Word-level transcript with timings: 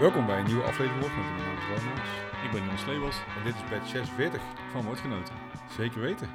Welkom 0.00 0.26
bij 0.26 0.38
een 0.38 0.46
nieuwe 0.46 0.62
aflevering 0.62 1.04
van 1.04 1.14
Mijn 1.14 1.44
naam 1.44 1.56
is. 1.94 2.44
Ik 2.44 2.50
ben 2.52 2.64
Jan 2.64 2.78
Sleebos 2.78 3.16
En 3.36 3.44
dit 3.44 3.54
is 3.54 3.60
badge 3.70 3.88
46. 3.88 4.42
van 4.70 4.84
Woordgenoten. 4.84 5.34
Zeker 5.70 6.00
weten. 6.00 6.28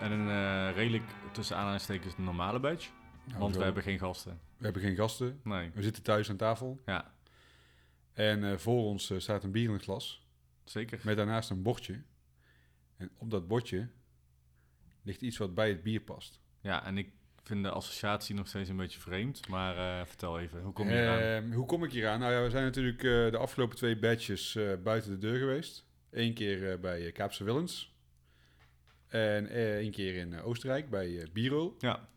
En 0.00 0.12
een 0.12 0.28
eh, 0.28 0.76
redelijk 0.76 1.04
tussen 1.32 1.56
aanhalingstekens 1.56 2.16
normale 2.16 2.60
badge. 2.60 2.90
Nou, 3.24 3.38
want 3.38 3.52
zo. 3.52 3.58
we 3.58 3.64
hebben 3.64 3.82
geen 3.82 3.98
gasten. 3.98 4.40
we 4.56 4.64
hebben 4.64 4.82
geen 4.82 4.96
gasten. 4.96 5.40
Nee. 5.44 5.70
We 5.74 5.82
zitten 5.82 6.02
thuis 6.02 6.30
aan 6.30 6.36
tafel. 6.36 6.82
Ja, 6.86 7.14
En 8.12 8.44
eh, 8.44 8.56
voor 8.56 8.84
ons 8.84 9.10
eh, 9.10 9.18
staat 9.18 9.44
een 9.44 9.52
bier 9.52 9.68
in 9.68 9.72
het 9.72 9.82
glas. 9.82 10.26
zeker. 10.64 11.00
Met 11.02 11.16
daarnaast 11.16 11.50
een 11.50 11.62
bordje. 11.62 12.02
En 12.96 13.10
op 13.16 13.30
dat 13.30 13.48
bordje 13.48 13.88
ligt 15.02 15.22
iets 15.22 15.36
wat 15.36 15.54
bij 15.54 15.68
het 15.68 15.82
bier 15.82 16.00
past. 16.00 16.40
Ja, 16.60 16.84
en 16.84 16.98
ik 16.98 17.12
vind 17.42 17.62
de 17.62 17.70
associatie 17.70 18.34
nog 18.34 18.48
steeds 18.48 18.68
een 18.68 18.76
beetje 18.76 19.00
vreemd. 19.00 19.48
Maar 19.48 19.76
eh, 19.76 20.06
vertel 20.06 20.40
even, 20.40 20.62
hoe 20.62 20.72
kom 20.72 20.88
je 20.88 21.00
eraan? 21.00 21.18
Ehm, 21.18 21.52
hoe 21.52 21.66
kom 21.66 21.84
ik 21.84 21.92
hier 21.92 22.08
aan? 22.08 22.20
Nou 22.20 22.32
ja, 22.32 22.42
we 22.42 22.50
zijn 22.50 22.64
natuurlijk 22.64 23.02
eh, 23.02 23.30
de 23.30 23.38
afgelopen 23.38 23.76
twee 23.76 23.98
badges 23.98 24.56
eh, 24.56 24.72
buiten 24.82 25.10
de 25.10 25.18
deur 25.18 25.38
geweest. 25.38 25.84
Eén 26.10 26.34
keer 26.34 26.80
bij 26.80 27.12
Kaapse 27.12 27.44
Willens. 27.44 27.94
En 29.08 29.48
één 29.48 29.90
keer 29.90 30.14
in 30.14 30.40
Oostenrijk 30.40 30.90
bij 30.90 31.26
Biro. 31.32 31.76
Ja, 31.78 32.08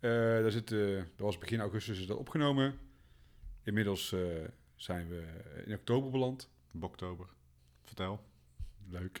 daar 0.00 0.50
zit, 0.50 0.68
dat 0.68 1.06
was 1.16 1.38
begin 1.38 1.60
augustus 1.60 1.98
is 1.98 2.06
dat 2.06 2.16
opgenomen. 2.16 2.78
Inmiddels 3.62 4.14
zijn 4.76 5.08
we 5.08 5.24
in 5.64 5.74
oktober 5.74 6.10
beland. 6.10 6.50
Boktober. 6.70 7.26
Vertel. 7.82 8.24
Leuk. 8.88 9.20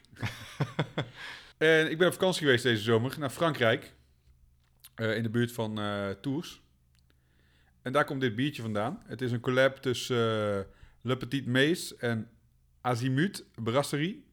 en 1.58 1.90
ik 1.90 1.98
ben 1.98 2.06
op 2.06 2.12
vakantie 2.12 2.42
geweest 2.42 2.62
deze 2.62 2.82
zomer 2.82 3.18
naar 3.18 3.30
Frankrijk. 3.30 3.94
Eh, 4.94 5.16
in 5.16 5.22
de 5.22 5.30
buurt 5.30 5.52
van 5.52 5.78
eh, 5.78 6.10
Tours. 6.10 6.62
En 7.82 7.92
daar 7.92 8.04
komt 8.04 8.20
dit 8.20 8.34
biertje 8.34 8.62
vandaan. 8.62 9.02
Het 9.06 9.20
is 9.20 9.32
een 9.32 9.40
collab 9.40 9.76
tussen 9.76 10.16
eh, 10.58 10.64
Le 11.00 11.16
Petit 11.16 11.46
Mees 11.46 11.96
en 11.96 12.30
Azimut 12.80 13.44
Brasserie. 13.54 14.26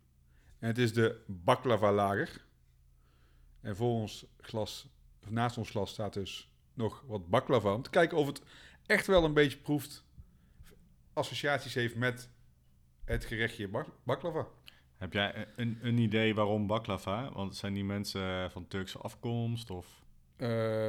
En 0.59 0.67
het 0.67 0.77
is 0.77 0.93
de 0.93 1.21
Baklava 1.27 1.91
Lager. 1.91 2.45
En 3.61 3.75
voor 3.75 3.91
ons 3.91 4.25
glas, 4.41 4.87
naast 5.27 5.57
ons 5.57 5.69
glas 5.69 5.91
staat 5.91 6.13
dus 6.13 6.51
nog 6.73 7.03
wat 7.07 7.29
baklava. 7.29 7.73
Om 7.73 7.81
te 7.81 7.89
kijken 7.89 8.17
of 8.17 8.27
het 8.27 8.41
echt 8.85 9.07
wel 9.07 9.23
een 9.23 9.33
beetje 9.33 9.57
proeft. 9.57 10.03
Associaties 11.13 11.73
heeft 11.73 11.95
met 11.95 12.29
het 13.05 13.25
gerechtje 13.25 13.67
bak- 13.67 13.95
baklava. 14.03 14.47
Heb 14.97 15.13
jij 15.13 15.47
een, 15.55 15.79
een 15.81 15.97
idee 15.97 16.35
waarom 16.35 16.67
baklava? 16.67 17.31
Want 17.31 17.55
zijn 17.55 17.73
die 17.73 17.83
mensen 17.83 18.51
van 18.51 18.67
Turkse 18.67 18.97
afkomst? 18.97 19.69
Of 19.69 20.03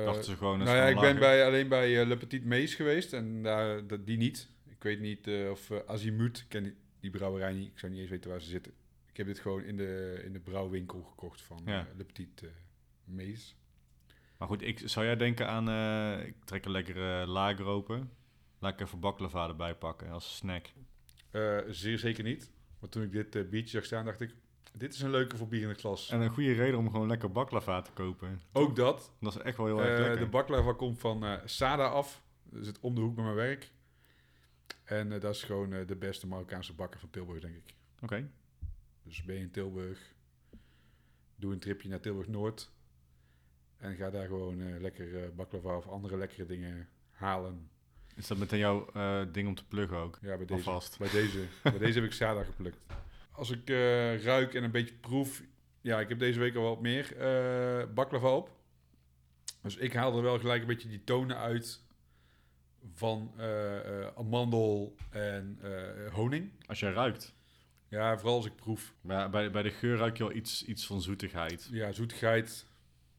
Dachten 0.05 0.25
ze 0.25 0.37
gewoon... 0.37 0.59
nou 0.59 0.77
ja, 0.77 0.87
ik 0.87 1.01
ben 1.01 1.19
bij, 1.19 1.47
alleen 1.47 1.69
bij 1.69 2.01
eh, 2.01 2.07
Le 2.07 2.17
Petit 2.17 2.45
Mees 2.45 2.75
geweest 2.75 3.13
en 3.13 3.43
daar, 3.43 3.87
dat, 3.87 4.07
die 4.07 4.17
niet. 4.17 4.49
Ik 4.69 4.83
weet 4.83 5.01
niet 5.01 5.27
eh, 5.27 5.51
of 5.51 5.71
Azimut, 5.87 6.45
ken 6.49 6.63
die, 6.63 6.75
die 7.01 7.11
brouwerij 7.11 7.53
niet, 7.53 7.71
ik 7.73 7.79
zou 7.79 7.93
niet 7.93 8.01
eens 8.01 8.11
weten 8.11 8.31
waar 8.31 8.41
ze 8.41 8.49
zitten. 8.49 8.73
Ik 9.11 9.17
heb 9.17 9.27
dit 9.27 9.39
gewoon 9.39 9.63
in 9.63 9.77
de, 9.77 10.21
in 10.25 10.33
de 10.33 10.41
brouwwinkel 10.41 11.03
gekocht 11.03 11.43
van 11.43 11.63
Ja. 11.65 11.87
Le 11.97 12.05
Petit 12.05 12.45
Mees. 13.05 13.57
Maar 14.37 14.49
goed, 14.49 14.63
ik, 14.63 14.81
zou 14.85 15.07
jij 15.07 15.17
denken 15.17 15.49
aan... 15.49 15.69
ik 16.27 16.35
trek 16.45 16.65
een 16.65 16.71
lekkere 16.71 17.27
lager 17.27 17.65
open. 17.65 18.11
Laat 18.59 18.73
ik 18.73 18.81
even 18.81 19.01
baklava 19.01 19.49
erbij 19.49 19.75
pakken 19.75 20.11
als 20.11 20.37
snack. 20.37 20.67
Zeer 21.69 21.99
zeker 21.99 22.25
niet. 22.25 22.51
Want 22.79 22.93
toen 22.93 23.03
ik 23.03 23.13
dit 23.13 23.51
biertje 23.51 23.71
zag 23.71 23.85
staan, 23.85 24.05
dacht 24.05 24.21
ik, 24.21 24.35
dit 24.73 24.95
is 24.95 25.01
een 25.01 25.11
leuke 25.11 25.37
voor 25.37 25.49
bier 25.49 25.63
in 25.63 25.69
het 25.69 25.81
glas. 25.81 26.11
En 26.11 26.21
een 26.21 26.31
goede 26.31 26.53
reden 26.53 26.79
om 26.79 26.91
gewoon 26.91 27.07
lekker 27.09 27.33
baklava 27.33 27.83
te 27.83 27.91
kopen. 27.93 28.41
Ook 28.53 28.77
dat. 28.77 29.13
Dat 29.21 29.35
is 29.37 29.43
echt 29.43 29.57
wel 29.57 29.67
heel 29.67 29.81
erg 29.81 29.99
Eh, 29.99 29.99
lekker. 30.07 30.19
de 30.25 30.27
baklava 30.31 30.73
komt 30.73 30.99
van 30.99 31.25
eh, 31.25 31.33
Sada 31.45 31.87
af. 31.89 32.23
Dat 32.45 32.65
zit 32.65 32.81
om 32.81 32.95
de 32.95 33.01
hoek 33.01 33.15
bij 33.15 33.25
mijn 33.25 33.37
werk. 33.37 33.71
En 34.85 35.13
eh, 35.13 35.21
dat 35.21 35.35
is 35.35 35.43
gewoon 35.43 35.71
de 35.87 35.97
beste 35.99 36.27
Marokkaanse 36.27 36.75
bakker 36.75 37.01
van 37.01 37.11
Tilburg, 37.11 37.41
denk 37.41 37.55
ik. 37.57 37.75
Oké. 38.03 38.31
Dus 39.03 39.23
ben 39.23 39.35
je 39.35 39.41
in 39.41 39.51
Tilburg, 39.51 40.15
doe 41.37 41.53
een 41.53 41.59
tripje 41.59 41.89
naar 41.89 42.01
Tilburg-Noord. 42.01 42.71
En 43.77 43.95
ga 43.97 44.11
daar 44.11 44.27
gewoon 44.27 44.79
lekker 44.81 45.35
baklava 45.35 45.77
of 45.77 45.89
andere 45.89 46.17
lekkere 46.17 46.47
dingen 46.47 46.89
halen. 47.11 47.71
Is 48.17 48.27
dat 48.27 48.39
meteen 48.39 48.59
jouw 48.59 48.87
ding 49.33 49.49
om 49.49 49.55
te 49.55 49.65
pluggen 49.67 49.97
ook? 49.99 50.19
Ja, 50.23 50.37
bij 50.37 50.47
deze, 50.47 50.69
Alvast. 50.71 50.99
bij 50.99 51.11
deze, 51.11 51.45
bij 51.63 51.79
deze 51.79 51.99
heb 51.99 52.09
ik 52.09 52.13
Sada 52.13 52.45
geplukt. 52.45 52.79
Als 53.33 53.51
ik 53.51 53.71
eh, 53.71 54.23
ruik 54.23 54.55
en 54.55 54.63
een 54.63 54.71
beetje 54.71 54.95
proef... 54.95 55.43
Ja, 55.81 56.01
ik 56.01 56.09
heb 56.09 56.19
deze 56.19 56.39
week 56.39 56.57
al 56.57 56.63
wat 56.63 56.81
meer 56.81 57.17
eh 57.17 57.95
baklava 57.95 58.37
op. 58.37 58.59
Dus 59.63 59.77
ik 59.77 59.93
haal 59.93 60.17
er 60.17 60.23
wel 60.23 60.39
gelijk 60.39 60.61
een 60.61 60.67
beetje 60.67 60.89
die 60.89 61.05
tonen 61.05 61.37
uit 61.37 61.81
van 62.95 63.33
eh, 63.37 64.07
amandel 64.07 64.97
en 65.11 65.59
honing. 66.13 66.53
Als 66.67 66.81
jij 66.81 66.93
ruikt. 66.93 67.35
Ja, 67.89 68.19
vooral 68.19 68.37
als 68.37 68.47
ik 68.47 68.57
proef. 68.57 68.95
Maar 69.01 69.31
bij, 69.31 69.51
bij 69.51 69.63
de 69.63 69.71
geur 69.71 69.97
ruik 69.97 70.17
je 70.17 70.25
wel 70.25 70.37
iets, 70.37 70.65
iets 70.65 70.87
van 70.87 71.03
zoetigheid. 71.03 71.69
Ja, 71.71 71.93
zoetigheid, 71.93 72.67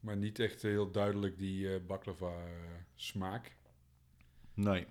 maar 0.00 0.16
niet 0.16 0.38
echt 0.38 0.62
heel 0.62 0.90
duidelijk 0.90 1.38
die 1.38 1.74
eh 1.74 1.80
baklava 1.86 2.32
smaak. 2.94 3.56
Nee. 4.54 4.86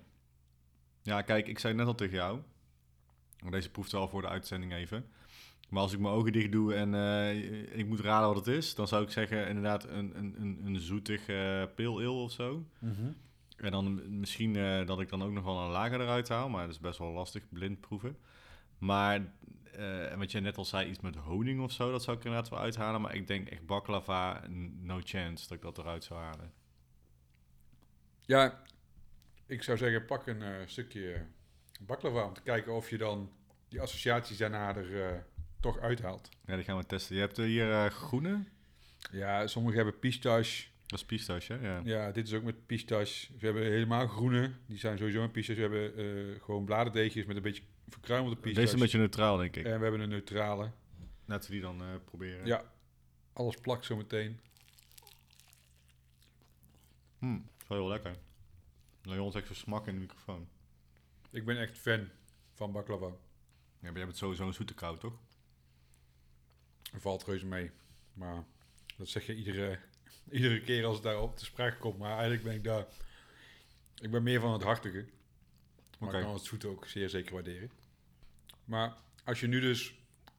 Ja, 1.02 1.22
kijk, 1.22 1.46
ik 1.46 1.58
zei 1.58 1.74
net 1.74 1.86
al 1.86 1.94
tegen 1.94 2.14
jou. 2.16 2.40
Deze 3.50 3.70
proeft 3.70 3.92
wel 3.92 4.08
voor 4.08 4.22
de 4.22 4.28
uitzending 4.28 4.72
even. 4.72 5.06
Maar 5.68 5.82
als 5.82 5.92
ik 5.92 5.98
mijn 5.98 6.14
ogen 6.14 6.32
dicht 6.32 6.52
doe 6.52 6.74
en 6.74 6.94
eh, 6.94 7.78
ik 7.78 7.86
moet 7.86 8.00
raden 8.00 8.28
wat 8.28 8.46
het 8.46 8.54
is, 8.56 8.74
dan 8.74 8.88
zou 8.88 9.02
ik 9.02 9.10
zeggen 9.10 9.48
inderdaad 9.48 9.84
een, 9.88 10.18
een, 10.18 10.34
een, 10.38 10.60
een 10.64 10.80
zoetig 10.80 11.26
pale 11.74 12.06
ale 12.06 12.08
of 12.08 12.32
zo. 12.32 12.66
En 13.62 13.70
dan 13.70 14.18
misschien 14.18 14.56
eh, 14.56 14.86
dat 14.86 15.00
ik 15.00 15.08
dan 15.08 15.22
ook 15.22 15.32
nog 15.32 15.44
wel 15.44 15.58
een 15.58 15.70
lager 15.70 16.00
eruit 16.00 16.28
haal, 16.28 16.48
maar 16.48 16.62
dat 16.66 16.74
is 16.74 16.80
best 16.80 16.98
wel 16.98 17.12
lastig, 17.12 17.42
blind 17.48 17.80
proeven. 17.80 18.16
Maar 18.78 19.32
eh, 19.72 20.12
en 20.12 20.18
wat 20.18 20.30
jij 20.30 20.40
net 20.40 20.56
al 20.56 20.64
zei, 20.64 20.88
iets 20.88 21.00
met 21.00 21.16
honing 21.16 21.60
of 21.60 21.72
zo, 21.72 21.90
dat 21.90 22.02
zou 22.02 22.16
ik 22.16 22.24
inderdaad 22.24 22.50
wel 22.50 22.58
uithalen. 22.58 23.00
Maar 23.00 23.14
ik 23.14 23.26
denk 23.26 23.48
echt 23.48 23.66
baklava, 23.66 24.42
no 24.80 25.00
chance 25.04 25.48
dat 25.48 25.56
ik 25.56 25.62
dat 25.62 25.78
eruit 25.78 26.04
zou 26.04 26.20
halen. 26.20 26.52
Ja, 28.20 28.62
ik 29.46 29.62
zou 29.62 29.78
zeggen, 29.78 30.04
pak 30.04 30.26
een 30.26 30.42
eh, 30.42 30.66
stukje 30.66 31.26
baklava 31.86 32.24
om 32.24 32.34
te 32.34 32.42
kijken 32.42 32.72
of 32.72 32.90
je 32.90 32.98
dan 32.98 33.30
die 33.68 33.80
associaties 33.80 34.36
daarna 34.36 34.76
er 34.76 35.06
eh, 35.06 35.18
toch 35.60 35.78
uithaalt. 35.78 36.28
Ja, 36.46 36.54
die 36.56 36.64
gaan 36.64 36.76
we 36.76 36.86
testen. 36.86 37.14
Je 37.14 37.20
hebt 37.20 37.38
eh, 37.38 37.44
hier 37.44 37.72
eh, 37.72 37.90
groene. 37.90 38.44
Ja, 39.10 39.46
sommigen 39.46 39.76
hebben 39.76 39.98
pistache. 39.98 40.64
Dat 40.86 40.98
is 40.98 41.04
pistache, 41.06 41.52
hè? 41.52 41.68
Ja. 41.68 41.80
Ja, 41.84 42.10
dit 42.10 42.26
is 42.26 42.32
ook 42.32 42.42
met 42.42 42.66
pistache. 42.66 43.26
We 43.38 43.46
hebben 43.46 43.62
helemaal 43.62 44.06
groene. 44.06 44.50
Die 44.66 44.78
zijn 44.78 44.98
sowieso 44.98 45.20
met 45.20 45.32
pistache. 45.32 45.68
We 45.68 45.76
hebben 45.76 46.40
gewoon 46.40 46.64
bladerdeegjes 46.64 47.24
met 47.24 47.36
een 47.36 47.42
beetje 47.42 47.62
verkruimelde 47.88 48.36
pistache. 48.36 48.60
Deze 48.60 48.66
is 48.66 48.72
een 48.72 48.84
beetje 48.84 48.98
neutraal, 48.98 49.36
denk 49.36 49.56
ik. 49.56 49.64
En 49.64 49.76
we 49.76 49.82
hebben 49.82 50.00
een 50.00 50.08
neutrale. 50.08 50.70
Laten 51.24 51.50
we 51.50 51.56
die 51.56 51.64
dan 51.64 51.82
proberen. 52.04 52.46
Ja, 52.46 52.72
alles 53.32 53.56
plakt 53.56 53.84
zo 53.84 53.96
meteen. 53.96 54.40
Hm, 57.18 57.34
is 57.34 57.68
wel 57.68 57.78
heel 57.78 57.88
lekker. 57.88 58.16
Leon 59.02 59.32
zegt 59.32 59.46
zo 59.46 59.54
smak 59.54 59.86
in 59.86 59.94
de 59.94 60.00
microfoon. 60.00 60.48
Ik 61.32 61.44
ben 61.44 61.58
echt 61.58 61.78
fan 61.78 62.08
van 62.52 62.72
baklava. 62.72 63.06
Ja, 63.06 63.14
maar 63.80 63.92
jij 63.92 64.04
bent 64.04 64.16
sowieso 64.16 64.46
een 64.46 64.54
zoete 64.54 64.74
kou, 64.74 64.98
toch? 64.98 65.20
Er 66.92 67.00
valt 67.00 67.24
reuze 67.24 67.46
mee. 67.46 67.70
Maar 68.12 68.44
dat 68.96 69.08
zeg 69.08 69.26
je 69.26 69.34
iedere, 69.34 69.78
iedere 70.30 70.60
keer 70.60 70.84
als 70.84 70.94
het 70.94 71.04
daarop 71.04 71.36
te 71.36 71.44
sprake 71.44 71.78
komt. 71.78 71.98
Maar 71.98 72.12
eigenlijk 72.12 72.42
ben 72.42 72.54
ik 72.54 72.64
daar... 72.64 72.86
Ik 74.00 74.10
ben 74.10 74.22
meer 74.22 74.40
van 74.40 74.52
het 74.52 74.62
hartige. 74.62 75.06
Maar 75.98 76.14
ik 76.14 76.22
kan 76.24 76.34
het 76.34 76.44
zoete 76.44 76.68
ook 76.68 76.86
zeer 76.86 77.08
zeker 77.08 77.34
waarderen. 77.34 77.70
Maar 78.64 78.96
als 79.24 79.40
je 79.40 79.46
nu 79.46 79.60
dus 79.60 79.94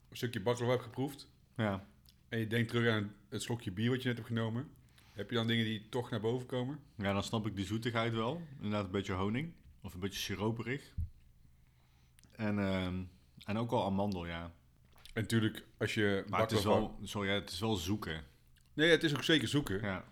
een 0.09 0.17
stukje 0.17 0.41
baklava 0.41 0.71
hebt 0.71 0.83
geproefd... 0.83 1.27
Ja. 1.57 1.87
en 2.29 2.39
je 2.39 2.47
denkt 2.47 2.69
terug 2.69 2.93
aan 2.93 3.15
het 3.29 3.41
slokje 3.41 3.71
bier 3.71 3.89
wat 3.89 4.01
je 4.01 4.07
net 4.07 4.17
hebt 4.17 4.29
genomen... 4.29 4.69
heb 5.11 5.29
je 5.29 5.35
dan 5.35 5.47
dingen 5.47 5.65
die 5.65 5.89
toch 5.89 6.09
naar 6.09 6.19
boven 6.19 6.47
komen? 6.47 6.79
Ja, 6.95 7.13
dan 7.13 7.23
snap 7.23 7.47
ik 7.47 7.55
die 7.55 7.65
zoetigheid 7.65 8.13
wel. 8.13 8.41
Inderdaad 8.55 8.85
een 8.85 8.91
beetje 8.91 9.13
honing. 9.13 9.53
Of 9.83 9.93
een 9.93 9.99
beetje 9.99 10.19
siroperig. 10.19 10.93
En, 12.31 12.59
ehm, 12.59 13.03
en 13.45 13.57
ook 13.57 13.69
wel 13.71 13.85
amandel, 13.85 14.25
ja. 14.25 14.43
En 15.13 15.21
natuurlijk, 15.21 15.63
als 15.77 15.93
je 15.93 16.23
Maar 16.27 16.39
het 16.41 16.51
is 16.51 16.57
baklava... 16.63 16.79
wel, 16.79 16.99
sorry, 17.03 17.29
het 17.29 17.49
is 17.49 17.59
wel 17.59 17.75
zoeken. 17.75 18.23
Nee, 18.73 18.89
het 18.89 19.03
is 19.03 19.15
ook 19.15 19.23
zeker 19.23 19.47
zoeken. 19.47 19.81
Ja. 19.81 20.05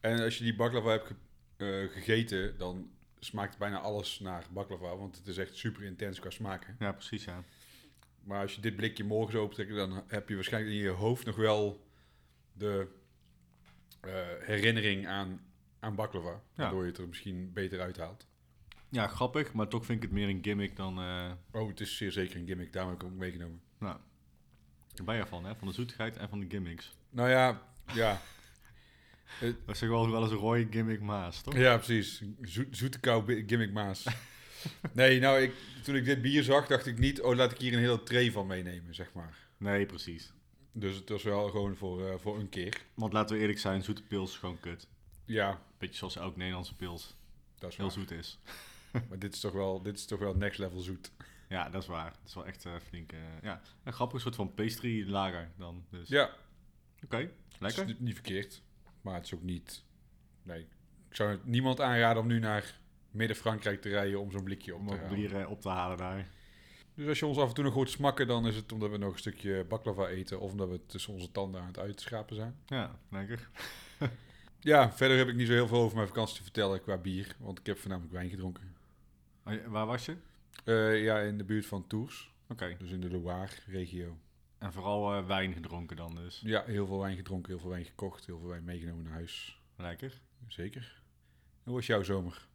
En 0.00 0.20
als 0.22 0.38
je 0.38 0.44
die 0.44 0.56
baklava 0.56 0.90
hebt 0.90 1.06
ge- 1.06 1.14
eh, 1.84 1.92
gegeten, 1.92 2.58
dan 2.58 2.90
smaakt 3.18 3.58
bijna 3.58 3.78
alles 3.80 4.20
naar 4.20 4.46
baklava. 4.50 4.96
Want 4.96 5.16
het 5.16 5.26
is 5.26 5.38
echt 5.38 5.56
super 5.56 5.82
intens 5.82 6.18
qua 6.20 6.30
smaken. 6.30 6.76
ja, 6.78 6.92
precies, 6.92 7.24
ja. 7.24 7.44
Maar 8.22 8.40
als 8.40 8.54
je 8.54 8.60
dit 8.60 8.76
blikje 8.76 9.04
morgen 9.04 9.32
zou 9.32 9.44
optrekken, 9.44 9.76
dan 9.76 10.04
heb 10.08 10.28
je 10.28 10.34
waarschijnlijk 10.34 10.74
in 10.74 10.80
je 10.82 10.88
hoofd 10.88 11.26
nog 11.26 11.36
wel 11.36 11.86
de 12.52 12.88
eh, 14.00 14.12
herinnering 14.40 15.06
aan, 15.06 15.40
aan 15.80 15.94
baklava. 15.94 16.42
Waardoor 16.54 16.82
je 16.82 16.88
het 16.88 16.98
er 16.98 17.08
misschien 17.08 17.52
beter 17.52 17.80
uithaalt. 17.80 18.26
Ja, 18.94 19.06
grappig, 19.06 19.52
maar 19.52 19.68
toch 19.68 19.84
vind 19.84 19.96
ik 20.02 20.04
het 20.08 20.12
meer 20.18 20.28
een 20.28 20.38
gimmick 20.42 20.76
dan... 20.76 20.98
eh 21.00 21.30
Oh, 21.52 21.68
het 21.68 21.80
is 21.80 21.96
zeer 21.96 22.12
zeker 22.12 22.36
een 22.36 22.46
gimmick. 22.46 22.72
Daarom 22.72 22.90
heb 22.92 23.00
ik 23.00 23.06
hem 23.06 23.14
ook 23.16 23.20
meegenomen. 23.22 23.60
nou, 23.78 23.98
je 25.16 25.26
van, 25.26 25.44
hè? 25.44 25.54
Van 25.56 25.68
de 25.68 25.74
zoetigheid 25.74 26.16
en 26.16 26.28
van 26.28 26.40
de 26.40 26.46
gimmicks. 26.48 26.96
Nou 27.10 27.28
ja, 27.28 27.62
ja. 27.94 28.20
Dat 29.40 29.54
is 29.74 29.78
toch 29.78 29.88
wel, 29.88 30.10
wel 30.10 30.22
eens 30.22 30.30
een 30.30 30.36
rode 30.36 30.66
gimmick 30.70 31.00
maas, 31.00 31.42
toch? 31.42 31.54
Ja, 31.56 31.76
precies. 31.76 32.22
Zo, 32.42 32.64
zoete 32.70 33.00
kou 33.00 33.24
bi- 33.24 33.44
gimmick 33.46 33.72
Maas. 33.72 34.04
Nee, 34.92 35.20
nou, 35.20 35.40
ik, 35.40 35.54
toen 35.82 35.94
ik 35.96 36.04
dit 36.04 36.22
bier 36.22 36.42
zag, 36.42 36.66
dacht 36.66 36.86
ik 36.86 36.98
niet... 36.98 37.22
Oh, 37.22 37.34
laat 37.36 37.52
ik 37.52 37.58
hier 37.58 37.72
een 37.72 37.78
hele 37.78 38.02
tray 38.02 38.30
van 38.32 38.46
meenemen, 38.46 38.94
zeg 38.94 39.12
maar. 39.12 39.36
Nee, 39.56 39.86
precies. 39.86 40.32
Dus 40.72 40.96
het 40.96 41.08
was 41.08 41.22
wel 41.22 41.48
gewoon 41.48 41.76
voor, 41.76 42.08
eh, 42.08 42.14
voor 42.18 42.38
een 42.38 42.48
keer. 42.48 42.82
Want 42.94 43.12
laten 43.12 43.34
we 43.36 43.40
eerlijk 43.42 43.58
zijn, 43.58 43.82
zoete 43.82 44.02
pils 44.02 44.30
is 44.30 44.36
gewoon 44.36 44.60
kut. 44.60 44.88
Ja, 45.24 45.62
Beetje 45.78 45.96
zoals 45.96 46.16
elk 46.16 46.36
Nederlandse 46.36 46.74
pils 46.76 47.16
dat 47.58 47.70
is 47.70 47.76
heel 47.76 47.86
waar. 47.86 47.94
zoet 47.94 48.10
is. 48.10 48.38
Maar 49.08 49.18
dit 49.18 49.34
is 49.34 49.40
toch 49.40 49.52
wel, 49.52 49.82
dit 49.82 49.98
is 49.98 50.06
toch 50.06 50.18
wel 50.18 50.34
next 50.34 50.58
level 50.58 50.80
zoet. 50.80 51.12
Ja, 51.48 51.68
dat 51.70 51.82
is 51.82 51.88
waar. 51.88 52.06
Het 52.10 52.28
is 52.28 52.34
wel 52.34 52.46
echt 52.46 52.64
eh, 52.64 52.72
flink... 52.88 53.12
eh, 53.12 53.18
ja, 53.42 53.60
een 53.82 53.92
grappig 53.92 54.20
soort 54.20 54.34
van 54.34 54.54
pastry 54.54 55.08
lager 55.08 55.50
dan. 55.56 55.84
Dus. 55.90 56.08
Ja, 56.08 56.30
Oké, 57.04 57.16
het 57.16 57.30
lekker. 57.58 57.88
is 57.88 57.94
niet, 57.98 58.14
verkeerd. 58.14 58.62
Maar 59.00 59.14
het 59.14 59.24
is 59.24 59.34
ook 59.34 59.42
niet... 59.42 59.82
Nee, 60.42 60.60
ik 61.08 61.16
zou 61.16 61.30
het 61.30 61.46
niemand 61.46 61.80
aanraden 61.80 62.22
om 62.22 62.28
nu 62.28 62.38
naar 62.38 62.78
midden-Frankrijk 63.10 63.80
te 63.80 63.88
rijden 63.88 64.20
om 64.20 64.30
zo'n 64.30 64.44
blikje 64.44 64.74
op 64.74 64.80
Om 64.80 64.86
te 64.86 64.94
halen. 64.94 65.14
bier 65.14 65.40
eh, 65.40 65.50
op 65.50 65.60
te 65.60 65.68
halen 65.68 65.96
daar. 65.96 66.28
Dus 66.94 67.08
als 67.08 67.18
je 67.18 67.26
ons 67.26 67.38
af 67.38 67.48
en 67.48 67.54
toe 67.54 67.64
nog 67.64 67.74
hoort 67.74 67.90
smakken, 67.90 68.26
dan 68.26 68.46
is 68.46 68.56
het 68.56 68.72
omdat 68.72 68.90
we 68.90 68.96
nog 68.96 69.12
een 69.12 69.18
stukje 69.18 69.64
baklava 69.68 70.06
eten... 70.08 70.40
of 70.40 70.50
omdat 70.50 70.68
we 70.68 70.86
tussen 70.86 71.12
onze 71.12 71.30
tanden 71.32 71.60
aan 71.60 71.66
het 71.66 71.78
uitschrapen 71.78 72.36
zijn. 72.36 72.56
Ja, 72.66 72.98
lekker. 73.10 73.48
Ja, 74.60 74.92
verder 74.92 75.16
heb 75.16 75.28
ik 75.28 75.34
niet 75.34 75.46
zo 75.46 75.52
heel 75.52 75.66
veel 75.68 75.78
over 75.78 75.96
mijn 75.96 76.08
vakantie 76.08 76.36
te 76.36 76.42
vertellen 76.42 76.82
qua 76.82 76.96
bier. 76.96 77.36
Want 77.38 77.58
ik 77.58 77.66
heb 77.66 77.78
voornamelijk 77.78 78.12
wijn 78.12 78.28
gedronken. 78.30 78.74
Oh, 79.44 79.66
Waar 79.66 79.86
was 79.86 80.04
je? 80.04 80.16
Eh, 80.64 81.02
ja, 81.02 81.18
in 81.18 81.38
de 81.38 81.44
buurt 81.44 81.66
van 81.66 81.86
Tours. 81.86 82.32
Oké. 82.48 82.76
Dus 82.78 82.90
in 82.90 83.00
de 83.00 83.10
Loire-regio. 83.10 84.18
En 84.58 84.72
vooral 84.72 85.14
eh, 85.14 85.26
wijn 85.26 85.52
gedronken 85.52 85.96
dan 85.96 86.14
dus. 86.14 86.40
Ja, 86.44 86.64
heel 86.64 86.86
veel 86.86 86.98
wijn 86.98 87.16
gedronken, 87.16 87.50
heel 87.50 87.60
veel 87.60 87.70
wijn 87.70 87.84
gekocht, 87.84 88.26
heel 88.26 88.38
veel 88.38 88.48
wijn 88.48 88.64
meegenomen 88.64 89.04
naar 89.04 89.12
huis. 89.12 89.60
Lekker. 89.76 90.20
Zeker. 90.48 91.02
Hoe 91.62 91.74
was 91.74 91.86
jouw 91.86 92.02
zomer? 92.02 92.48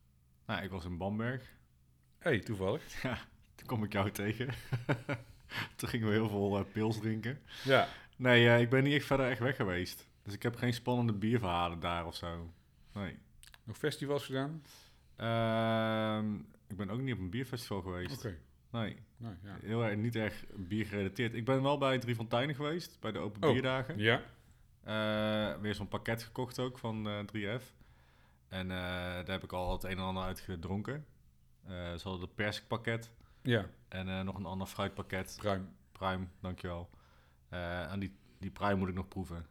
Nou, 0.46 0.64
ik 0.64 0.70
was 0.70 0.86
in 0.86 0.98
Bamberg. 0.98 1.56
hey, 2.20 2.40
toevallig. 2.40 2.84
Ja, 3.04 3.18
toen 3.56 3.68
kom 3.68 3.84
ik 3.84 3.94
jou 3.94 4.12
tegen. 4.12 4.48
toen 5.76 5.90
gingen 5.90 6.08
we 6.08 6.14
heel 6.14 6.30
veel 6.30 6.58
eh, 6.58 6.66
pils 6.72 7.00
drinken. 7.00 7.42
Ja. 7.64 7.88
Nee, 8.16 8.50
eh, 8.50 8.62
ik 8.62 8.70
ben 8.70 8.84
niet 8.84 8.94
echt 8.94 9.06
verder 9.06 9.30
echt 9.30 9.40
weg 9.40 9.56
geweest. 9.56 10.08
Dus 10.24 10.34
ik 10.34 10.44
heb 10.44 10.56
geen 10.56 10.74
spannende 10.74 11.14
bierverhalen 11.14 11.80
daar 11.80 12.06
of 12.06 12.16
zo. 12.16 12.54
Nee. 12.94 13.18
Nog 13.64 13.78
festivals 13.78 14.26
gedaan? 14.26 14.64
Ehm, 15.16 16.38
ik 16.70 16.78
ben 16.78 16.90
ook 16.90 17.00
niet 17.02 17.14
op 17.14 17.20
een 17.20 17.30
bierfestival 17.30 17.82
geweest. 17.82 18.18
Oké. 18.18 18.38
Nee, 18.72 18.96
Nou, 19.18 19.36
ja. 19.44 19.58
heel 19.62 19.84
erg, 19.84 19.96
niet 19.96 20.16
erg 20.16 20.44
biergerelateerd. 20.56 21.34
Ik 21.34 21.46
ben 21.46 21.62
wel 21.62 21.78
bij 21.78 22.00
Drie 22.00 22.16
Fonteinen 22.16 22.56
geweest, 22.56 22.98
bij 23.00 23.12
de 23.12 23.20
Open 23.20 23.44
Oh. 23.44 23.52
Bierdagen. 23.52 23.98
Ja? 23.98 24.22
Eh, 24.84 25.62
weer 25.62 25.76
zo'n 25.76 25.88
pakket 25.88 26.24
gekocht 26.24 26.60
ook 26.60 26.78
van 26.78 27.08
eh 27.08 27.20
3F. 27.26 27.64
En 28.48 28.72
eh, 28.72 28.78
daar 28.78 29.30
heb 29.32 29.44
ik 29.44 29.52
al 29.54 29.72
het 29.72 29.84
een 29.84 29.90
en 29.90 29.98
ander 30.00 30.24
uit 30.24 30.40
gedronken. 30.40 31.06
Ze 31.68 32.00
hadden 32.04 32.22
het 32.22 32.36
persikpakket 32.36 33.12
Ja, 33.42 33.70
en 33.88 34.26
nog 34.26 34.38
een 34.38 34.46
ander 34.46 34.68
fruitpakket. 34.68 35.38
ruim. 35.42 35.70
Prime, 35.92 36.28
dankjewel. 36.42 36.90
En 37.50 38.00
die, 38.00 38.16
die 38.40 38.52
prime 38.52 38.76
moet 38.76 38.90
ik 38.90 38.96
nog 38.96 39.08
proeven. 39.08 39.46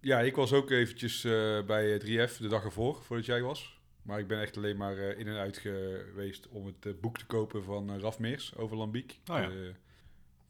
Ja, 0.00 0.20
ik 0.20 0.36
was 0.36 0.52
ook 0.52 0.70
eventjes 0.70 1.22
bij 1.66 2.00
3F 2.00 2.36
de 2.38 2.48
dag 2.48 2.64
ervoor, 2.64 3.02
voordat 3.02 3.26
jij 3.26 3.42
was. 3.42 3.75
Maar 4.06 4.18
ik 4.18 4.26
ben 4.26 4.40
echt 4.40 4.56
alleen 4.56 4.76
maar 4.76 4.98
eh, 4.98 5.18
in 5.18 5.26
en 5.26 5.36
uit 5.36 5.58
geweest 5.58 6.48
om 6.48 6.66
het 6.66 6.86
eh, 6.86 6.92
boek 7.00 7.18
te 7.18 7.26
kopen 7.26 7.64
van 7.64 7.90
eh, 7.90 7.98
Raf 7.98 8.18
Meers 8.18 8.56
over 8.56 8.76
Lambiek. 8.76 9.20
Oh 9.30 9.38
ja. 9.38 9.48
De- 9.48 9.74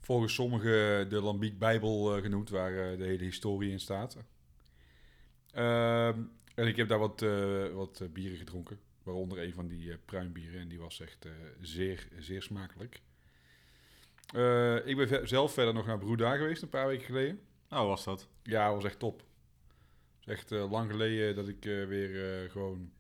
volgens 0.01 0.35
sommigen 0.35 1.09
de 1.09 1.21
Lambiek 1.21 1.59
Bijbel 1.59 2.21
genoemd, 2.23 2.51
waar 2.51 2.97
de 2.97 3.05
hele 3.05 3.25
historie 3.25 3.71
in 3.71 3.81
staat. 3.81 4.17
Ehm, 5.53 6.21
en 6.55 6.67
ik 6.67 6.77
heb 6.77 6.89
daar 6.89 6.99
wat, 6.99 7.21
wat 7.73 8.03
bieren 8.13 8.37
gedronken, 8.39 8.79
waaronder 9.03 9.43
een 9.43 9.53
van 9.55 9.67
die 9.69 9.97
pruimbieren. 9.97 10.61
En 10.61 10.69
die 10.69 10.79
was 10.79 11.01
echt 11.01 11.27
zeer, 11.61 12.09
zeer 12.19 12.43
smakelijk. 12.43 13.01
Ik 14.85 14.97
ben 14.97 15.29
zelf 15.29 15.53
verder 15.53 15.75
nog 15.75 15.87
naar 15.87 15.99
Broeda 15.99 16.37
geweest, 16.37 16.63
een 16.63 16.69
paar 16.69 16.87
weken 16.87 17.05
geleden. 17.07 17.41
Oh, 17.71 17.87
was 17.87 18.05
dat? 18.05 18.29
Ja, 18.43 18.75
was 18.75 18.85
echt 18.85 18.99
top. 18.99 19.19
Het 19.21 20.27
is 20.29 20.33
echt 20.33 20.51
lang 20.51 20.91
geleden 20.91 21.35
dat 21.35 21.49
ik 21.49 21.65
weer 21.65 22.51
gewoon 22.51 22.93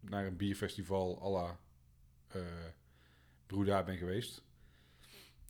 naar 0.00 0.26
een 0.26 0.36
bierfestival 0.36 1.22
à 1.22 1.28
la 1.30 1.58
Bruna 3.46 3.82
ben 3.82 3.96
geweest. 3.96 4.42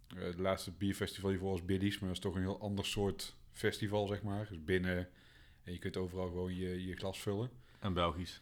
Eh 0.08 0.14
de 0.16 0.40
laatste 0.43 0.70
bierfestival 0.72 1.31
hiervoor 1.31 1.50
was 1.50 1.64
Biddies, 1.64 1.98
maar 1.98 2.08
dat 2.08 2.16
is 2.16 2.22
toch 2.22 2.34
een 2.34 2.40
heel 2.40 2.60
ander 2.60 2.84
soort 2.87 3.34
festival, 3.52 4.06
zeg 4.06 4.22
maar. 4.22 4.46
Dus 4.48 4.64
binnen 4.64 5.08
en 5.64 5.72
je 5.72 5.78
kunt 5.78 5.96
overal 5.96 6.26
gewoon 6.26 6.54
je, 6.54 6.87
je 6.87 6.96
glas 6.96 7.20
vullen. 7.20 7.50
En 7.78 7.93
Belgisch. 7.93 8.40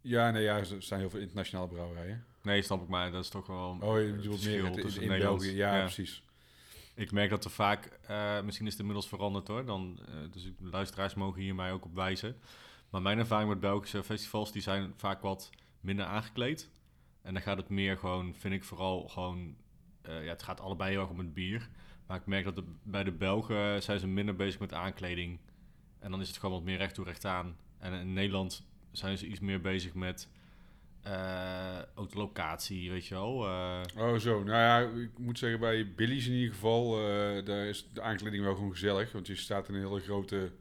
Ja, 0.00 0.30
nee, 0.30 0.42
ja, 0.42 0.56
er 0.58 0.82
zijn 0.82 1.00
heel 1.00 1.10
veel 1.10 1.20
internationale 1.20 1.68
brouwerijen. 1.68 2.24
Nee, 2.42 2.62
snap 2.62 2.82
ik 2.82 2.88
maar. 2.88 3.10
Dat 3.10 3.24
is 3.24 3.30
toch 3.30 3.46
wel 3.46 3.78
Oh, 3.80 3.98
je 4.00 4.06
het 4.06 4.16
bedoelt 4.16 4.44
meer 4.44 4.64
het, 4.64 4.76
in, 4.76 5.02
in 5.02 5.08
Nederlands- 5.08 5.44
België. 5.44 5.58
Ja, 5.58 5.80
precies. 5.80 6.22
Ik 6.94 7.12
merk 7.12 7.30
dat 7.30 7.44
er 7.44 7.50
vaak, 7.50 7.84
eh, 7.84 8.40
misschien 8.42 8.66
is 8.66 8.72
het 8.72 8.80
inmiddels 8.80 9.08
veranderd 9.08 9.48
hoor, 9.48 9.64
dan, 9.64 9.98
dus 10.30 10.50
luisteraars 10.60 11.14
mogen 11.14 11.40
hier 11.40 11.54
mij 11.54 11.72
ook 11.72 11.84
op 11.84 11.94
wijzen. 11.94 12.36
Maar 12.90 13.02
mijn 13.02 13.18
ervaring 13.18 13.48
met 13.48 13.60
Belgische 13.60 14.04
festivals, 14.04 14.52
die 14.52 14.62
zijn 14.62 14.92
vaak 14.96 15.20
wat 15.22 15.50
minder 15.80 16.04
aangekleed. 16.04 16.70
En 17.22 17.32
dan 17.32 17.42
gaat 17.42 17.56
het 17.56 17.68
meer 17.68 17.96
gewoon, 17.98 18.34
vind 18.34 18.54
ik 18.54 18.64
vooral 18.64 19.08
gewoon, 19.08 19.56
eh, 20.02 20.24
ja, 20.24 20.30
het 20.30 20.42
gaat 20.42 20.60
allebei 20.60 20.90
heel 20.90 21.00
erg 21.00 21.10
om 21.10 21.18
het 21.18 21.34
bier. 21.34 21.68
Maar 22.06 22.18
ik 22.18 22.26
merk 22.26 22.44
dat 22.44 22.62
bij 22.82 23.04
de 23.04 23.12
Belgen 23.12 23.82
zijn 23.82 23.98
ze 24.00 24.06
minder 24.06 24.36
bezig 24.36 24.60
met 24.60 24.74
aankleding. 24.74 25.38
En 25.98 26.10
dan 26.10 26.20
is 26.20 26.28
het 26.28 26.36
gewoon 26.38 26.54
wat 26.54 26.64
meer 26.64 26.76
recht 26.76 26.94
toe 26.94 27.04
recht 27.04 27.24
aan. 27.24 27.56
En 27.78 27.92
in 27.92 28.12
Nederland 28.12 28.66
zijn 28.92 29.18
ze 29.18 29.26
iets 29.26 29.40
meer 29.40 29.60
bezig 29.60 29.94
met 29.94 30.28
eh, 31.02 31.78
ook 31.94 32.10
de 32.10 32.18
locatie, 32.18 32.90
weet 32.90 33.06
je 33.06 33.14
wel. 33.14 33.46
eh, 33.46 33.80
Oh, 33.96 34.16
zo. 34.18 34.42
Nou 34.42 34.58
ja, 34.58 35.00
ik 35.00 35.18
moet 35.18 35.38
zeggen, 35.38 35.60
bij 35.60 35.94
Billy's 35.94 36.26
in 36.26 36.32
ieder 36.32 36.54
geval, 36.54 36.90
daar 37.44 37.66
is 37.66 37.88
de 37.92 38.00
aankleding 38.02 38.44
wel 38.44 38.54
gewoon 38.54 38.70
gezellig. 38.70 39.12
Want 39.12 39.26
je 39.26 39.34
staat 39.36 39.68
in 39.68 39.74
een 39.74 39.80
hele 39.86 40.00
grote 40.00 40.52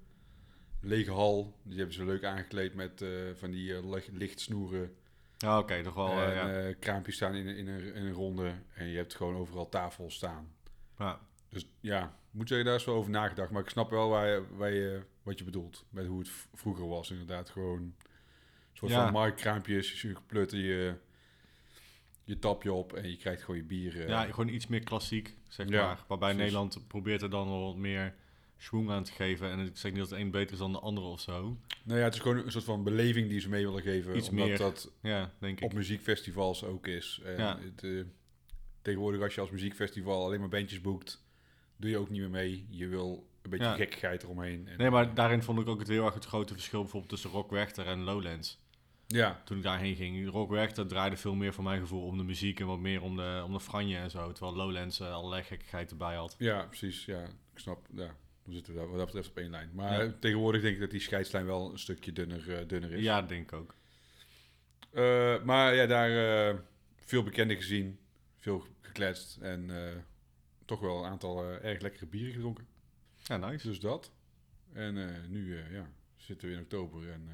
lege 0.82 1.12
hal. 1.12 1.54
Die 1.64 1.78
hebben 1.78 1.96
ze 1.96 2.06
leuk 2.06 2.24
aangekleed 2.24 2.74
met 2.74 3.02
eh, 3.02 3.10
van 3.36 3.52
die 3.52 3.76
eh, 3.76 3.90
licht- 3.90 4.12
lichtsnoeren. 4.12 4.96
ja, 5.38 5.58
oké, 5.60 5.84
toch 5.84 5.94
wel. 5.94 6.22
eh, 6.22 6.36
ja. 6.36 6.74
kraampjes 6.80 7.16
staan 7.16 7.36
in, 7.36 7.48
een- 7.48 7.58
in, 7.58 7.68
een, 7.68 7.94
in 7.94 8.06
een 8.06 8.12
ronde. 8.14 8.52
En 8.74 8.88
je 8.88 8.96
hebt 8.98 9.16
gewoon 9.16 9.36
overal 9.36 9.70
tafels 9.70 10.16
staan. 10.16 10.52
ja. 10.98 11.20
Dus 11.50 11.68
ja, 11.80 12.18
moet 12.32 12.48
zeggen, 12.48 12.68
daar 12.68 12.76
is 12.76 12.86
wel 12.86 12.96
over 12.96 13.12
nagedacht. 13.12 13.50
Maar 13.52 13.62
ik 13.62 13.70
snap 13.70 13.90
wel 13.90 14.10
waar 14.10 14.28
je, 14.28 14.44
waar 14.56 14.72
je, 14.74 15.02
wat 15.24 15.38
je 15.40 15.44
bedoelt. 15.44 15.86
Met 15.90 16.06
hoe 16.06 16.20
het 16.20 16.30
vroeger 16.54 16.88
was. 16.88 17.12
Inderdaad, 17.12 17.50
gewoon 17.50 17.80
een 17.82 17.96
soort 18.74 18.92
Ja. 18.92 19.04
van 19.04 19.12
marktkraampjes. 19.14 20.02
Je 20.02 20.16
plutte 20.28 20.58
je, 20.58 20.94
je 22.24 22.40
tapje 22.40 22.74
op 22.74 22.94
en 22.94 23.10
je 23.10 23.18
krijgt 23.18 23.42
gewoon 23.42 23.56
je 23.60 23.66
bier. 23.66 24.08
Ja, 24.08 24.24
gewoon 24.24 24.48
iets 24.48 24.68
meer 24.68 24.84
klassiek, 24.84 25.36
zeg 25.48 25.70
maar. 25.70 26.04
Waarbij 26.08 26.18
precies. 26.18 26.38
Nederland 26.38 26.88
probeert 26.88 27.22
er 27.22 27.30
dan 27.30 27.48
wel 27.50 27.66
wat 27.66 27.76
meer 27.76 28.16
schwung 28.62 28.90
aan 28.90 29.04
te 29.04 29.12
geven. 29.12 29.52
En 29.52 29.60
ik 29.60 29.78
zeg 29.78 29.92
niet 29.92 30.00
dat 30.00 30.10
de 30.10 30.18
een 30.18 30.32
beter 30.32 30.54
is 30.54 30.58
dan 30.60 30.72
de 30.72 30.80
andere 30.80 31.08
of 31.08 31.20
zo. 31.22 31.58
Nou 31.84 32.00
ja, 32.00 32.06
het 32.06 32.14
is 32.14 32.20
gewoon 32.20 32.38
een 32.38 32.52
soort 32.52 32.64
van 32.64 32.84
beleving 32.84 33.30
die 33.30 33.40
ze 33.40 33.50
mee 33.50 33.66
willen 33.66 33.82
geven. 33.82 34.16
Iets 34.18 34.30
omdat 34.30 34.48
meer. 34.48 34.58
dat 34.58 34.92
Ja, 35.02 35.32
denk 35.40 35.62
op 35.62 35.70
ik. 35.72 35.78
muziekfestivals 35.78 36.64
ook 36.64 36.88
is. 36.88 37.22
En 37.24 37.38
Ja. 37.38 37.60
het, 37.60 37.84
eh, 37.84 38.02
tegenwoordig 38.82 39.22
als 39.22 39.36
je 39.36 39.42
als 39.42 39.50
muziekfestival 39.52 40.26
alleen 40.26 40.40
maar 40.40 40.50
bandjes 40.50 40.82
boekt, 40.82 41.24
doe 41.78 41.90
je 41.90 41.98
ook 41.98 42.10
niet 42.10 42.20
meer 42.22 42.30
mee. 42.30 42.68
Je 42.70 42.88
wil 42.88 43.28
een 43.42 43.50
beetje 43.50 43.66
Ja. 43.66 43.74
gekkigheid 43.76 44.24
eromheen. 44.24 44.68
En, 44.68 44.78
Nee, 44.78 44.90
maar 44.90 45.14
daarin 45.14 45.44
vond 45.44 45.60
ik 45.60 45.68
ook 45.68 45.80
het 45.80 45.88
heel 45.88 46.06
erg 46.06 46.14
het 46.14 46.26
grote 46.26 46.54
verschil 46.54 46.82
bijvoorbeeld 46.82 47.12
tussen 47.12 47.30
Rock 47.30 47.52
Werchter 47.52 47.86
en 47.86 48.00
Lowlands. 48.04 48.60
Ja, 49.08 49.42
Toen 49.46 49.58
ik 49.58 49.64
daarheen 49.64 49.96
ging. 49.96 50.30
Rock 50.30 50.50
Werchter 50.50 50.88
draaide 50.88 51.18
veel 51.18 51.36
meer 51.36 51.54
voor 51.54 51.64
mijn 51.64 51.80
gevoel 51.82 52.06
om 52.06 52.18
de 52.18 52.24
muziek 52.24 52.60
en 52.60 52.66
wat 52.68 52.80
meer 52.80 53.02
om 53.02 53.16
de, 53.16 53.42
om 53.46 53.54
de 53.54 53.60
franje 53.60 53.98
en 53.98 54.10
zo. 54.12 54.32
Terwijl 54.32 54.56
Lowlands 54.58 55.00
eh, 55.00 55.14
allerlei 55.14 55.44
gekkigheid 55.44 55.92
erbij 55.92 56.16
had. 56.16 56.36
ja, 56.38 56.66
precies. 56.66 57.06
Ja, 57.06 57.24
ik 57.24 57.60
snap. 57.60 57.86
Ja, 57.96 58.16
dan 58.50 58.58
zitten 58.58 58.74
we 58.74 58.80
daar 58.80 58.90
wat 58.90 58.98
dat 58.98 59.06
betreft 59.06 59.30
op 59.30 59.38
één 59.38 59.50
lijn. 59.50 59.70
Maar 59.74 60.06
Ja. 60.06 60.14
tegenwoordig 60.20 60.62
denk 60.62 60.74
ik 60.74 60.80
dat 60.82 60.92
die 60.92 61.00
scheidslijn 61.00 61.46
wel 61.46 61.72
een 61.72 61.80
stukje 61.80 62.12
dunner, 62.14 62.58
eh, 62.60 62.68
dunner 62.68 62.92
is. 62.92 63.02
Ja, 63.04 63.22
denk 63.22 63.52
ik 63.52 63.54
ook. 63.54 63.76
Eh, 64.92 65.44
maar 65.44 65.76
ja, 65.76 65.86
daar 65.86 66.50
eh, 66.50 66.60
veel 66.96 67.24
bekenden 67.24 67.56
gezien, 67.58 68.00
veel 68.38 68.66
gekletst 68.82 69.38
en 69.38 69.70
toch 70.66 70.80
wel 70.80 70.98
een 71.04 71.12
aantal 71.12 71.44
erg 71.46 71.82
lekkere 71.82 72.06
bieren 72.06 72.34
gedronken. 72.34 72.68
Ja, 73.24 73.38
nice. 73.38 73.68
Dus 73.68 73.80
dat. 73.80 74.12
En 74.74 74.94
nu 75.32 75.58
ja, 75.72 75.90
zitten 76.18 76.48
we 76.48 76.54
in 76.54 76.62
oktober 76.62 77.10
en 77.12 77.30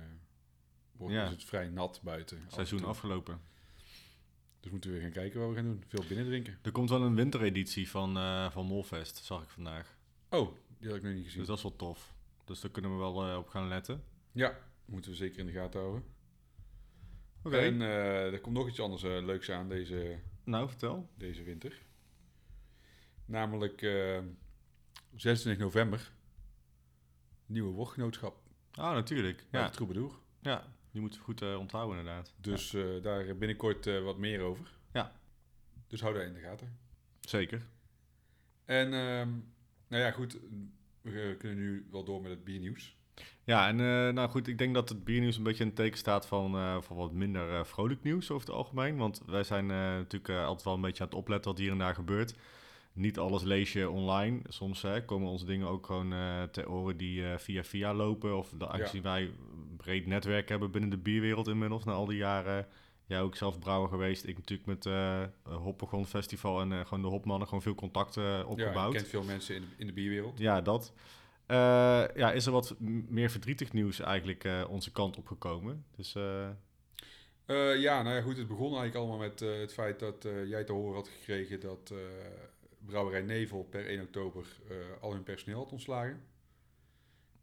wordt, 0.91 1.13
Ja. 1.13 1.23
is 1.25 1.31
het 1.31 1.43
vrij 1.43 1.69
nat 1.69 1.99
buiten. 2.03 2.41
Seizoen 2.47 2.83
afgelopen. 2.85 3.41
Dus 4.59 4.71
moeten 4.71 4.89
we 4.89 4.95
weer 4.95 5.05
gaan 5.05 5.15
kijken 5.15 5.39
wat 5.39 5.49
we 5.49 5.55
gaan 5.55 5.65
doen. 5.65 5.83
Veel 5.87 6.03
binnen 6.07 6.25
drinken. 6.25 6.57
Er 6.61 6.71
komt 6.71 6.89
wel 6.89 7.01
een 7.01 7.15
wintereditie 7.15 7.89
van, 7.89 8.13
van 8.51 8.65
Molfest, 8.65 9.17
zag 9.23 9.43
ik 9.43 9.49
vandaag. 9.49 9.95
Oh, 10.29 10.57
die 10.85 10.93
had 10.93 11.03
ik 11.03 11.09
nog 11.09 11.15
niet 11.17 11.23
gezien. 11.25 11.39
Dus 11.39 11.47
dat 11.47 11.57
is 11.57 11.63
wel 11.63 11.75
tof. 11.75 12.15
Dus 12.45 12.59
daar 12.61 12.71
kunnen 12.71 12.91
we 12.91 12.97
wel 12.97 13.29
eh, 13.29 13.37
op 13.37 13.47
gaan 13.47 13.67
letten. 13.67 14.03
Ja, 14.31 14.59
moeten 14.85 15.11
we 15.11 15.17
zeker 15.17 15.39
in 15.39 15.45
de 15.45 15.51
gaten 15.51 15.79
houden. 15.79 16.03
Oké. 17.43 17.57
En 17.57 17.81
eh, 17.81 18.33
er 18.33 18.41
komt 18.41 18.55
nog 18.55 18.67
iets 18.67 18.79
anders 18.79 19.03
eh, 19.03 19.25
leuks 19.25 19.51
aan 19.51 19.69
deze, 19.69 20.19
Nou, 20.43 20.67
vertel. 20.69 21.09
deze 21.17 21.43
winter. 21.43 21.81
Namelijk 23.25 23.81
eh 23.81 24.19
26 25.15 25.63
november. 25.63 26.11
Nieuwe 27.45 27.71
woordgenootschap. 27.71 28.37
Ah, 28.71 28.93
natuurlijk. 28.93 29.45
Ja, 29.51 29.69
Troubadour. 29.69 30.13
ja. 30.41 30.73
Die 30.91 31.01
moeten 31.01 31.19
we 31.19 31.25
goed 31.25 31.41
onthouden 31.41 31.97
inderdaad. 31.99 32.33
Dus 32.41 32.69
daar 33.01 33.37
binnenkort 33.37 33.85
wat 34.01 34.17
meer 34.17 34.41
over. 34.41 34.77
Ja. 34.93 35.19
Dus 35.87 36.01
hou 36.01 36.13
daar 36.13 36.25
in 36.25 36.33
de 36.33 36.39
gaten. 36.39 36.77
Zeker. 37.19 37.65
En 38.65 38.93
ehm, 38.93 39.29
nou 39.87 40.03
ja, 40.03 40.11
goed. 40.11 40.37
We 41.01 41.35
kunnen 41.37 41.57
nu 41.57 41.87
wel 41.91 42.03
door 42.03 42.21
met 42.21 42.31
het 42.31 42.43
biernieuws. 42.43 42.95
Ja, 43.43 43.67
en 43.67 43.79
eh, 43.79 44.13
nou 44.13 44.29
goed, 44.29 44.47
ik 44.47 44.57
denk 44.57 44.73
dat 44.73 44.89
het 44.89 45.03
biernieuws 45.03 45.37
een 45.37 45.43
beetje 45.43 45.63
in 45.63 45.69
het 45.69 45.75
teken 45.75 45.97
staat 45.97 46.27
van, 46.27 46.55
eh, 46.55 46.81
van 46.81 46.95
wat 46.95 47.11
minder 47.11 47.53
eh, 47.53 47.63
vrolijk 47.63 48.03
nieuws 48.03 48.31
over 48.31 48.47
het 48.47 48.55
algemeen. 48.55 48.97
Want 48.97 49.21
wij 49.25 49.43
zijn 49.43 49.65
natuurlijk 49.65 50.29
altijd 50.29 50.63
wel 50.63 50.73
een 50.73 50.81
beetje 50.81 51.03
aan 51.03 51.09
het 51.09 51.17
opletten 51.17 51.51
wat 51.51 51.59
hier 51.59 51.71
en 51.71 51.77
daar 51.77 51.95
gebeurt. 51.95 52.35
Niet 52.93 53.19
alles 53.19 53.43
lees 53.43 53.73
je 53.73 53.89
online. 53.89 54.41
Soms 54.47 54.81
hè, 54.81 55.05
komen 55.05 55.29
onze 55.29 55.45
dingen 55.45 55.67
ook 55.67 55.85
gewoon 55.85 56.13
ter 56.51 56.69
oren 56.69 56.97
die 56.97 57.23
via 57.37 57.63
via 57.63 57.93
lopen. 57.93 58.37
Of 58.37 58.49
de, 58.57 58.67
aangezien 58.67 59.01
wij 59.01 59.21
een 59.21 59.75
breed 59.77 60.05
netwerk 60.05 60.49
hebben 60.49 60.71
binnen 60.71 60.89
de 60.89 60.97
bierwereld 60.97 61.47
inmiddels 61.47 61.83
na 61.83 61.91
al 61.91 62.05
die 62.05 62.17
jaren. 62.17 62.67
Jij 63.07 63.21
ook 63.21 63.35
zelf 63.35 63.59
brouwer 63.59 63.89
geweest. 63.89 64.25
Ik 64.27 64.37
natuurlijk 64.37 64.67
met 64.67 64.85
eh 64.85 65.23
Hoppegon 65.43 66.05
Festival 66.05 66.61
en 66.61 66.71
eh, 66.71 66.79
gewoon 66.85 67.01
de 67.01 67.07
Hopmannen 67.09 67.47
gewoon 67.47 67.63
veel 67.63 67.75
contacten 67.75 68.23
Ja, 68.23 68.43
opgebouwd. 68.43 68.91
je 68.91 68.97
kent 68.97 69.09
veel 69.09 69.23
mensen 69.23 69.55
in 69.55 69.61
de, 69.61 69.67
in 69.77 69.87
de 69.87 69.93
bierwereld. 69.93 70.39
Ja, 70.39 70.61
dat. 70.61 70.93
Eh, 71.45 71.55
ja, 72.15 72.31
is 72.31 72.45
er 72.45 72.51
wat 72.51 72.75
meer 73.09 73.29
verdrietig 73.29 73.73
nieuws 73.73 73.99
eigenlijk 73.99 74.43
eh, 74.43 74.63
onze 74.69 74.91
kant 74.91 75.17
opgekomen. 75.17 75.85
Dus 75.95 76.15
eh, 76.15 76.49
Eh, 77.45 77.75
ja, 77.81 78.01
nou 78.01 78.15
ja, 78.15 78.21
goed. 78.21 78.37
Het 78.37 78.47
begon 78.47 78.65
eigenlijk 78.77 78.95
allemaal 78.95 79.17
met 79.17 79.41
eh, 79.41 79.59
het 79.59 79.73
feit 79.73 79.99
dat 79.99 80.25
eh, 80.25 80.45
jij 80.45 80.63
te 80.63 80.71
horen 80.71 80.95
had 80.95 81.07
gekregen 81.07 81.59
dat 81.59 81.89
eh, 81.91 81.97
Brouwerij 82.85 83.21
Nevel 83.21 83.63
per 83.63 83.85
1 83.87 84.01
oktober 84.01 84.45
eh, 84.69 84.75
al 85.01 85.11
hun 85.13 85.23
personeel 85.23 85.57
had 85.57 85.71
ontslagen. 85.71 86.21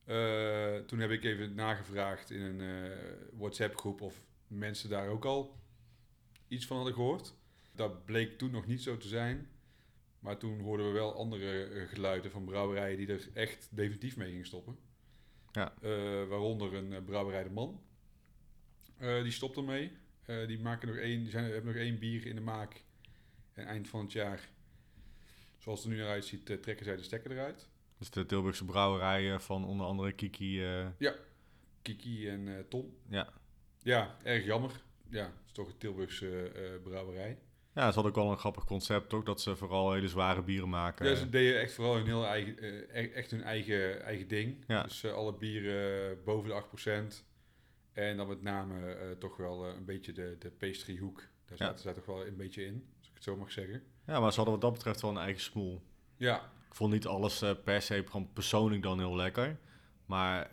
Eh, 0.04 0.76
toen 0.86 0.98
heb 0.98 1.10
ik 1.10 1.24
even 1.24 1.54
nagevraagd 1.54 2.30
in 2.30 2.40
een 2.40 2.60
eh, 2.60 2.90
WhatsApp-groep 3.38 4.00
of 4.00 4.20
mensen 4.58 4.88
daar 4.90 5.08
ook 5.08 5.24
al 5.24 5.58
iets 6.48 6.66
van 6.66 6.76
hadden 6.76 6.94
gehoord. 6.94 7.34
Dat 7.74 8.04
bleek 8.04 8.38
toen 8.38 8.50
nog 8.50 8.66
niet 8.66 8.82
zo 8.82 8.96
te 8.96 9.08
zijn. 9.08 9.48
Maar 10.18 10.36
toen 10.38 10.60
hoorden 10.60 10.86
we 10.86 10.92
wel 10.92 11.14
andere 11.14 11.64
eh, 11.64 11.88
geluiden 11.88 12.30
van 12.30 12.44
brouwerijen 12.44 12.96
die 12.96 13.06
er 13.06 13.28
echt 13.34 13.68
definitief 13.70 14.16
mee 14.16 14.30
gingen 14.30 14.46
stoppen. 14.46 14.76
Ja. 15.52 15.74
Eh, 15.82 15.90
waaronder 16.28 16.74
een 16.74 16.92
eh, 16.92 17.04
brouwerij 17.04 17.42
De 17.42 17.50
Man. 17.50 17.80
Die 18.98 19.30
stopt 19.32 19.56
ermee. 19.56 19.92
Eh, 20.22 20.46
die 20.46 20.58
maken 20.58 20.88
nog 20.88 20.96
één, 20.96 21.20
die 21.22 21.30
zijn, 21.30 21.44
hebben 21.44 21.72
nog 21.72 21.82
één 21.82 21.98
bier 21.98 22.26
in 22.26 22.34
de 22.34 22.40
maak. 22.40 22.82
En 23.52 23.66
eind 23.66 23.88
van 23.88 24.00
het 24.00 24.12
jaar, 24.12 24.48
zoals 25.58 25.82
het 25.82 25.88
er 25.90 25.96
nu 25.96 26.02
naar 26.02 26.12
uitziet, 26.12 26.46
trekken 26.46 26.84
zij 26.84 26.96
de 26.96 27.02
stekker 27.02 27.30
eruit. 27.30 27.68
dus 27.98 28.10
de 28.10 28.26
Tilburgse 28.26 28.64
brouwerijen 28.64 29.40
van 29.40 29.64
onder 29.64 29.86
andere 29.86 30.12
Kiki. 30.12 30.64
eh, 30.64 31.10
Kiki 31.82 32.28
en 32.28 32.66
Tom. 32.68 32.96
ja. 33.08 33.32
Ja, 33.82 34.16
erg 34.22 34.44
jammer. 34.44 34.70
Ja, 35.08 35.22
het 35.24 35.32
is 35.46 35.52
toch 35.52 35.68
een 35.68 35.78
Tilburgse 35.78 36.48
eh, 36.48 36.82
brouwerij. 36.82 37.38
ja, 37.74 37.88
ze 37.88 37.94
hadden 37.94 38.04
ook 38.04 38.14
wel 38.22 38.30
een 38.30 38.38
grappig 38.38 38.64
concept, 38.64 39.08
toch? 39.08 39.24
Dat 39.24 39.40
ze 39.40 39.56
vooral 39.56 39.92
hele 39.92 40.08
zware 40.08 40.42
bieren 40.42 40.68
maken. 40.68 41.08
Ja, 41.08 41.14
ze 41.14 41.28
deden 41.30 41.60
echt 41.60 41.72
vooral 41.72 41.94
hun 41.96 42.06
heel 42.06 42.26
eigen, 42.26 42.58
eh, 42.58 43.02
e- 43.02 43.08
echt 43.12 43.30
hun 43.30 43.42
eigen, 43.42 44.02
eigen 44.02 44.28
ding. 44.28 44.64
Ja. 44.66 44.82
Dus 44.82 45.04
alle 45.04 45.34
bieren 45.34 46.18
boven 46.24 46.48
de 46.48 46.54
8%. 46.54 47.24
En 47.92 48.16
dan 48.16 48.28
met 48.28 48.42
name 48.42 49.16
toch 49.18 49.36
wel 49.36 49.66
een 49.66 49.84
beetje 49.84 50.12
de, 50.12 50.36
de 50.38 50.50
pastryhoek. 50.50 51.16
Daar 51.18 51.58
Ja. 51.58 51.64
zaten 51.66 51.80
zij 51.82 51.92
toch 51.92 52.06
wel 52.06 52.26
een 52.26 52.36
beetje 52.36 52.64
in, 52.66 52.86
als 52.98 53.08
ik 53.08 53.14
het 53.14 53.22
zo 53.24 53.36
mag 53.36 53.52
zeggen. 53.52 53.82
Ja, 54.06 54.20
maar 54.20 54.30
ze 54.30 54.36
hadden 54.36 54.54
wat 54.54 54.62
dat 54.62 54.72
betreft 54.72 55.00
wel 55.00 55.10
een 55.10 55.16
eigen 55.16 55.42
smoel. 55.42 55.82
Ja, 56.16 56.36
Ik 56.68 56.74
vond 56.74 56.92
niet 56.92 57.06
alles 57.06 57.44
per 57.64 57.82
se 57.82 58.02
gewoon 58.06 58.32
persoonlijk 58.32 58.82
dan 58.82 58.98
heel 58.98 59.16
lekker. 59.16 59.58
Maar 60.06 60.50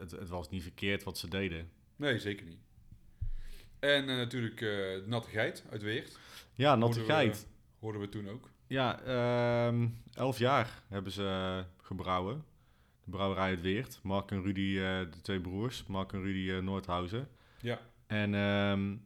het, 0.00 0.10
het 0.10 0.28
was 0.28 0.50
niet 0.50 0.62
verkeerd 0.62 1.02
wat 1.02 1.18
ze 1.18 1.28
deden. 1.28 1.70
Nee, 1.96 2.18
zeker 2.18 2.46
niet. 2.46 2.58
En 3.78 4.08
eh, 4.08 4.16
natuurlijk 4.16 4.58
de 4.58 5.04
natte 5.06 5.28
geit 5.30 5.64
uit 5.70 5.82
Weert. 5.82 6.18
Ja, 6.54 6.76
natte 6.76 6.98
Hoorden 6.98 7.06
we- 7.06 7.12
geit. 7.22 7.46
Hoorden 7.80 8.00
we 8.00 8.08
toen 8.08 8.28
ook. 8.28 8.50
Ja, 8.66 9.00
ehm, 9.02 9.88
elf 10.14 10.38
jaar 10.38 10.82
hebben 10.88 11.12
ze 11.12 11.64
gebrouwen. 11.82 12.44
De 13.04 13.10
brouwerij 13.10 13.48
uit 13.48 13.60
Weert. 13.60 13.98
Mark 14.02 14.30
en 14.30 14.42
Rudy, 14.42 14.78
eh, 14.78 14.98
de 15.12 15.20
twee 15.22 15.40
broers. 15.40 15.84
Mark 15.86 16.12
en 16.12 16.22
Rudy 16.22 16.60
Noordhausen. 16.64 17.28
Ja, 17.60 17.80
En 18.06 18.34
ehm, 18.34 18.96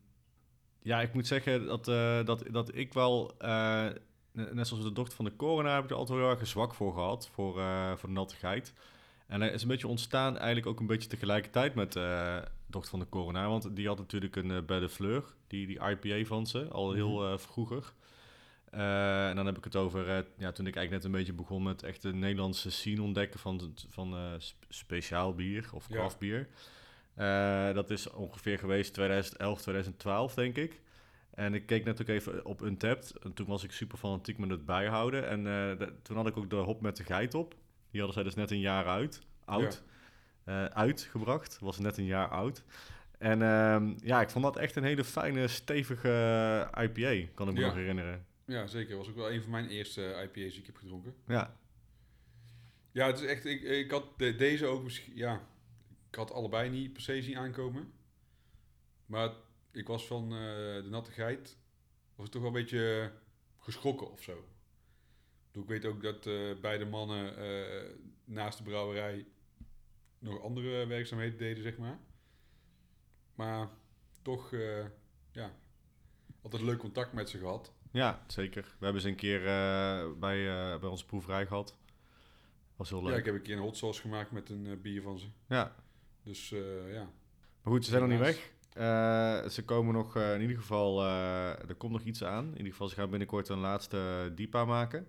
ja, 0.82 1.00
ik 1.00 1.12
moet 1.14 1.26
zeggen 1.26 1.66
dat, 1.66 1.84
dat, 2.26 2.44
dat 2.50 2.74
ik 2.74 2.92
wel, 2.92 3.34
net 4.32 4.66
zoals 4.68 4.82
de 4.82 4.92
dochter 4.92 5.16
van 5.16 5.24
de 5.24 5.36
coroner, 5.36 5.74
heb 5.74 5.84
ik 5.84 5.90
er 5.90 5.96
altijd 5.96 6.18
wel 6.18 6.28
heel 6.28 6.38
erg 6.38 6.46
zwak 6.48 6.74
voor 6.74 6.92
gehad, 6.92 7.28
voor, 7.28 7.52
voor 7.98 8.08
de 8.08 8.14
nattigheid. 8.14 8.72
En 9.26 9.40
hij 9.40 9.50
is 9.50 9.62
een 9.62 9.68
beetje 9.68 9.88
ontstaan 9.88 10.36
eigenlijk 10.36 10.66
ook 10.66 10.80
een 10.80 10.86
beetje 10.86 11.08
tegelijkertijd 11.08 11.74
met 11.74 11.94
dochter 12.70 12.90
van 12.90 12.98
de 13.00 13.08
coroner. 13.08 13.48
Want 13.48 13.76
die 13.76 13.86
had 13.86 13.98
natuurlijk 13.98 14.36
een 14.36 14.50
uh, 14.50 14.62
Belle 14.66 14.88
Fleur, 14.88 15.24
die, 15.46 15.66
die 15.66 15.80
IPA 15.80 16.24
van 16.24 16.46
ze, 16.46 16.68
al 16.68 16.92
heel 16.92 17.26
eh, 17.32 17.38
vroeger. 17.38 17.92
Eh, 18.70 19.28
en 19.28 19.36
dan 19.36 19.46
heb 19.46 19.56
ik 19.58 19.64
het 19.64 19.76
over, 19.76 20.08
eh, 20.08 20.24
ja, 20.36 20.52
toen 20.52 20.66
ik 20.66 20.76
eigenlijk 20.76 20.90
net 20.90 21.04
een 21.04 21.18
beetje 21.18 21.32
begon 21.32 21.62
met 21.62 21.82
echt 21.82 22.02
de 22.02 22.12
Nederlandse 22.12 22.70
scene 22.70 23.02
ontdekken 23.02 23.40
van, 23.40 23.74
van 23.88 24.14
eh, 24.14 24.32
sp- 24.38 24.64
speciaal 24.68 25.34
bier 25.34 25.68
of 25.72 25.86
craft 25.96 26.18
bier. 26.18 26.48
Eh, 27.14 27.72
dat 27.74 27.90
is 27.90 28.10
ongeveer 28.10 28.58
geweest 28.58 28.94
2011, 28.94 29.60
2012, 29.60 30.34
denk 30.34 30.56
ik. 30.56 30.80
En 31.34 31.54
ik 31.54 31.66
keek 31.66 31.84
net 31.84 32.00
ook 32.00 32.08
even 32.08 32.44
op 32.44 32.60
Untapped. 32.62 33.12
En 33.22 33.32
toen 33.32 33.46
was 33.46 33.64
ik 33.64 33.72
super 33.72 33.98
fanatiek 33.98 34.38
met 34.38 34.50
het 34.50 34.64
bijhouden. 34.66 35.28
En 35.28 35.38
eh, 35.38 35.78
de- 35.78 35.92
toen 36.02 36.16
had 36.16 36.26
ik 36.26 36.36
ook 36.36 36.50
de 36.50 36.56
hop 36.56 36.80
met 36.80 36.96
de 36.96 37.04
geit 37.04 37.34
op. 37.34 37.54
Die 37.90 38.00
hadden 38.00 38.12
zij 38.12 38.22
dus 38.22 38.34
net 38.34 38.50
een 38.50 38.60
jaar 38.60 38.86
uit. 38.86 39.22
Oud. 39.44 39.62
eh, 39.62 39.88
uitgebracht. 40.68 41.58
Was 41.60 41.78
net 41.78 41.96
een 41.96 42.04
jaar 42.04 42.28
oud. 42.28 42.64
En 43.18 43.42
ehm, 43.42 43.94
ja, 44.02 44.20
ik 44.20 44.30
vond 44.30 44.44
dat 44.44 44.56
echt 44.56 44.76
een 44.76 44.84
hele 44.84 45.04
fijne, 45.04 45.48
stevige 45.48 46.08
eh, 46.72 46.82
IPA. 46.84 47.30
Kan 47.34 47.48
ik 47.48 47.54
me 47.54 47.60
Ja. 47.60 47.66
nog 47.66 47.74
herinneren. 47.74 48.26
ja 48.46 48.66
zeker. 48.66 48.96
was 48.96 49.08
ook 49.08 49.16
wel 49.16 49.32
een 49.32 49.42
van 49.42 49.50
mijn 49.50 49.68
eerste 49.68 50.04
eh, 50.12 50.22
IPA's 50.22 50.50
die 50.52 50.60
ik 50.60 50.66
heb 50.66 50.76
gedronken. 50.76 51.14
Ja, 51.26 51.56
Ja, 52.92 53.06
het 53.06 53.20
is 53.20 53.26
echt. 53.26 53.44
Ik, 53.44 53.62
ik 53.62 53.90
had 53.90 54.04
de- 54.18 54.34
deze 54.36 54.66
ook 54.66 54.82
misschien. 54.82 55.16
Ja, 55.16 55.40
ik 56.10 56.14
had 56.14 56.32
allebei 56.32 56.70
niet 56.70 56.92
per 56.92 57.02
se 57.02 57.22
zien 57.22 57.36
aankomen. 57.38 57.92
Maar 59.06 59.30
ik 59.72 59.86
was 59.86 60.06
van 60.06 60.22
eh, 60.22 60.38
de 60.82 60.86
natte 60.90 61.10
geit. 61.10 61.56
Was 62.14 62.26
ik 62.26 62.32
toch 62.32 62.42
wel 62.42 62.50
een 62.50 62.56
beetje 62.62 63.12
geschrokken 63.58 64.10
of 64.12 64.22
zo. 64.22 64.44
Ik 65.52 65.66
weet 65.68 65.84
ook 65.84 66.02
dat 66.02 66.26
eh, 66.26 66.34
beide 66.60 66.84
mannen 66.84 67.36
eh, 67.36 67.90
naast 68.24 68.58
de 68.58 68.64
brouwerij 68.64 69.26
nog 70.20 70.42
andere 70.42 70.86
werkzaamheden 70.86 71.38
deden, 71.38 71.62
zeg 71.62 71.78
maar. 71.78 71.98
Maar 73.34 73.68
toch, 74.22 74.52
eh, 74.52 74.84
ja, 75.32 75.52
altijd 76.42 76.62
leuk 76.62 76.78
contact 76.78 77.12
met 77.12 77.28
ze 77.28 77.38
gehad. 77.38 77.72
ja, 77.92 78.24
zeker. 78.26 78.62
We 78.78 78.84
hebben 78.84 79.02
ze 79.02 79.08
een 79.08 79.14
keer 79.16 79.40
eh, 79.46 80.10
bij, 80.18 80.48
eh, 80.72 80.80
bij 80.80 80.88
onze 80.88 81.06
proeverij 81.06 81.46
gehad. 81.46 81.76
Was 82.76 82.90
heel 82.90 83.00
Ja, 83.02 83.08
leuk. 83.08 83.18
ik 83.18 83.24
heb 83.24 83.34
een 83.34 83.42
keer 83.42 83.56
een 83.56 83.62
hot 83.62 83.76
sauce 83.76 84.00
gemaakt 84.00 84.30
met 84.30 84.48
een 84.50 84.80
bier 84.82 85.02
van 85.02 85.18
ze. 85.18 85.26
Ja, 85.48 85.74
Dus 86.22 86.52
eh, 86.52 86.92
ja, 86.92 87.02
Maar 87.62 87.72
goed, 87.72 87.84
ze 87.84 87.90
zijn 87.90 88.02
nog 88.02 88.10
niet 88.10 88.20
weg. 88.20 88.50
Eh, 88.72 89.48
ze 89.48 89.64
komen 89.64 89.94
nog, 89.94 90.16
eh, 90.16 90.34
in 90.34 90.40
ieder 90.40 90.56
geval, 90.56 91.00
eh, 91.02 91.68
er 91.68 91.74
komt 91.74 91.92
nog 91.92 92.02
iets 92.02 92.24
aan. 92.24 92.44
In 92.46 92.56
ieder 92.56 92.72
geval, 92.72 92.88
ze 92.88 92.94
gaan 92.94 93.10
binnenkort 93.10 93.48
een 93.48 93.58
laatste 93.58 94.32
DIPA 94.34 94.64
maken. 94.64 95.06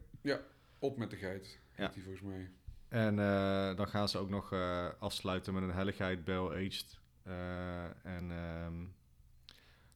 op 0.80 0.98
met 0.98 1.10
de 1.10 1.15
geit, 1.15 1.60
Ja. 1.77 1.88
die 1.88 2.03
volgens 2.03 2.24
mij. 2.24 2.51
En 2.91 3.19
eh, 3.19 3.75
dan 3.75 3.88
gaan 3.88 4.10
ze 4.10 4.17
ook 4.17 4.29
nog 4.29 4.53
eh, 4.53 4.88
afsluiten 5.00 5.53
met 5.53 5.63
een 5.63 5.71
helligheid 5.71 6.24
barrel 6.24 6.51
aged. 6.51 7.00
Eh, 7.24 7.83
en 8.05 8.31
ehm, 8.31 8.75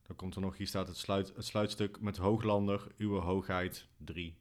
dan 0.03 0.15
komt 0.15 0.35
er 0.35 0.41
nog, 0.41 0.57
hier 0.57 0.67
staat 0.67 0.87
het, 0.87 0.97
sluit, 0.97 1.35
het 1.35 1.45
sluitstuk 1.45 1.99
met 2.01 2.17
Hooglander, 2.17 2.87
uw 2.97 3.19
hoogheid 3.19 3.87
3. 3.97 4.35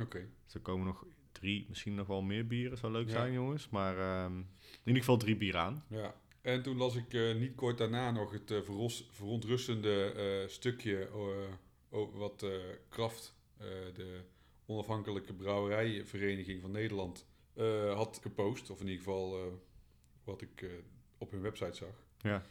Oké. 0.00 0.28
Dus 0.44 0.54
er 0.54 0.60
komen 0.60 0.86
nog 0.86 1.04
drie, 1.32 1.66
misschien 1.68 1.94
nog 1.94 2.06
wel 2.06 2.22
meer 2.22 2.46
bieren, 2.46 2.78
zou 2.78 2.92
leuk 2.92 3.06
Ja. 3.06 3.12
zijn 3.12 3.32
jongens. 3.32 3.68
Maar 3.68 3.98
ehm, 3.98 4.36
in 4.38 4.46
ieder 4.84 5.00
geval 5.02 5.16
drie 5.16 5.36
bieren 5.36 5.60
aan. 5.60 5.84
Ja, 5.88 6.14
en 6.40 6.62
toen 6.62 6.76
las 6.76 6.94
ik 6.96 7.12
niet 7.38 7.54
kort 7.54 7.78
daarna 7.78 8.10
nog 8.10 8.32
het 8.32 8.46
verros- 8.64 9.08
verontrustende 9.10 10.44
stukje 10.48 11.08
over 11.90 12.18
wat 12.18 12.46
Kraft, 12.88 13.34
de 13.94 14.20
onafhankelijke 14.66 15.32
brouwerijvereniging 15.32 16.60
van 16.60 16.70
Nederland, 16.70 17.26
eh, 17.54 17.94
had 17.94 18.18
gepost. 18.22 18.70
Of 18.70 18.80
in 18.80 18.86
ieder 18.86 19.04
geval 19.04 19.38
eh, 19.38 19.52
wat 20.24 20.42
ik 20.42 20.62
eh, 20.62 20.68
op 21.18 21.30
hun 21.30 21.42
website 21.42 21.76
zag. 21.76 22.04
Ja. 22.20 22.42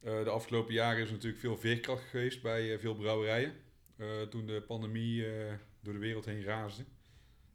De 0.00 0.30
afgelopen 0.30 0.74
jaren 0.74 1.02
is 1.02 1.10
natuurlijk 1.10 1.40
veel 1.40 1.56
veerkracht 1.56 2.04
geweest 2.04 2.42
bij 2.42 2.78
veel 2.78 2.94
brouwerijen. 2.94 3.52
Toen 4.30 4.46
de 4.46 4.62
pandemie 4.66 5.26
door 5.80 5.92
de 5.92 5.98
wereld 5.98 6.24
heen 6.24 6.42
raasde. 6.42 6.84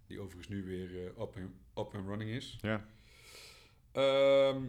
Die 0.08 0.20
overigens 0.20 0.48
nu 0.48 0.63
weer 0.63 1.06
up, 1.06 1.36
and, 1.36 1.52
up 1.75 1.96
and 1.96 2.08
running 2.08 2.30
is. 2.30 2.58
Ja. 2.62 2.88
Ehm, 3.92 4.62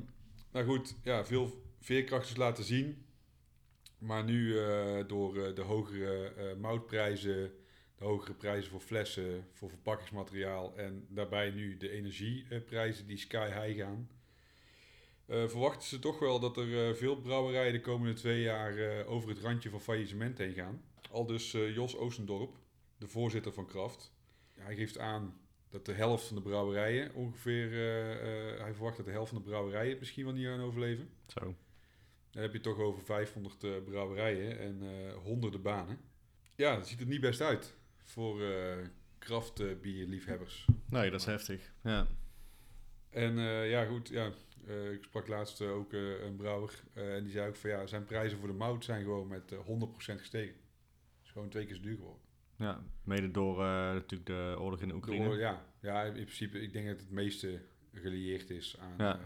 nou 0.53 0.67
goed, 0.67 0.97
ja, 1.03 1.25
veel 1.25 1.63
veerkrachters 1.81 2.37
laten 2.37 2.65
zien. 2.65 3.07
Maar 3.99 4.25
nu 4.25 4.55
door 5.07 5.55
de 5.55 5.63
hogere 5.63 6.55
moutprijzen, 6.55 7.53
hogere 8.05 8.35
prijzen 8.35 8.71
voor 8.71 8.81
flessen, 8.81 9.47
voor 9.53 9.69
verpakkingsmateriaal 9.69 10.77
en 10.77 11.07
daarbij 11.09 11.51
nu 11.51 11.77
de 11.77 11.91
energieprijzen 11.91 13.07
die 13.07 13.17
sky 13.17 13.47
high 13.47 13.81
gaan, 13.81 14.09
Eh, 15.27 15.49
verwachten 15.49 15.89
ze 15.89 15.99
toch 15.99 16.19
wel 16.19 16.41
dat 16.41 16.57
er 16.57 16.89
eh, 16.89 16.95
veel 16.95 17.21
brouwerijen 17.21 17.73
de 17.73 17.81
komende 17.81 18.15
twee 18.15 18.41
jaar 18.41 18.77
eh, 18.77 19.11
over 19.11 19.29
het 19.29 19.39
randje 19.39 19.71
van 19.71 19.81
faillissement 19.81 20.39
heen 20.39 20.53
gaan. 20.53 20.83
Al 21.11 21.27
dus 21.27 21.51
Jos 21.51 21.97
Oostendorp, 21.97 22.57
de 22.99 23.09
voorzitter 23.09 23.53
van 23.53 23.67
Kraft. 23.67 24.13
Hij 24.53 24.75
geeft 24.75 24.99
aan 24.99 25.41
dat 25.69 25.87
de 25.87 25.93
helft 25.93 26.27
van 26.27 26.37
de 26.37 26.43
brouwerijen 26.43 27.15
ongeveer, 27.15 27.71
hij 28.61 28.75
verwacht 28.75 28.97
dat 28.97 29.07
de 29.07 29.13
helft 29.13 29.33
van 29.33 29.39
de 29.39 29.45
brouwerijen 29.45 29.91
het 29.91 29.99
misschien 29.99 30.25
wel 30.25 30.35
niet 30.35 30.47
gaan 30.47 30.61
overleven. 30.61 31.11
Zo. 31.27 31.55
Dan 32.35 32.43
heb 32.43 32.53
je 32.53 32.61
toch 32.61 32.79
over 32.79 33.03
500 33.03 33.65
eh, 33.65 33.71
brouwerijen 33.85 34.59
en 34.59 34.83
honderden 35.23 35.63
banen. 35.63 36.01
Ja, 36.55 36.77
dat 36.77 36.89
ziet 36.89 37.01
er 37.01 37.07
niet 37.07 37.21
best 37.21 37.41
uit 37.41 37.75
voor 38.05 38.43
eh 38.43 38.77
kraftbierliefhebbers. 39.19 40.67
Nee, 40.89 41.11
dat 41.11 41.21
is 41.21 41.27
heftig. 41.27 41.73
Ja. 41.83 42.07
En 43.11 43.39
eh, 43.39 43.71
ja, 43.71 43.85
goed, 43.85 44.09
ja, 44.09 44.31
eh, 44.67 44.93
ik 44.93 45.03
sprak 45.05 45.29
laatst 45.29 45.61
ook 45.61 45.93
een 45.93 46.37
brouwer 46.37 46.83
en 46.93 47.23
die 47.23 47.33
zei 47.33 47.49
ook 47.49 47.57
van 47.57 47.71
ja, 47.71 47.87
zijn 47.87 48.05
prijzen 48.05 48.39
voor 48.39 48.49
de 48.49 48.55
mout 48.55 48.85
zijn 48.85 49.03
gewoon 49.03 49.29
met 49.29 49.53
eh, 49.53 49.59
100% 49.59 49.95
gestegen. 49.97 50.55
Het 50.55 51.25
is 51.25 51.31
gewoon 51.31 51.49
twee 51.49 51.67
keer 51.67 51.75
zo 51.75 51.83
duur 51.83 51.97
geworden. 51.97 52.23
ja, 52.57 52.83
mede 53.05 53.31
door 53.31 53.57
natuurlijk 53.95 54.27
de 54.27 54.57
oorlog 54.59 54.81
in 54.81 54.89
de 54.89 54.95
Oekraïne. 54.95 55.25
Door, 55.25 55.39
ja, 55.39 55.65
ja, 55.81 56.03
in 56.05 56.13
principe, 56.13 56.61
ik 56.61 56.73
denk 56.73 56.87
dat 56.87 57.01
het 57.01 57.11
meeste 57.11 57.61
gelieerd 57.93 58.51
is 58.51 58.77
aan 58.79 58.95
Ja. 58.99 59.21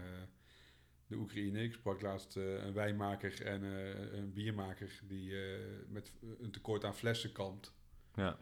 de 1.07 1.15
Oekraïne. 1.15 1.63
Ik 1.63 1.73
sprak 1.73 2.01
laatst 2.01 2.35
een 2.35 2.73
wijnmaker 2.73 3.45
en 3.45 3.63
een 4.17 4.33
biermaker 4.33 4.99
die 5.03 5.33
met 5.87 6.13
een 6.39 6.51
tekort 6.51 6.83
aan 6.85 6.95
flessen 6.95 7.31
kampt. 7.31 7.73
Ja. 8.15 8.39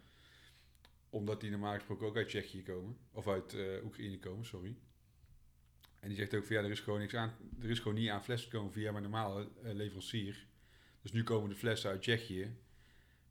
Omdat 1.09 1.41
die 1.41 1.49
normaal 1.49 1.73
gesproken 1.73 2.07
ook 2.07 2.17
uit 2.17 2.27
Tsjechië 2.27 2.63
komen. 2.63 2.97
Of 3.11 3.27
uit 3.27 3.53
eh, 3.53 3.83
Oekraïne 3.83 4.19
komen, 4.19 4.45
sorry. 4.45 4.77
En 5.99 6.07
die 6.07 6.17
zegt 6.17 6.35
ook 6.35 6.45
van 6.45 6.55
ja, 6.55 6.61
er 6.61 6.71
is 6.71 6.79
gewoon 6.79 6.99
niks 6.99 7.15
aan. 7.15 7.33
Er 7.61 7.69
is 7.69 7.79
gewoon 7.79 7.97
niet 7.97 8.09
aan 8.09 8.23
flessen 8.23 8.51
komen 8.51 8.71
via 8.71 8.91
mijn 8.91 9.03
normale 9.03 9.49
eh, 9.63 9.73
leverancier. 9.73 10.45
Dus 11.01 11.11
nu 11.11 11.23
komen 11.23 11.49
de 11.49 11.55
flessen 11.55 11.89
uit 11.89 12.01
Tsjechië. 12.01 12.55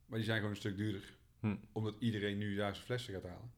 Maar 0.07 0.19
die 0.19 0.27
zijn 0.27 0.37
gewoon 0.37 0.51
een 0.51 0.61
stuk 0.61 0.77
duurder. 0.77 1.15
Hm. 1.41 1.57
Omdat 1.73 1.97
iedereen 1.99 2.39
nu 2.39 2.55
daar 2.55 2.75
zijn 2.75 2.87
flessen 2.87 3.15
gaat 3.15 3.23
halen. 3.23 3.53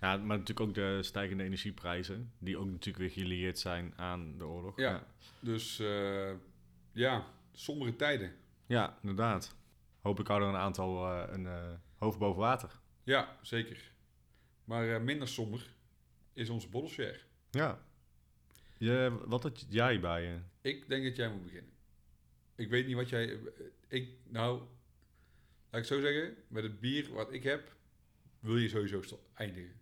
ja, 0.00 0.16
maar 0.16 0.38
natuurlijk 0.38 0.60
ook 0.60 0.74
de 0.74 1.02
stijgende 1.02 1.44
energieprijzen, 1.44 2.32
die 2.38 2.58
ook 2.58 2.66
natuurlijk 2.66 2.96
weer 2.96 3.24
gelieerd 3.24 3.58
zijn 3.58 3.92
aan 3.96 4.38
de 4.38 4.46
oorlog. 4.46 4.76
Ja. 4.76 4.90
ja. 4.90 5.06
Dus 5.40 5.78
eh, 5.78 6.32
ja, 6.92 7.26
sombere 7.52 7.96
tijden. 7.96 8.34
Ja, 8.66 8.98
inderdaad. 9.00 9.56
Hopelijk 10.00 10.28
houden 10.28 10.50
we 10.50 10.54
een 10.56 10.62
aantal 10.62 11.12
een 11.28 11.78
hoofd 11.96 12.18
boven 12.18 12.40
water. 12.40 12.80
Ja, 13.02 13.38
zeker. 13.42 13.92
Maar 14.64 14.94
eh, 14.94 15.00
minder 15.00 15.28
somber 15.28 15.74
is 16.32 16.48
onze 16.48 16.68
bottleshare. 16.68 17.20
Ja. 17.50 17.84
Je, 18.78 19.18
wat 19.26 19.42
had 19.42 19.64
jij 19.68 20.00
bij 20.00 20.22
je? 20.22 20.38
Ik 20.60 20.88
denk 20.88 21.04
dat 21.04 21.16
jij 21.16 21.30
moet 21.30 21.42
beginnen. 21.42 21.72
Ik 22.54 22.68
weet 22.68 22.86
niet 22.86 22.96
wat 22.96 23.08
jij... 23.08 23.38
Ik, 23.88 24.08
nou, 24.28 24.62
laat 25.70 25.80
ik 25.80 25.86
zo 25.86 26.00
zeggen. 26.00 26.34
Met 26.48 26.62
het 26.62 26.80
bier 26.80 27.12
wat 27.12 27.32
ik 27.32 27.42
heb, 27.42 27.76
wil 28.40 28.56
je 28.56 28.68
sowieso 28.68 29.20
eindigen. 29.34 29.80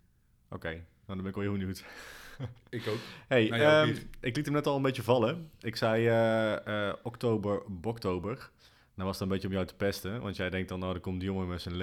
Oké, 0.49 0.71
nou, 0.71 0.85
dan 1.07 1.17
ben 1.17 1.27
ik 1.27 1.35
wel 1.35 1.45
heel 1.45 1.53
benieuwd. 1.53 1.85
Ik 2.69 2.87
ook. 2.87 2.99
Hey, 3.29 3.49
Nou 3.49 3.89
ehm, 3.89 3.97
ik 4.21 4.37
liet 4.37 4.45
hem 4.45 4.55
net 4.55 4.67
al 4.67 4.77
een 4.77 4.83
beetje 4.83 5.03
vallen. 5.03 5.51
Ik 5.61 5.77
zei 5.77 6.07
eh, 6.07 6.89
eh, 6.89 6.95
oktober, 7.03 7.63
boktober. 7.69 8.51
Nou 8.95 9.09
was 9.09 9.19
het 9.19 9.21
een 9.21 9.29
beetje 9.29 9.47
om 9.47 9.55
jou 9.55 9.67
te 9.67 9.75
pesten, 9.75 10.21
want 10.21 10.37
jij 10.37 10.51
denkt 10.51 10.69
dan, 10.69 10.79
nou, 10.79 10.95
er 10.95 11.01
komt 11.01 11.21
die 11.21 11.29
jongen 11.29 11.49
met 11.49 11.63
zijn 11.63 11.77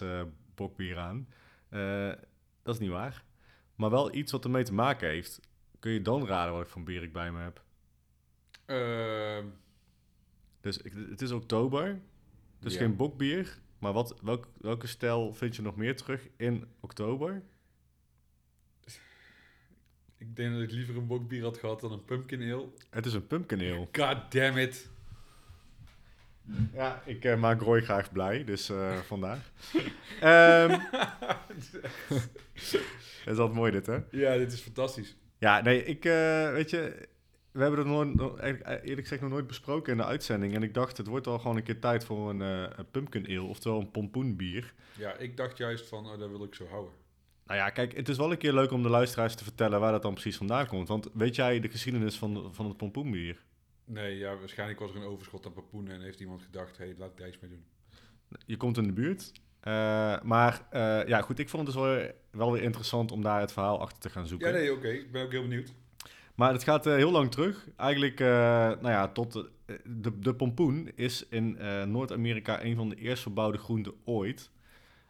eh 0.00 0.22
bokbier 0.60 0.98
aan. 0.98 1.28
Eh, 1.68 2.12
dat 2.62 2.74
is 2.74 2.80
niet 2.80 2.90
waar. 2.90 3.24
Maar 3.74 3.90
wel 3.90 4.14
iets 4.14 4.32
wat 4.32 4.44
ermee 4.44 4.64
te 4.64 4.74
maken 4.74 5.08
heeft. 5.08 5.40
Kun 5.78 5.92
je 5.92 6.02
dan 6.02 6.26
raden 6.26 6.52
wat 6.52 6.62
ik 6.62 6.68
voor 6.68 6.82
bier 6.82 7.02
ik 7.02 7.12
bij 7.12 7.32
me 7.32 7.40
heb? 7.40 7.62
Ehm, 8.64 9.46
Dus 10.60 10.78
ik, 10.78 10.92
het 11.08 11.22
is 11.22 11.30
oktober, 11.30 12.00
dus 12.58 12.76
geen 12.76 12.96
bokbier. 12.96 13.58
Maar 13.78 13.92
wat, 13.92 14.20
welk, 14.22 14.48
welke 14.60 14.86
stijl 14.86 15.34
vind 15.34 15.56
je 15.56 15.62
nog 15.62 15.76
meer 15.76 15.96
terug 15.96 16.28
in 16.36 16.66
oktober? 16.80 17.42
ik 20.18 20.36
denk 20.36 20.52
dat 20.52 20.62
ik 20.62 20.70
liever 20.70 20.96
een 20.96 21.06
bokbier 21.06 21.42
had 21.42 21.58
gehad 21.58 21.80
dan 21.80 21.92
een 21.92 22.04
pumpkin 22.04 22.52
ale. 22.52 22.68
Het 22.90 23.06
is 23.06 23.12
een 23.12 23.26
pumpkin 23.26 23.60
ale. 23.60 23.88
God 23.92 24.32
damn 24.32 24.58
it. 24.58 24.90
Ja, 26.72 27.02
ik 27.04 27.24
eh, 27.24 27.36
maak 27.36 27.60
Roy 27.60 27.80
graag 27.80 28.12
blij, 28.12 28.44
dus 28.44 28.68
eh, 28.68 28.96
vandaar. 29.12 29.50
Ehm 30.20 30.68
dat 33.24 33.34
is 33.34 33.38
altijd 33.38 33.52
mooi 33.52 33.72
dit, 33.72 33.86
hè? 33.86 33.98
Ja, 34.10 34.36
dit 34.36 34.52
is 34.52 34.60
fantastisch. 34.60 35.16
Ja, 35.38 35.60
nee, 35.60 35.84
ik, 35.84 36.04
eh, 36.04 36.52
weet 36.52 36.70
je, 36.70 37.08
we 37.52 37.62
hebben 37.62 37.78
het 37.78 38.16
nooit, 38.16 38.62
eerlijk 38.64 39.00
gezegd 39.00 39.20
nog 39.20 39.30
nooit 39.30 39.46
besproken 39.46 39.92
in 39.92 39.98
de 39.98 40.04
uitzending. 40.04 40.54
En 40.54 40.62
ik 40.62 40.74
dacht, 40.74 40.96
het 40.96 41.06
wordt 41.06 41.26
al 41.26 41.38
gewoon 41.38 41.56
een 41.56 41.62
keer 41.62 41.80
tijd 41.80 42.04
voor 42.04 42.30
een, 42.30 42.40
een 42.40 42.90
pumpkin 42.90 43.26
ale, 43.26 43.42
oftewel 43.42 43.80
een 43.80 43.90
pompoenbier. 43.90 44.74
Ja, 44.98 45.16
ik 45.16 45.36
dacht 45.36 45.58
juist 45.58 45.88
van, 45.88 46.06
oh, 46.06 46.18
dat 46.18 46.30
wil 46.30 46.44
ik 46.44 46.54
zo 46.54 46.66
houden. 46.66 46.92
Nou 47.46 47.62
ja, 47.62 47.70
kijk, 47.70 47.96
het 47.96 48.08
is 48.08 48.16
wel 48.16 48.30
een 48.30 48.38
keer 48.38 48.52
leuk 48.52 48.70
om 48.70 48.82
de 48.82 48.88
luisteraars 48.88 49.34
te 49.34 49.44
vertellen 49.44 49.80
waar 49.80 49.92
dat 49.92 50.02
dan 50.02 50.12
precies 50.12 50.36
vandaan 50.36 50.66
komt. 50.66 50.88
Want 50.88 51.08
weet 51.12 51.36
jij 51.36 51.60
de 51.60 51.68
geschiedenis 51.68 52.18
van, 52.18 52.48
van 52.54 52.66
het 52.66 52.76
pompoenbier? 52.76 53.42
Nee, 53.92 54.18
ja, 54.18 54.36
waarschijnlijk 54.36 54.80
was 54.80 54.90
er 54.90 54.96
een 54.96 55.02
overschot 55.02 55.46
aan 55.46 55.52
papoenen 55.52 55.94
en 55.94 56.00
heeft 56.00 56.20
iemand 56.20 56.42
gedacht, 56.42 56.78
hé, 56.78 56.84
hey, 56.84 56.94
laat 56.98 57.10
ik 57.10 57.16
daar 57.16 57.28
iets 57.28 57.38
mee 57.40 57.50
doen. 57.50 57.64
Je 58.46 58.56
komt 58.56 58.76
in 58.76 58.86
de 58.86 58.92
buurt. 58.92 59.32
Eh, 59.60 60.20
maar 60.22 60.66
eh, 60.70 61.06
ja, 61.06 61.20
goed, 61.20 61.38
ik 61.38 61.48
vond 61.48 61.66
het 61.66 61.76
dus 61.76 61.84
wel, 61.84 62.10
wel 62.30 62.52
weer 62.52 62.62
interessant 62.62 63.12
om 63.12 63.22
daar 63.22 63.40
het 63.40 63.52
verhaal 63.52 63.80
achter 63.80 63.98
te 63.98 64.10
gaan 64.10 64.26
zoeken. 64.26 64.48
Ja, 64.48 64.54
nee, 64.54 64.72
oké. 64.72 64.88
Ik 64.88 65.12
ben 65.12 65.24
ook 65.24 65.32
heel 65.32 65.42
benieuwd. 65.42 65.72
Maar 66.34 66.52
het 66.52 66.64
gaat 66.64 66.86
eh, 66.86 66.94
heel 66.94 67.10
lang 67.10 67.30
terug. 67.30 67.68
Eigenlijk, 67.76 68.18
nou 68.18 68.88
ja, 68.88 69.08
tot 69.08 69.32
de, 69.84 70.18
de, 70.18 70.34
pompoen 70.34 70.90
is 70.94 71.26
in 71.28 71.58
Noord-Amerika 71.86 72.64
een 72.64 72.76
van 72.76 72.88
de 72.88 72.96
eerst 72.96 73.22
verbouwde 73.22 73.58
groenten 73.58 73.94
ooit. 74.04 74.50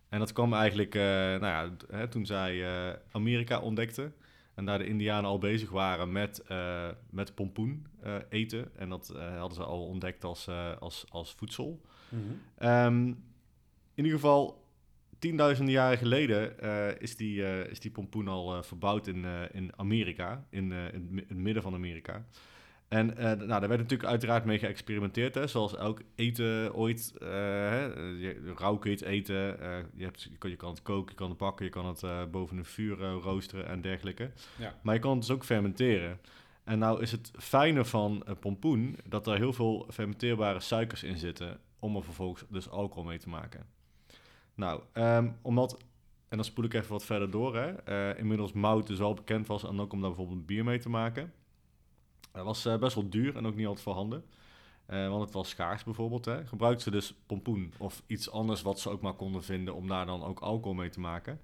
En 0.08 0.18
dat 0.18 0.32
kwam 0.32 0.54
eigenlijk, 0.54 0.94
nou 0.94 1.46
ja, 1.46 1.72
hè, 1.90 2.08
toen 2.08 2.26
zij 2.26 2.64
Amerika 3.10 3.60
ontdekten. 3.60 4.14
En 4.60 4.66
daar 4.66 4.78
de 4.78 4.86
Indianen 4.86 5.30
al 5.30 5.38
bezig 5.38 5.70
waren 5.70 6.12
met, 6.12 6.42
eh, 6.42 6.88
met 7.10 7.34
pompoen 7.34 7.86
eh, 8.02 8.14
eten. 8.28 8.76
En 8.76 8.88
dat 8.88 9.08
eh, 9.16 9.38
hadden 9.38 9.56
ze 9.56 9.64
al 9.64 9.86
ontdekt 9.86 10.24
als, 10.24 10.48
als, 10.78 11.04
als 11.08 11.34
voedsel. 11.34 11.80
Ehm, 12.58 13.06
in 13.94 14.04
ieder 14.04 14.12
geval, 14.12 14.64
tienduizenden 15.18 15.74
jaren 15.74 15.98
geleden 15.98 16.58
is, 17.00 17.16
die, 17.16 17.42
is 17.68 17.80
die 17.80 17.90
pompoen 17.90 18.28
al 18.28 18.62
verbouwd 18.62 19.06
in, 19.06 19.24
in 19.52 19.72
Amerika, 19.76 20.44
in, 20.50 20.72
in 20.72 21.24
het 21.28 21.36
midden 21.36 21.62
van 21.62 21.74
Amerika. 21.74 22.26
En 22.90 23.16
eh, 23.16 23.24
nou, 23.24 23.46
daar 23.46 23.68
werd 23.68 23.80
natuurlijk 23.80 24.08
uiteraard 24.08 24.44
mee 24.44 24.58
geëxperimenteerd, 24.58 25.34
hè, 25.34 25.46
zoals 25.46 25.76
elk 25.76 26.00
eten 26.14 26.74
ooit. 26.74 27.12
hè, 27.18 27.84
je, 27.84 28.52
rauw 28.56 28.76
kun 28.76 28.90
je 28.90 28.96
het 28.96 29.06
eten, 29.06 29.60
eh, 29.60 29.78
je, 29.94 30.04
hebt, 30.04 30.22
je, 30.22 30.38
kan, 30.38 30.50
je 30.50 30.56
kan 30.56 30.70
het 30.70 30.82
koken, 30.82 31.10
je 31.10 31.16
kan 31.16 31.28
het 31.28 31.38
bakken, 31.38 31.64
je 31.64 31.70
kan 31.70 31.86
het 31.86 32.30
boven 32.30 32.58
een 32.58 32.64
vuur 32.64 32.98
roosteren 32.98 33.66
en 33.66 33.80
dergelijke. 33.80 34.30
Ja. 34.58 34.74
Maar 34.82 34.94
je 34.94 35.00
kan 35.00 35.10
het 35.10 35.20
dus 35.20 35.30
ook 35.30 35.44
fermenteren. 35.44 36.20
En 36.64 36.78
nou 36.78 37.02
is 37.02 37.12
het 37.12 37.30
fijne 37.38 37.84
van 37.84 38.24
pompoen 38.40 38.96
dat 39.04 39.26
er 39.26 39.36
heel 39.36 39.52
veel 39.52 39.86
fermenteerbare 39.90 40.60
suikers 40.60 41.02
in 41.02 41.16
zitten 41.16 41.60
om 41.78 41.96
er 41.96 42.04
vervolgens 42.04 42.44
dus 42.48 42.70
alcohol 42.70 43.04
mee 43.04 43.18
te 43.18 43.28
maken. 43.28 43.66
Nou, 44.54 44.82
ehm, 44.92 45.30
omdat, 45.42 45.72
en 46.28 46.36
dan 46.36 46.44
spoel 46.44 46.64
ik 46.64 46.74
even 46.74 46.90
wat 46.90 47.04
verder 47.04 47.30
door, 47.30 47.56
hè. 47.56 47.70
eh, 47.70 48.18
inmiddels 48.18 48.52
mout 48.52 48.86
dus 48.86 48.98
wel 48.98 49.14
bekend 49.14 49.46
was 49.46 49.64
en 49.64 49.80
ook 49.80 49.92
om 49.92 50.00
daar 50.00 50.10
bijvoorbeeld 50.10 50.46
bier 50.46 50.64
mee 50.64 50.78
te 50.78 50.88
maken. 50.88 51.32
Dat 52.32 52.44
was 52.44 52.64
eh, 52.64 52.78
best 52.78 52.94
wel 52.94 53.08
duur 53.08 53.36
en 53.36 53.46
ook 53.46 53.56
niet 53.56 53.66
altijd 53.66 53.84
voorhanden. 53.84 54.24
Eh, 54.86 55.08
want 55.08 55.24
het 55.24 55.32
was 55.32 55.48
schaars 55.48 55.84
bijvoorbeeld. 55.84 56.24
Hè. 56.24 56.46
Gebruikten 56.46 56.82
ze 56.82 56.90
dus 56.90 57.14
pompoen 57.26 57.72
of 57.78 58.02
iets 58.06 58.30
anders 58.30 58.62
wat 58.62 58.80
ze 58.80 58.90
ook 58.90 59.00
maar 59.00 59.14
konden 59.14 59.44
vinden 59.44 59.74
om 59.74 59.88
daar 59.88 60.06
dan 60.06 60.24
ook 60.24 60.40
alcohol 60.40 60.74
mee 60.74 60.88
te 60.88 61.00
maken. 61.00 61.40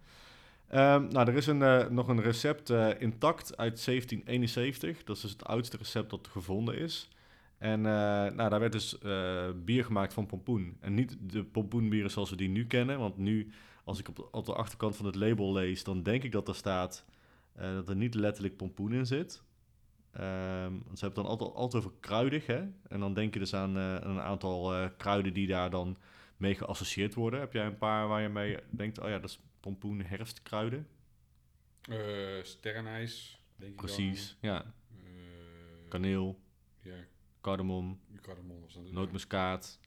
Ehm, 0.69 1.09
nou, 1.09 1.29
er 1.29 1.35
is 1.37 1.47
een, 1.47 1.63
eh, 1.63 1.89
nog 1.89 2.09
een 2.09 2.23
recept 2.23 2.71
intact 2.99 3.57
uit 3.57 3.81
1771. 3.81 5.05
Dat 5.05 5.17
is 5.17 5.23
dus 5.23 5.31
het 5.31 5.45
oudste 5.45 5.77
recept 5.77 6.11
dat 6.11 6.29
gevonden 6.29 6.79
is. 6.79 7.09
En 7.59 7.81
nou, 7.81 8.49
daar 8.49 8.61
werd 8.61 8.73
dus 8.73 8.99
bier 9.65 9.85
gemaakt 9.85 10.13
van 10.13 10.27
pompoen. 10.27 10.77
En 10.81 10.95
niet 10.95 11.17
de 11.21 11.45
pompoenbieren 11.45 12.11
zoals 12.11 12.31
we 12.31 12.37
die 12.37 12.49
nu 12.49 12.67
kennen. 12.67 12.99
Want 12.99 13.17
nu, 13.17 13.51
als 13.85 13.99
ik 13.99 14.09
op 14.09 14.29
op 14.31 14.47
de 14.47 14.55
achterkant 14.55 14.97
van 14.97 15.07
het 15.07 15.15
label 15.15 15.53
lees, 15.53 15.85
dan 15.85 16.03
denk 16.03 16.23
ik 16.23 16.33
dat 16.33 16.49
er 16.49 16.55
staat 16.55 17.05
dat 17.55 17.89
er 17.89 17.97
niet 17.97 18.15
letterlijk 18.15 18.57
pompoen 18.57 18.93
in 18.93 19.07
zit. 19.07 19.43
Want 20.19 20.99
ze 20.99 21.05
hebben 21.05 21.07
het 21.07 21.15
dan 21.15 21.27
altijd, 21.27 21.53
altijd 21.55 21.85
over 21.85 21.97
kruidig, 22.01 22.47
hè? 22.47 22.65
En 22.89 23.01
dan 23.01 23.15
denk 23.15 23.33
je 23.35 23.39
dus 23.39 23.55
aan 23.55 23.77
eh, 23.77 23.97
een 24.01 24.21
aantal 24.21 24.75
eh, 24.75 24.89
kruiden 24.97 25.33
die 25.33 25.47
daar 25.47 25.71
dan 25.71 25.97
mee 26.37 26.55
geassocieerd 26.55 27.15
worden. 27.15 27.41
Heb 27.41 27.53
jij 27.53 27.67
een 27.67 27.79
paar 27.79 28.09
waar 28.09 28.23
je 28.23 28.29
mee 28.29 28.57
denkt, 28.71 28.99
oh 29.01 29.09
ja, 29.09 29.19
dat 29.19 29.31
is 29.31 29.41
pompoen 29.61 30.01
herfstkruiden? 30.01 30.89
Eh 31.89 32.43
sterrenijs, 32.43 33.43
denk 33.57 33.71
ik 33.71 33.77
Precies, 33.77 34.37
ja. 34.41 34.75
Kaneel, 35.89 36.41
Ja, 36.81 36.95
cardamom, 37.41 38.01
cardamom 38.21 38.67
nootmuskaat, 38.91 39.81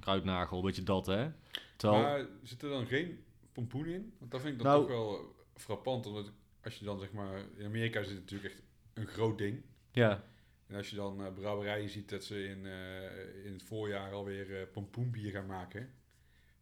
kruidnagel, 0.00 0.64
weet 0.64 0.76
je 0.76 0.82
dat, 0.82 1.06
hè? 1.06 1.30
Terwijl, 1.76 2.02
Maar 2.02 2.26
zit 2.42 2.62
er 2.62 2.68
dan 2.68 2.86
geen 2.86 3.24
pompoen 3.52 3.86
in? 3.86 4.14
Want 4.18 4.30
dat 4.30 4.40
vind 4.40 4.52
ik 4.52 4.62
dan 4.62 4.72
Nou- 4.72 4.86
toch 4.86 4.96
wel 4.96 5.34
frappant. 5.54 6.06
Omdat 6.06 6.32
als 6.62 6.78
je 6.78 6.84
dan 6.84 6.98
zeg 6.98 7.12
maar... 7.12 7.44
In 7.56 7.64
Amerika 7.66 8.00
is 8.00 8.08
het 8.08 8.18
natuurlijk 8.18 8.52
echt 8.52 8.62
een 8.94 9.06
groot 9.06 9.38
ding. 9.38 9.62
Ja, 9.94 10.24
En 10.66 10.76
als 10.76 10.90
je 10.90 10.96
dan 10.96 11.24
eh, 11.24 11.32
brouwerijen 11.32 11.88
ziet 11.88 12.08
dat 12.08 12.24
ze 12.24 12.44
in, 12.44 12.66
eh, 12.66 13.44
in 13.44 13.52
het 13.52 13.62
voorjaar 13.62 14.12
alweer 14.12 14.60
eh 14.60 14.66
pompoenbier 14.72 15.30
gaan 15.30 15.46
maken 15.46 15.90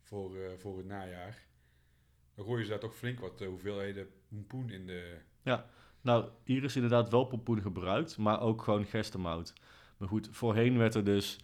voor, 0.03 0.31
voor 0.59 0.77
het 0.77 0.87
najaar, 0.87 1.47
dan 2.35 2.45
gooien 2.45 2.64
ze 2.64 2.71
daar 2.71 2.81
toch 2.81 2.97
flink 2.97 3.21
wat 3.21 3.40
hoeveelheden 3.40 4.09
pompoen 4.29 4.71
in 4.71 4.87
de... 4.87 5.18
Nou, 6.01 6.29
hier 6.45 6.64
is 6.64 6.75
inderdaad 6.75 7.11
wel 7.11 7.25
pompoen 7.25 7.62
gebruikt, 7.62 8.18
maar 8.18 8.40
ook 8.40 8.62
gewoon 8.62 8.85
gerstemout. 8.85 9.53
Maar 9.97 10.09
goed, 10.09 10.29
voorheen 10.31 10.79
werd 10.79 10.95
er 10.95 11.05
dus... 11.05 11.38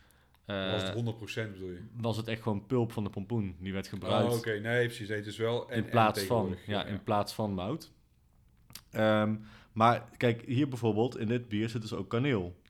was 0.47 0.83
het 0.83 0.95
100% 0.95 1.53
bedoel 1.53 1.71
je? 1.71 1.83
was 1.93 2.17
het 2.17 2.29
echt 2.29 2.43
gewoon 2.43 2.67
pulp 2.67 2.93
van 2.93 3.05
de 3.05 3.11
pompoen. 3.11 3.57
Die 3.61 3.73
werd 3.73 3.87
gebruikt. 3.87 4.33
Oh, 4.33 4.39
oké. 4.39 4.59
Nee, 4.59 4.87
precies. 4.87 5.09
Nee, 5.09 5.19
het 5.19 5.27
is 5.27 5.37
wel... 5.37 5.71
En, 5.71 5.77
in 5.77 5.85
en 5.85 5.91
plaats 5.91 6.23
van, 6.23 6.49
tegenwoordig, 6.49 6.67
ja, 6.67 6.85
in 6.85 7.03
plaats 7.03 7.35
van 7.35 7.53
mout. 7.53 7.93
Ehm, 8.91 9.37
maar 9.79 10.09
kijk, 10.17 10.43
hier 10.47 10.69
bijvoorbeeld, 10.69 11.19
in 11.19 11.27
dit 11.27 11.49
bier 11.49 11.69
zit 11.69 11.83
dus 11.83 11.93
ook 11.93 12.09
kaneel. 12.11 12.61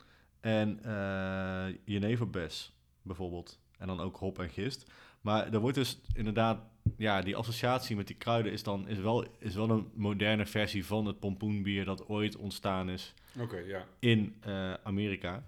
En 0.40 0.84
eh 0.84 1.66
jeneverbes 1.84 2.72
bijvoorbeeld. 3.02 3.60
En 3.78 3.86
dan 3.86 4.00
ook 4.00 4.16
hop 4.16 4.38
en 4.38 4.48
gist. 4.50 4.90
Maar 5.20 5.52
er 5.52 5.60
wordt 5.60 5.76
dus 5.76 6.00
inderdaad, 6.14 6.60
ja, 6.96 7.22
die 7.22 7.36
associatie 7.36 7.96
met 7.96 8.06
die 8.06 8.16
kruiden 8.16 8.52
is 8.52 8.62
dan 8.62 8.88
is 8.88 8.98
wel, 8.98 9.24
is 9.38 9.54
wel 9.54 9.70
een 9.70 9.90
moderne 9.94 10.46
versie 10.46 10.86
van 10.86 11.06
het 11.06 11.18
pompoenbier 11.18 11.84
dat 11.84 12.08
ooit 12.08 12.36
ontstaan 12.36 12.90
is 12.90 13.14
Oké, 13.40 13.56
ja. 13.56 13.86
in 13.98 14.36
eh, 14.40 14.72
Amerika. 14.82 15.44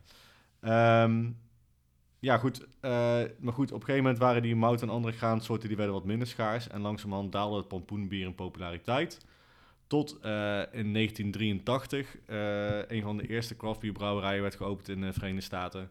Ehm, 0.61 1.31
ja, 2.18 2.38
goed. 2.38 2.66
eh, 2.81 2.90
maar 3.38 3.53
goed, 3.53 3.73
op 3.73 3.81
een 3.81 3.87
gegeven 3.87 4.03
moment 4.03 4.18
waren 4.18 4.42
die 4.42 4.57
mout 4.57 4.83
en 4.83 4.88
andere 4.88 5.16
graansoorten 5.16 5.68
die 5.68 5.77
werden 5.77 5.94
wat 5.94 6.05
minder 6.05 6.29
schaars. 6.29 6.68
En 6.68 6.81
langzamerhand 6.81 7.33
daalde 7.33 7.57
het 7.57 7.68
pompoenbier 7.68 8.27
in 8.27 8.35
populariteit. 8.35 9.29
Tot 9.90 10.18
eh, 10.20 10.61
in 10.72 10.92
1983 10.92 12.16
eh, 12.26 12.88
een 12.88 13.03
van 13.03 13.16
de 13.16 13.29
eerste 13.29 13.57
craftbierbrouwerijen 13.57 14.42
werd 14.42 14.55
geopend 14.55 14.88
in 14.88 15.00
de 15.00 15.12
Verenigde 15.12 15.40
Staten. 15.44 15.90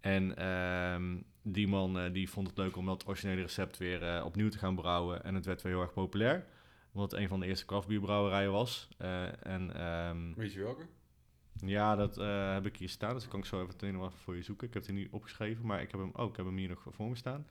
En 0.00 0.36
ehm, 0.36 1.16
die 1.42 1.68
man 1.68 1.98
eh, 1.98 2.12
die 2.12 2.30
vond 2.30 2.46
het 2.46 2.56
leuk 2.58 2.76
om 2.76 2.86
dat 2.86 3.06
originele 3.06 3.40
recept 3.40 3.78
weer 3.78 4.02
eh, 4.02 4.24
opnieuw 4.24 4.48
te 4.48 4.58
gaan 4.58 4.74
brouwen. 4.74 5.24
En 5.24 5.34
het 5.34 5.44
werd 5.44 5.62
weer 5.62 5.72
heel 5.72 5.80
erg 5.80 5.92
populair. 5.92 6.46
Omdat 6.92 7.10
het 7.10 7.20
een 7.20 7.28
van 7.28 7.40
de 7.40 7.46
eerste 7.46 7.64
craftbierbrouwerijen 7.66 8.52
was. 8.52 8.88
Eh, 8.98 9.46
en 9.46 9.76
ehm, 9.76 10.34
Weet 10.34 10.52
je 10.52 10.62
welke? 10.62 10.86
ja, 11.60 11.96
dat 11.96 12.18
eh, 12.18 12.52
heb 12.52 12.66
ik 12.66 12.76
hier 12.76 12.88
staan. 12.88 13.14
Dus 13.14 13.28
kan 13.28 13.38
ik 13.38 13.46
zo 13.46 13.56
even 13.56 13.66
meteen 13.66 13.92
nog 13.92 14.06
even 14.06 14.18
voor 14.18 14.36
je 14.36 14.42
zoeken. 14.42 14.66
Ik 14.66 14.74
heb 14.74 14.86
het 14.86 14.94
niet 14.94 15.08
opgeschreven, 15.10 15.66
maar 15.66 15.80
ik 15.80 15.90
heb 15.90 16.00
hem, 16.00 16.10
oh, 16.14 16.30
ik 16.30 16.36
heb 16.36 16.46
hem 16.46 16.56
hier 16.56 16.68
nog 16.68 16.86
voor 16.88 17.08
me 17.08 17.16
staan. 17.16 17.46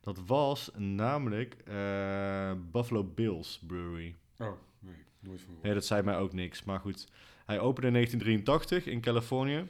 Dat 0.00 0.18
was 0.26 0.70
namelijk 0.76 1.54
eh, 1.54 2.52
Buffalo 2.72 3.04
Bills 3.04 3.62
Brewery. 3.66 4.14
Oh, 4.38 4.52
nee. 4.78 5.04
Nooit 5.24 5.38
van 5.38 5.46
gehoord. 5.46 5.62
Nee, 5.62 5.74
dat 5.74 5.84
zei 5.84 6.02
mij 6.02 6.16
ook 6.16 6.32
niks. 6.32 6.64
Maar 6.64 6.80
goed, 6.80 7.08
hij 7.46 7.60
opende 7.60 7.86
in 7.86 7.92
1983 7.92 8.92
in 8.92 9.00
Californië. 9.00 9.66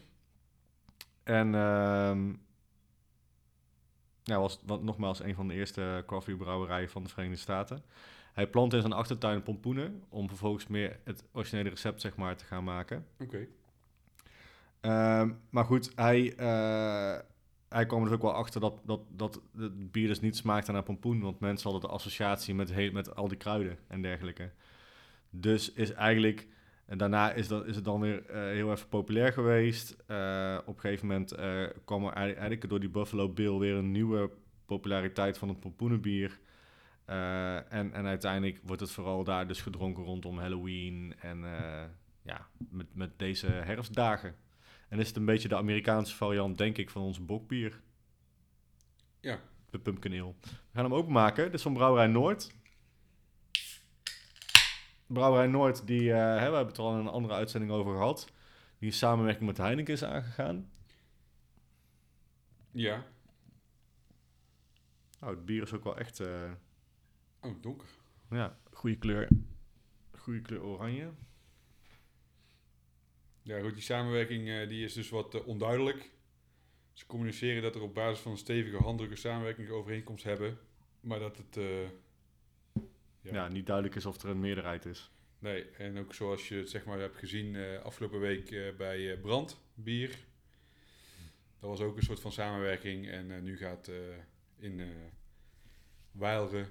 En 1.23 1.55
ehm 1.55 2.33
was 4.25 4.59
wat, 4.67 4.83
nogmaals 4.83 5.21
een 5.21 5.35
van 5.35 5.49
de 5.49 5.55
eerste 5.55 6.03
koffiebrouwerijen 6.07 6.91
van 6.91 7.03
de 7.03 7.09
Verenigde 7.09 7.41
Staten. 7.41 7.83
Hij 8.33 8.47
plantte 8.47 8.77
in 8.77 8.83
zijn 8.83 8.95
achtertuin 8.95 9.43
pompoenen 9.43 10.03
om 10.09 10.29
vervolgens 10.29 10.67
meer 10.67 10.99
het 11.05 11.25
originele 11.33 11.69
recept 11.69 12.01
zeg 12.01 12.17
maar, 12.17 12.37
te 12.37 12.45
gaan 12.45 12.65
maken. 12.65 13.07
Oké. 13.19 13.47
Ehm, 14.81 15.31
maar 15.51 15.65
goed, 15.65 15.93
hij, 15.95 16.37
eh, 16.37 17.19
hij 17.69 17.87
kwam 17.87 17.99
er 17.99 18.05
dus 18.05 18.15
ook 18.15 18.23
wel 18.23 18.35
achter 18.35 18.61
dat, 18.61 18.81
dat, 18.85 19.01
dat 19.09 19.41
het 19.57 19.93
bier 19.93 20.09
dus 20.09 20.21
niet 20.21 20.37
smaakte 20.37 20.73
naar 20.73 20.83
pompoen. 20.83 21.21
Want 21.21 21.41
mensen 21.41 21.71
hadden 21.71 21.89
de 21.89 21.97
associatie 21.97 22.55
met, 22.55 22.93
met 22.93 23.17
al 23.17 23.29
die 23.29 23.39
kruiden 23.39 23.79
en 23.87 24.03
dergelijke. 24.03 24.51
Dus 25.37 25.73
is 25.73 25.93
eigenlijk... 25.93 26.47
En 26.85 26.99
daarna 26.99 27.33
is, 27.33 27.49
dat, 27.49 27.67
is 27.67 27.75
het 27.75 27.85
dan 27.85 28.01
weer 28.01 28.27
eh, 28.27 28.41
heel 28.41 28.73
even 28.73 28.89
populair 28.89 29.33
geweest. 29.33 29.97
Eh, 30.07 30.59
op 30.67 30.75
een 30.75 30.81
gegeven 30.81 31.07
moment 31.07 31.33
eh, 31.33 31.63
kwam 31.85 32.05
er 32.05 32.13
ei- 32.13 32.33
eigenlijk 32.33 32.69
door 32.69 32.81
die 32.81 32.89
Buffalo 32.89 33.29
Bill 33.29 33.59
weer 33.59 33.75
een 33.75 33.91
nieuwe 33.91 34.31
populariteit 34.67 35.39
van 35.39 35.49
het 35.49 35.61
pompoenenbier. 35.61 36.39
En, 37.05 37.93
en 37.93 38.07
uiteindelijk 38.07 38.61
wordt 38.63 38.81
het 38.81 38.91
vooral 38.91 39.25
daar 39.25 39.47
dus 39.47 39.61
gedronken 39.61 40.05
rondom 40.05 40.39
Halloween 40.39 41.15
en 41.21 41.45
ja, 42.23 42.49
met, 42.71 42.87
met 42.95 43.19
deze 43.19 43.47
herfstdagen. 43.47 44.35
En 44.89 44.99
is 44.99 45.09
het 45.09 45.17
een 45.17 45.25
beetje 45.25 45.49
de 45.49 45.57
Amerikaanse 45.57 46.15
variant, 46.17 46.59
denk 46.59 46.79
ik, 46.79 46.91
van 46.91 47.03
ons 47.03 47.25
bokbier. 47.25 47.81
Ja. 49.21 49.41
De 49.71 49.79
pumpkin 49.79 50.13
ale. 50.13 50.35
We 50.41 50.49
gaan 50.73 50.85
hem 50.85 50.95
openmaken. 50.95 51.45
Dit 51.45 51.55
is 51.55 51.63
van 51.63 51.75
Brouwerij 51.75 52.07
Noord. 52.07 52.55
Brouwerij 55.07 55.47
Noord, 55.47 55.87
die, 55.87 56.13
eh, 56.13 56.19
hè, 56.19 56.35
we 56.35 56.41
hebben 56.41 56.67
het 56.67 56.77
er 56.77 56.83
al 56.83 56.93
in 56.93 56.99
een 56.99 57.09
andere 57.09 57.35
uitzending 57.35 57.73
over 57.73 57.93
gehad. 57.93 58.33
Die 58.79 58.89
in 58.89 58.95
samenwerking 58.97 59.47
met 59.47 59.57
Heineken 59.57 59.95
is 59.95 60.05
aangegaan. 60.05 60.71
Ja. 62.71 63.05
Nou, 65.21 65.35
het 65.35 65.45
bier 65.45 65.63
is 65.63 65.73
ook 65.73 65.85
wel 65.85 65.99
echt, 65.99 66.21
eh, 66.21 66.53
Oh, 67.41 67.63
donker. 67.63 67.89
ja, 68.31 68.59
goede 68.73 68.97
kleur. 68.97 69.29
Goede 70.17 70.41
kleur 70.41 70.63
oranje. 70.63 71.11
Ja, 73.43 73.61
goed, 73.61 73.75
die 73.75 73.83
samenwerking 73.83 74.49
eh, 74.49 74.69
die 74.69 74.85
is 74.85 74.93
dus 74.93 75.09
wat 75.11 75.45
onduidelijk. 75.45 76.11
Ze 76.93 77.07
communiceren 77.07 77.63
dat 77.63 77.75
er 77.75 77.83
op 77.83 77.95
basis 77.95 78.21
van 78.23 78.33
een 78.33 78.39
stevige 78.39 78.77
handdruk 78.77 79.17
samenwerkingsovereenkomst 79.17 80.25
hebben, 80.25 80.59
maar 81.01 81.19
dat 81.19 81.37
het... 81.37 81.59
Ja. 83.25 83.33
Ja. 83.35 83.49
niet 83.49 83.67
duidelijk 83.67 83.95
is 83.97 84.07
of 84.07 84.23
er 84.23 84.29
een 84.29 84.41
meerderheid 84.41 84.85
is. 84.85 85.11
Nee, 85.39 85.65
en 85.71 85.99
ook 85.99 86.15
zoals 86.15 86.49
je 86.49 86.57
het 86.57 86.71
zeg 86.71 86.85
maar 86.85 86.99
hebt 86.99 87.17
gezien 87.17 87.57
eh, 87.57 87.83
afgelopen 87.83 88.21
week 88.21 88.51
eh, 88.51 88.77
bij 88.77 89.13
eh, 89.13 89.21
Brand 89.21 89.61
bier. 89.75 90.11
Dat 91.61 91.71
was 91.71 91.81
ook 91.81 91.97
een 91.97 92.03
soort 92.03 92.21
van 92.21 92.33
samenwerking 92.33 93.09
en 93.09 93.43
nu 93.43 93.57
gaat 93.57 93.91
in 94.57 94.93
Weilre 96.13 96.69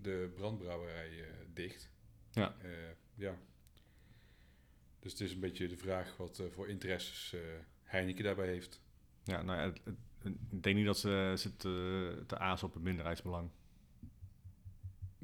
de 0.00 0.30
brandbrouwerij 0.34 1.10
dicht. 1.52 1.90
Ja. 2.32 2.56
Ja. 3.14 3.38
Dus 5.00 5.12
het 5.12 5.20
is 5.20 5.32
een 5.32 5.40
beetje 5.40 5.68
de 5.68 5.76
vraag 5.76 6.16
wat 6.16 6.42
voor 6.50 6.68
interesses 6.68 7.34
Heineken 7.82 8.24
daarbij 8.24 8.46
heeft. 8.46 8.80
Ja, 9.24 9.42
nou 9.42 9.58
ja, 9.58 9.64
het- 9.64 9.80
het- 9.84 10.34
ik 10.50 10.62
denk 10.62 10.76
niet 10.76 10.86
dat 10.86 10.98
ze 10.98 11.32
zit 11.36 11.58
te, 11.58 12.22
te 12.26 12.38
azen 12.38 12.66
op 12.66 12.74
het 12.74 12.82
minderheidsbelang. 12.82 13.50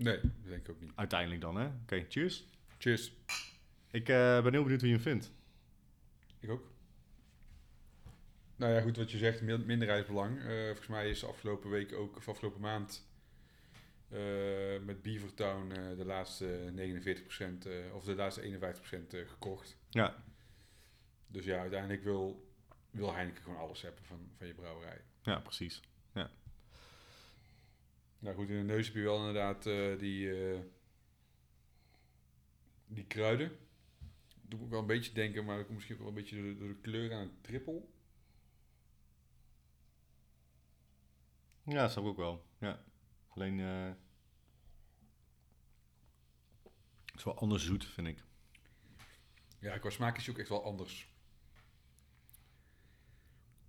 Nee, 0.03 0.21
dat 0.21 0.31
denk 0.49 0.63
ik 0.67 0.71
ook 0.71 0.81
niet. 0.81 0.93
Uiteindelijk 0.95 1.41
dan, 1.41 1.57
hè? 1.57 1.67
Oké, 1.67 2.05
cheers. 2.09 2.45
Cheers. 2.79 3.13
Ik 3.91 4.09
eh, 4.09 4.43
ben 4.43 4.53
heel 4.53 4.63
benieuwd 4.63 4.81
wie 4.81 4.91
je 4.91 4.95
hem 4.97 5.05
vindt. 5.05 5.33
Ik 6.41 6.51
ook. 6.51 6.71
Nou 8.57 8.73
ja, 8.73 8.81
goed 8.81 8.97
wat 8.97 9.11
je 9.11 9.19
zegt, 9.19 9.43
min- 9.43 9.67
minderheidsbelang. 9.67 10.39
Eh 10.41 10.65
volgens 10.67 10.87
mij 10.87 11.11
is 11.11 11.25
afgelopen 11.25 11.71
week 11.71 11.93
ook, 11.93 12.17
of 12.17 12.29
afgelopen 12.29 12.61
maand, 12.61 13.07
eh, 14.09 14.19
met 14.85 15.03
Beavertown 15.03 15.69
de 15.97 16.05
laatste 16.05 16.71
49% 16.75 17.67
eh, 17.67 17.95
of 17.95 18.05
de 18.05 18.15
laatste 18.15 18.43
51% 18.43 19.15
eh, 19.15 19.29
gekocht. 19.29 19.77
Ja, 19.91 20.23
Dus 21.27 21.45
ja, 21.45 21.59
uiteindelijk 21.61 22.03
wil, 22.05 22.53
wil 22.91 23.15
Heineken 23.15 23.43
gewoon 23.43 23.59
alles 23.59 23.83
hebben 23.83 24.05
van, 24.05 24.31
van 24.37 24.47
je 24.47 24.55
brouwerij. 24.55 25.01
ja 25.23 25.39
precies. 25.39 25.81
Nou 28.23 28.37
goed, 28.37 28.49
in 28.49 28.57
de 28.57 28.63
neus 28.73 28.87
heb 28.87 28.95
je 28.95 29.03
wel 29.03 29.19
inderdaad 29.19 29.67
eh, 29.67 29.99
die, 29.99 30.53
eh, 30.53 30.61
die 32.87 33.07
kruiden. 33.07 33.59
Doe 34.43 34.61
ook 34.61 34.71
wel 34.71 34.81
een 34.81 34.87
beetje 34.87 35.13
denken, 35.13 35.45
maar 35.45 35.57
dat 35.57 35.65
komt 35.65 35.77
misschien 35.77 35.99
wel 35.99 36.09
een 36.09 36.15
beetje 36.15 36.37
door 36.37 36.45
de, 36.45 36.59
door 36.59 36.69
de 36.69 36.81
kleur 36.81 37.15
aan 37.15 37.21
het 37.21 37.43
trippel. 37.43 37.93
Ja, 41.65 41.81
dat 41.81 41.91
snap 41.91 42.05
ik 42.05 42.11
ook 42.11 42.17
wel. 42.17 42.45
Ja. 42.59 42.85
Alleen, 43.29 43.61
eh 43.61 43.91
het 47.05 47.17
is 47.17 47.25
wel 47.25 47.39
anders 47.39 47.65
zoet, 47.65 47.85
vind 47.85 48.07
ik. 48.07 48.25
Ja, 49.59 49.79
qua 49.79 49.91
smaak 49.91 50.17
is 50.17 50.25
hij 50.25 50.35
ook 50.35 50.41
echt 50.41 50.49
wel 50.49 50.65
anders. 50.65 51.15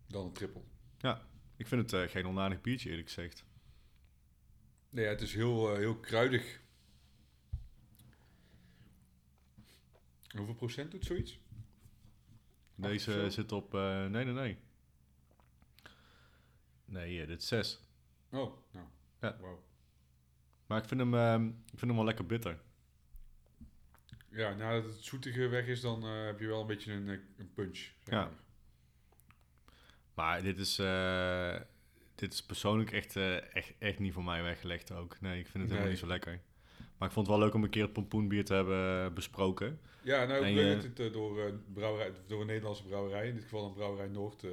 Dan 0.08 0.26
een 0.26 0.34
trippel. 0.34 0.66
Ik 1.56 1.68
vind 1.68 1.92
het 1.92 2.12
geen 2.12 2.26
onaardig 2.28 2.62
biertje, 2.62 2.89
eerlijk 2.89 3.08
gezegd. 3.08 3.46
Nee, 4.93 5.06
het 5.06 5.21
is 5.21 5.34
heel, 5.34 5.71
eh, 5.71 5.77
heel 5.77 5.95
kruidig. 5.99 6.62
Hoeveel 10.36 10.53
procent 10.56 10.91
doet 10.91 11.06
zoiets? 11.06 11.39
Deze 12.75 13.12
zo? 13.12 13.29
zit 13.29 13.51
op... 13.51 13.73
eh, 13.73 14.06
nee, 14.06 14.25
nee, 14.25 14.34
nee. 14.34 14.58
Nee, 16.86 17.21
eh, 17.21 17.27
dit 17.27 17.41
is 17.41 17.47
6. 17.47 17.82
Oh, 18.32 18.58
nou. 18.71 18.88
Ja. 19.21 19.38
Wauw. 19.39 19.63
Maar 20.65 20.77
ik 20.82 20.88
vind 20.88 20.99
hem, 20.99 21.13
ehm, 21.13 21.47
ik 21.47 21.53
vind 21.79 21.82
hem 21.82 21.95
wel 21.95 22.03
lekker 22.06 22.25
bitter. 22.25 22.62
Ja, 24.29 24.53
nadat 24.53 24.84
het 24.84 25.03
zoetige 25.03 25.47
weg 25.47 25.65
is, 25.65 25.82
dan 25.82 26.03
heb 26.03 26.39
je 26.39 26.47
wel 26.47 26.62
een 26.62 26.67
beetje 26.67 26.93
een, 26.93 27.08
een 27.38 27.53
punch. 27.53 27.77
zeg 27.77 27.93
Ja. 28.06 28.32
maar. 30.13 30.41
Dit 30.43 30.60
is, 30.60 30.77
dit 32.15 32.34
is 32.34 32.43
persoonlijk 32.43 32.91
echt, 32.91 33.15
eh, 33.15 33.56
echt, 33.56 33.73
echt 33.80 33.99
niet 33.99 34.13
voor 34.13 34.23
mij 34.23 34.43
weggelegd 34.43 34.91
ook. 34.91 35.17
Nee, 35.21 35.39
ik 35.39 35.47
vind 35.47 35.58
het 35.63 35.67
helemaal 35.67 35.89
niet 35.89 35.99
zo 35.99 36.08
lekker. 36.08 36.39
Maar 36.97 37.08
ik 37.08 37.13
vond 37.13 37.28
het 37.28 37.36
wel 37.36 37.45
leuk 37.45 37.54
om 37.56 37.63
een 37.63 37.69
keer 37.69 37.84
het 37.84 37.93
pompoenbier 37.93 38.45
te 38.45 38.54
hebben 38.54 39.06
eh, 39.06 39.13
besproken. 39.13 39.80
Ja, 40.02 40.26
nou, 40.26 40.45
ik 40.45 40.54
je- 40.56 40.62
het 40.62 40.99
eh, 40.99 41.13
door, 41.13 41.39
een 41.41 41.63
brouwerij, 41.73 42.12
door 42.28 42.41
een 42.41 42.47
Nederlandse 42.47 42.84
brouwerij. 42.84 43.28
In 43.28 43.34
dit 43.34 43.43
geval 43.43 43.65
een 43.65 43.73
brouwerij 43.73 44.08
Noord. 44.08 44.45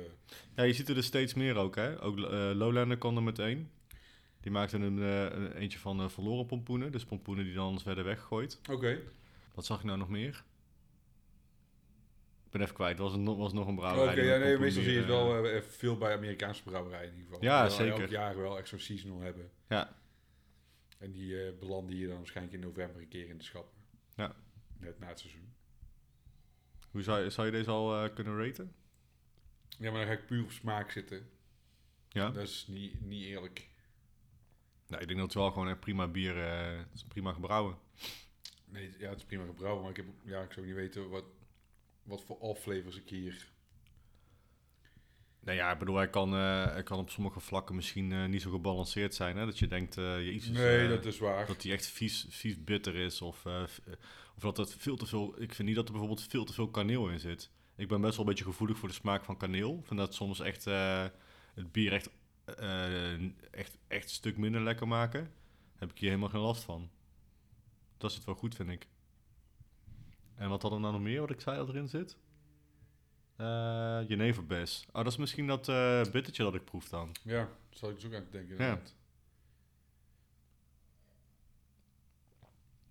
Ja, 0.57 0.63
je 0.63 0.73
ziet 0.73 0.89
er 0.89 0.95
dus 0.95 1.07
steeds 1.07 1.35
meer 1.35 1.57
ook, 1.57 1.77
hè. 1.77 2.03
Ook 2.03 2.19
Lowlander 2.55 2.99
kan 2.99 3.17
er 3.17 3.23
meteen. 3.23 3.71
Die 4.41 4.53
maakte 4.53 4.77
een, 4.77 4.97
een 4.99 5.53
eentje 5.53 5.79
van 5.79 6.11
verloren 6.11 6.47
pompoenen. 6.47 6.93
Dus 6.93 7.05
pompoenen 7.05 7.45
die 7.45 7.55
dan 7.55 7.65
anders 7.67 7.85
werden 7.85 8.05
weggegooid. 8.05 8.61
Oké. 8.71 8.99
Wat 9.55 9.67
zag 9.67 9.79
ik 9.79 9.85
nou 9.85 9.99
nog 9.99 10.09
meer? 10.09 10.45
Ik 12.51 12.57
ben 12.57 12.61
even 12.65 12.75
kwijt. 12.75 12.99
Was, 12.99 13.13
een, 13.15 13.25
was 13.37 13.53
nog 13.53 13.67
een 13.67 13.73
Oké, 13.73 13.81
brouwerij. 13.81 14.15
die 14.15 14.25
ja, 14.25 14.37
nee, 14.39 14.59
meestal 14.59 14.83
zie 14.83 14.93
je 14.93 14.99
het 14.99 15.07
wel 15.07 15.47
eh, 15.47 15.63
veel 15.63 15.97
bij 15.99 16.17
Amerikaanse 16.17 16.63
brouwerijen 16.63 17.09
in 17.11 17.17
ieder 17.17 17.27
geval. 17.33 17.43
Ja, 17.45 17.61
wel 17.61 17.71
zeker. 17.71 18.01
Elk 18.01 18.11
jaar 18.11 18.37
wel 18.37 18.59
echt 18.59 18.69
zo'n 18.69 18.79
seasonal 18.79 19.21
hebben. 19.21 19.51
Ja. 19.69 19.97
En 20.99 21.13
die 21.13 21.45
eh, 21.47 21.59
belanden 21.59 21.95
hier 21.97 22.09
dan 22.09 22.17
waarschijnlijk 22.17 22.57
in 22.57 22.61
november 22.63 23.01
een 23.03 23.09
keer 23.09 23.29
in 23.29 23.39
de 23.39 23.45
schappen. 23.45 23.79
Ja. 24.15 24.35
Net 24.79 24.99
na 24.99 25.07
het 25.09 25.19
seizoen. 25.19 25.55
eh, 26.81 26.87
Hoe 26.91 27.03
zou, 27.03 27.25
je- 27.25 27.31
zou 27.31 27.47
je 27.47 27.53
deze 27.53 27.71
al 27.71 28.05
eh, 28.05 28.15
kunnen 28.15 28.45
raten? 28.47 28.75
Ja, 29.79 29.91
maar 29.91 30.01
dan 30.07 30.09
ga 30.15 30.21
ik 30.21 30.27
puur 30.27 30.43
op 30.45 30.51
smaak 30.51 30.91
zitten. 30.91 31.29
Ja? 32.09 32.31
Dat 32.31 32.43
is 32.49 32.67
niet, 32.69 33.01
niet 33.07 33.25
eerlijk. 33.25 33.69
Nou, 34.87 35.03
ik 35.03 35.09
denk 35.09 35.19
dat 35.21 35.29
het 35.29 35.37
wel 35.39 35.51
gewoon 35.51 35.69
echt 35.69 35.81
prima 35.81 36.07
bier 36.09 36.45
eh, 36.45 36.79
het 36.79 36.95
is 36.95 37.05
prima 37.05 37.33
gebrouwen. 37.33 37.77
Nee, 38.65 38.95
ja, 38.99 39.09
het 39.09 39.19
is 39.19 39.25
prima 39.25 39.45
gebrouwen, 39.45 39.81
maar 39.83 39.91
ik, 39.91 39.97
heb, 39.97 40.07
ja, 40.25 40.43
ik 40.43 40.53
zou 40.53 40.67
niet 40.67 40.75
weten 40.75 41.09
wat, 41.09 41.25
wat 42.03 42.25
voor 42.25 42.39
off-flavors 42.39 42.97
ik 42.97 43.09
hier... 43.09 43.49
Nou 45.41 45.57
ja, 45.57 45.73
ik 45.73 45.79
bedoel, 45.79 45.97
hij 45.97 46.11
kan, 46.11 46.35
eh, 46.35 46.65
hij 46.65 46.83
kan 46.83 46.99
op 46.99 47.11
sommige 47.11 47.41
vlakken 47.41 47.75
misschien 47.75 48.13
eh, 48.13 48.27
niet 48.27 48.43
zo 48.43 48.51
gebalanceerd 48.51 49.15
zijn. 49.15 49.37
Hè? 49.37 49.45
Dat 49.45 49.59
je 49.59 49.67
denkt, 49.67 49.97
eh 49.97 50.25
jezus, 50.25 50.57
nee, 50.57 50.89
dat 50.89 51.05
is 51.05 51.19
waar. 51.19 51.47
dat 51.47 51.63
hij 51.63 51.73
echt 51.73 51.87
vies, 51.87 52.27
vies 52.29 52.65
bitter 52.65 52.95
is. 52.95 53.23
Of, 53.23 53.47
of 54.37 54.41
dat 54.41 54.57
het 54.57 54.75
veel 54.75 54.97
te 54.97 55.07
veel... 55.07 55.43
Ik 55.43 55.55
vind 55.55 55.69
niet 55.69 55.77
dat 55.77 55.87
er 55.87 55.93
bijvoorbeeld 55.93 56.27
veel 56.29 56.45
te 56.45 56.53
veel 56.53 56.71
kaneel 56.71 57.09
in 57.09 57.21
zit. 57.21 57.51
Ik 57.77 57.89
ben 57.89 58.01
best 58.01 58.17
wel 58.17 58.25
een 58.25 58.31
beetje 58.31 58.51
gevoelig 58.51 58.79
voor 58.79 58.89
de 58.89 58.95
smaak 58.95 59.25
van 59.25 59.37
kaneel. 59.37 59.79
Ik 59.79 59.87
vind 59.87 60.01
dat 60.01 60.15
soms 60.15 60.41
echt 60.41 60.65
het 60.65 61.73
bier 61.73 61.93
echt, 61.93 62.11
echt, 63.51 63.79
echt 63.89 64.05
een 64.05 64.09
stuk 64.09 64.37
minder 64.37 64.61
lekker 64.61 64.89
maken. 64.89 65.23
Daar 65.23 65.79
heb 65.79 65.91
ik 65.91 65.99
hier 65.99 66.09
helemaal 66.09 66.31
geen 66.31 66.41
last 66.41 66.63
van. 66.63 66.91
Dat 67.97 68.13
zit 68.13 68.25
wel 68.25 68.35
goed, 68.35 68.55
vind 68.55 68.71
ik. 68.71 68.87
En 70.41 70.49
wat 70.49 70.63
hadden 70.63 70.81
we 70.81 70.87
nou 70.87 70.97
nog 70.99 71.07
meer 71.09 71.21
wat 71.21 71.31
ik 71.31 71.41
zei 71.41 71.57
dat 71.57 71.69
erin 71.69 71.89
zit? 71.89 72.17
Jeneverbes. 74.09 74.85
Oh, 74.89 74.95
dat 74.95 75.07
is 75.13 75.17
misschien 75.17 75.47
dat 75.47 75.69
eh 75.69 76.03
bittertje 76.13 76.43
dat 76.43 76.55
ik 76.55 76.65
proef 76.65 76.89
dan. 76.89 77.13
Ja, 77.25 77.49
zal 77.71 77.89
ik 77.89 77.95
dus 77.95 78.05
ook 78.07 78.15
aan 78.15 78.27
denken. 78.31 78.57
Ja. 78.59 78.81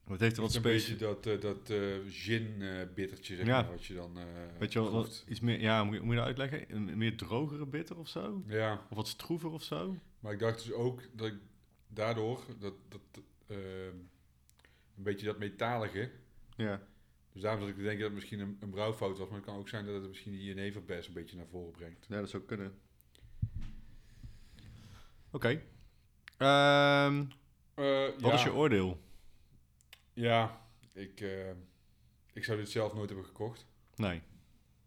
Het 0.04 0.20
heeft 0.20 0.32
Het 0.36 0.38
wat 0.38 0.50
is 0.50 0.56
een 0.56 0.62
beetje 0.62 0.80
specifiek. 0.80 1.24
dat, 1.24 1.26
eh, 1.26 1.42
dat 1.42 1.70
eh 1.70 1.98
gin-bittertje, 2.10 3.36
zeg 3.36 3.46
Ja. 3.46 3.62
maar, 3.62 3.72
wat 3.72 3.86
je 3.86 3.94
dan 3.94 4.18
Weet 4.60 4.74
je 4.74 4.82
wel, 4.82 4.92
wat- 4.92 5.26
iets 5.28 5.40
meer, 5.40 5.60
ja, 5.62 5.84
moet 5.84 5.94
je, 5.96 6.02
moet 6.02 6.10
je 6.14 6.18
dat 6.18 6.26
uitleggen? 6.26 6.76
Een 6.76 6.98
meer 6.98 7.18
drogere 7.18 7.66
bitter 7.66 7.98
of 7.98 8.08
zo? 8.08 8.44
Ja, 8.48 8.86
Of 8.90 8.96
wat 8.96 9.08
stroever 9.08 9.50
of 9.50 9.64
zo? 9.64 9.98
maar 10.20 10.34
ik 10.34 10.40
dacht 10.40 10.64
dus 10.64 10.72
ook 10.74 11.02
dat 11.14 11.28
ik 11.28 11.36
daardoor, 11.88 12.46
dat, 12.60 12.74
dat 12.90 13.02
een 13.48 14.10
beetje 15.04 15.26
dat 15.26 15.38
metalige, 15.40 16.12
Ja. 16.56 16.82
Dus 17.34 17.42
daarom 17.42 17.62
zat 17.62 17.70
ik 17.70 17.76
te 17.76 17.82
denken 17.82 18.00
dat 18.00 18.08
het 18.10 18.20
misschien 18.20 18.40
een, 18.40 18.58
een 18.60 18.70
brouwfout 18.70 19.18
was, 19.18 19.28
maar 19.28 19.38
het 19.38 19.46
kan 19.46 19.58
ook 19.58 19.70
zijn 19.70 19.86
dat 19.86 19.96
het 19.96 20.08
misschien 20.08 20.32
die 20.32 20.44
jeneverbes 20.44 21.08
een 21.08 21.14
beetje 21.14 21.38
naar 21.38 21.48
voren 21.48 21.72
brengt. 21.72 22.06
Ja, 22.10 22.20
dat 22.20 22.30
zou 22.30 22.44
kunnen. 22.44 22.74
Oké. 25.32 25.62
Ehm, 26.38 27.26
Eh, 27.76 28.06
wat 28.06 28.20
ja, 28.20 28.34
is 28.34 28.44
je 28.44 28.54
oordeel? 28.54 29.00
Ja, 30.14 30.68
ik, 30.94 31.22
eh, 31.22 31.50
ik 32.34 32.44
zou 32.44 32.58
dit 32.58 32.70
zelf 32.70 32.94
nooit 32.94 33.10
hebben 33.10 33.26
gekocht. 33.28 33.68
Nee. 33.96 34.22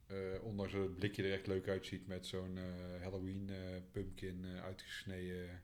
Eh, 0.06 0.16
ondanks 0.42 0.72
dat 0.72 0.82
het 0.82 0.94
blikje 0.96 1.22
er 1.22 1.32
echt 1.32 1.46
leuk 1.46 1.68
uitziet 1.68 2.06
met 2.06 2.26
zo'n 2.26 2.58
Halloween 3.00 3.50
eh, 3.50 3.56
pumpkin 3.92 4.44
eh, 4.44 4.62
uitgesneden. 4.62 5.62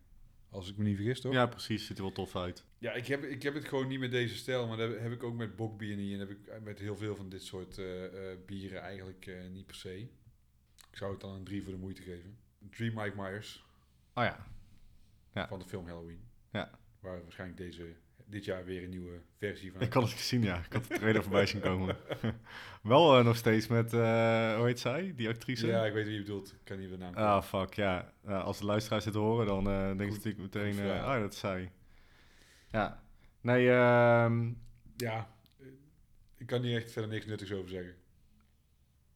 Als 0.51 0.71
ik 0.71 0.77
me 0.77 0.85
niet 0.85 0.97
vergis, 0.97 1.21
toch? 1.21 1.33
Ja, 1.33 1.47
precies. 1.47 1.87
Ziet 1.87 1.97
er 1.97 2.03
wel 2.03 2.13
tof 2.13 2.37
uit. 2.37 2.65
Ja, 2.79 2.93
ik 2.93 3.07
heb, 3.07 3.23
ik 3.23 3.43
heb 3.43 3.55
het 3.55 3.65
gewoon 3.65 3.89
niet 3.89 4.01
met 4.01 4.11
deze 4.11 4.37
stijl, 4.37 4.67
maar 4.67 4.77
dat 4.77 4.99
heb 4.99 5.13
ik 5.13 5.23
ook 5.23 5.35
met 5.35 5.57
bokbier 5.57 5.97
niet. 5.97 6.13
En 6.13 6.19
dat 6.19 6.29
heb 6.29 6.39
ik 6.39 6.63
met 6.63 6.79
heel 6.79 6.97
veel 6.97 7.17
van 7.17 7.29
dit 7.29 7.43
soort 7.43 7.79
eh, 7.79 8.05
eh, 8.33 8.39
bieren 8.47 8.81
eigenlijk 8.81 9.27
eh, 9.27 9.49
niet 9.49 9.67
per 9.67 9.75
se. 9.75 9.99
Ik 10.91 10.97
zou 10.97 11.11
het 11.13 11.21
dan 11.21 11.35
een 11.35 11.45
3 11.45 11.63
voor 11.63 11.73
de 11.73 11.79
moeite 11.79 12.03
geven. 12.03 12.39
Drie 12.71 12.93
Mike 12.95 13.17
Myers 13.17 13.65
Oh 14.15 14.25
ja. 14.25 14.47
Ja. 15.35 15.49
van 15.49 15.59
de 15.59 15.65
film 15.65 15.87
Halloween. 15.87 16.21
Ja. 16.53 16.79
Waar 17.01 17.23
waarschijnlijk 17.23 17.59
deze, 17.59 17.95
dit 18.31 18.45
jaar 18.45 18.65
weer 18.65 18.83
een 18.83 18.89
nieuwe 18.91 19.21
versie 19.39 19.73
van 19.73 19.81
Ik 19.81 19.93
had 19.93 20.03
het 20.03 20.13
gezien, 20.13 20.43
ja. 20.43 20.57
Ik 20.59 20.73
had 20.73 20.85
de 20.85 20.95
trailer 20.99 21.23
voorbij 21.23 21.47
zien 21.47 21.61
komen. 21.61 21.97
wel 22.83 23.19
eh, 23.19 23.25
nog 23.25 23.37
steeds 23.37 23.67
met, 23.67 23.93
eh, 23.93 24.57
hoe 24.57 24.67
heet 24.67 24.81
zij? 24.81 25.13
Die 25.17 25.29
actrice? 25.29 25.67
Ja, 25.67 25.85
ik 25.87 25.93
weet 25.93 26.05
wie 26.05 26.15
je 26.15 26.21
bedoelt. 26.21 26.53
Ik 26.53 26.59
kan 26.65 26.79
niet 26.79 26.91
de 26.91 26.97
naam 26.97 27.15
Ah, 27.15 27.43
fuck, 27.43 27.75
ja. 27.75 28.13
Ja, 28.27 28.39
als 28.39 28.59
de 28.59 28.65
luisteraars 28.65 29.05
dit 29.05 29.15
horen, 29.15 29.47
dan 29.47 29.69
eh 29.71 29.87
ze 29.89 29.89
Goed- 30.05 30.25
natuurlijk 30.25 30.39
meteen... 30.55 30.79
eh 30.79 31.05
ah, 31.05 31.21
dat 31.21 31.33
is 31.33 31.39
zij. 31.39 31.73
Ja. 32.71 33.03
Nee, 33.41 33.71
ehm 33.71 34.53
Ja, 34.97 35.29
eh, 35.61 35.67
ik 36.37 36.47
kan 36.47 36.63
hier 36.63 36.77
echt 36.77 36.93
verder 36.93 37.11
niks 37.11 37.27
nuttigs 37.27 37.53
over 37.53 37.69
zeggen. 37.71 37.95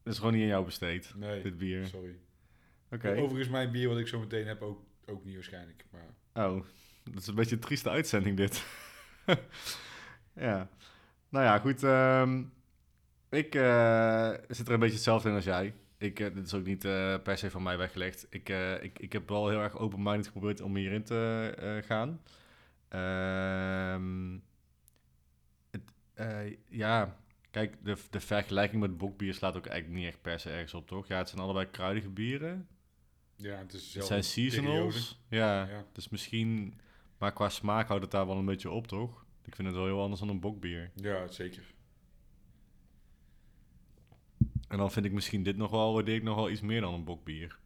dat 0.03 0.13
is 0.13 0.19
gewoon 0.19 0.33
niet 0.33 0.41
in 0.41 0.47
jou 0.47 0.65
besteed, 0.65 1.13
Nee, 1.15 1.41
dit 1.41 1.57
bier. 1.57 1.85
sorry. 1.85 2.15
Oké. 2.91 3.09
Overigens, 3.15 3.49
mijn 3.49 3.71
bier 3.71 3.87
wat 3.89 3.97
ik 3.97 4.07
zo 4.07 4.19
meteen 4.19 4.47
heb 4.47 4.61
ook, 4.61 4.81
ook 5.05 5.25
niet 5.25 5.33
waarschijnlijk. 5.35 5.85
Maar 5.91 6.45
Oh, 6.47 6.65
dat 7.03 7.21
is 7.21 7.27
een 7.27 7.35
beetje 7.35 7.55
een 7.55 7.61
trieste 7.61 7.89
uitzending 7.89 8.37
dit. 8.37 8.65
ja. 10.47 10.69
Nou 11.29 11.45
ja, 11.45 11.59
goed. 11.59 11.83
ehm, 11.83 12.43
ik 13.29 13.55
eh, 13.55 14.31
zit 14.47 14.67
er 14.67 14.73
een 14.73 14.79
beetje 14.79 14.95
hetzelfde 14.95 15.29
in 15.29 15.35
als 15.35 15.43
jij. 15.43 15.73
Ik, 15.97 16.19
eh, 16.19 16.33
dit 16.33 16.45
is 16.45 16.53
ook 16.53 16.65
niet 16.65 16.85
eh, 16.85 17.15
per 17.23 17.37
se 17.37 17.51
van 17.51 17.63
mij 17.63 17.77
weggelegd. 17.77 18.27
Ik, 18.29 18.49
ik, 18.81 18.99
ik 18.99 19.13
heb 19.13 19.29
wel 19.29 19.49
heel 19.49 19.59
erg 19.61 19.77
open-minded 19.77 20.25
geprobeerd 20.25 20.61
om 20.61 20.75
hierin 20.75 21.03
te 21.03 21.81
gaan. 21.85 22.21
Ehm, 22.89 24.37
het, 25.71 26.57
ja, 26.69 27.15
kijk, 27.51 27.75
de, 27.83 27.97
de 28.09 28.19
vergelijking 28.19 28.81
met 28.81 28.97
bokbier 28.97 29.33
slaat 29.33 29.55
ook 29.57 29.65
eigenlijk 29.65 29.99
niet 29.99 30.09
echt 30.11 30.21
per 30.21 30.39
se 30.39 30.49
ergens 30.49 30.73
op, 30.73 30.87
toch? 30.87 31.07
Ja, 31.07 31.17
het 31.17 31.29
zijn 31.29 31.41
allebei 31.41 31.69
kruidige 31.69 32.09
bieren. 32.09 32.67
ja, 33.35 33.55
het 33.57 33.73
is 33.73 33.93
Het 33.93 34.05
zijn 34.05 34.23
seasonals. 34.23 35.21
Ja, 35.29 35.67
Ja. 35.67 35.85
dus 35.91 36.09
misschien... 36.09 36.79
Maar 37.23 37.33
qua 37.33 37.49
smaak 37.49 37.87
houdt 37.87 38.03
het 38.03 38.11
daar 38.11 38.27
wel 38.27 38.37
een 38.37 38.45
beetje 38.45 38.71
op, 38.71 38.87
toch? 38.87 39.25
Ik 39.45 39.55
vind 39.55 39.67
het 39.67 39.77
wel 39.77 39.85
heel 39.85 40.01
anders 40.01 40.19
dan 40.19 40.29
een 40.29 40.39
bokbier. 40.39 40.91
Ja, 40.95 41.27
zeker. 41.27 41.73
En 44.67 44.77
dan 44.77 44.91
vind 44.91 45.05
ik 45.05 45.11
misschien 45.11 45.43
dit 45.43 45.57
nog 45.57 45.71
wel, 45.71 45.93
waardeer 45.93 46.15
ik 46.15 46.23
nog 46.23 46.35
wel 46.35 46.49
iets 46.49 46.61
meer 46.61 46.81
dan 46.81 46.93
een 46.93 47.03
bokbier. 47.03 47.57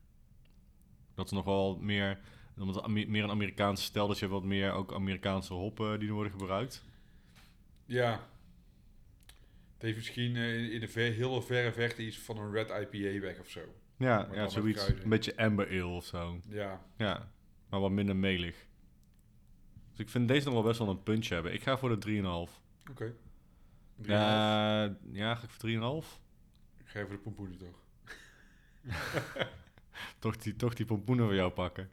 Dat 1.16 1.26
is 1.26 1.32
nog 1.32 1.46
wel 1.46 1.78
meer, 1.78 2.20
omdat 2.58 2.88
meer 2.88 3.24
een 3.24 3.30
Amerikaanse 3.30 3.84
stijl, 3.84 4.08
dat 4.08 4.20
je 4.20 4.28
wat 4.28 4.44
meer 4.44 4.72
ook 4.72 4.94
Amerikaanse 4.94 5.54
hoppen 5.54 6.00
die 6.00 6.14
worden 6.14 6.32
gebruikt. 6.32 6.86
Ja. 7.86 8.12
Het 9.74 9.82
heeft 9.82 9.96
misschien 9.96 10.36
eh, 10.36 10.74
in, 10.74 10.80
de 10.80 10.88
ver, 10.88 11.12
heel 11.12 11.42
verre 11.42 11.72
verte 11.72 12.06
iets 12.06 12.20
van 12.20 12.38
een 12.38 12.52
red 12.52 12.70
IPA 12.70 13.20
weg 13.20 13.40
of 13.40 13.50
zo. 13.50 13.62
Ja, 13.98 14.30
ja 14.32 14.48
zoiets. 14.48 14.88
Een 14.88 15.10
beetje 15.10 15.38
amber 15.38 15.68
ale 15.68 15.86
of 15.86 16.06
zo. 16.06 16.42
Ja, 16.50 16.86
Ja, 16.98 17.32
maar 17.70 17.80
wat 17.80 17.92
minder 17.92 18.16
melig. 18.16 18.67
Dus 19.98 20.06
ik 20.06 20.12
vind 20.12 20.28
deze 20.28 20.46
nog 20.46 20.54
wel 20.54 20.64
best 20.64 20.80
wel 20.80 20.90
een 20.90 21.04
punch 21.04 21.28
hebben. 21.28 21.54
Ik 21.54 21.62
ga 21.62 21.78
voor 21.78 22.00
de 22.00 22.06
3,5. 22.08 22.12
oké. 22.12 22.16
Een 22.20 22.96
half. 22.96 23.16
Ja, 23.98 24.84
ja, 25.12 25.36
ga 25.36 25.44
ik 25.44 25.50
voor 25.50 26.04
3,5? 26.04 26.08
Ik 26.78 26.88
ga 26.88 27.00
even 27.00 27.12
de 27.12 27.18
pompoenen 27.18 27.58
toch. 27.58 27.84
toch, 30.20 30.38
die, 30.38 30.56
toch 30.56 30.74
die 30.74 30.86
pompoenen 30.86 31.26
voor 31.26 31.36
jou 31.36 31.52
pakken. 31.52 31.92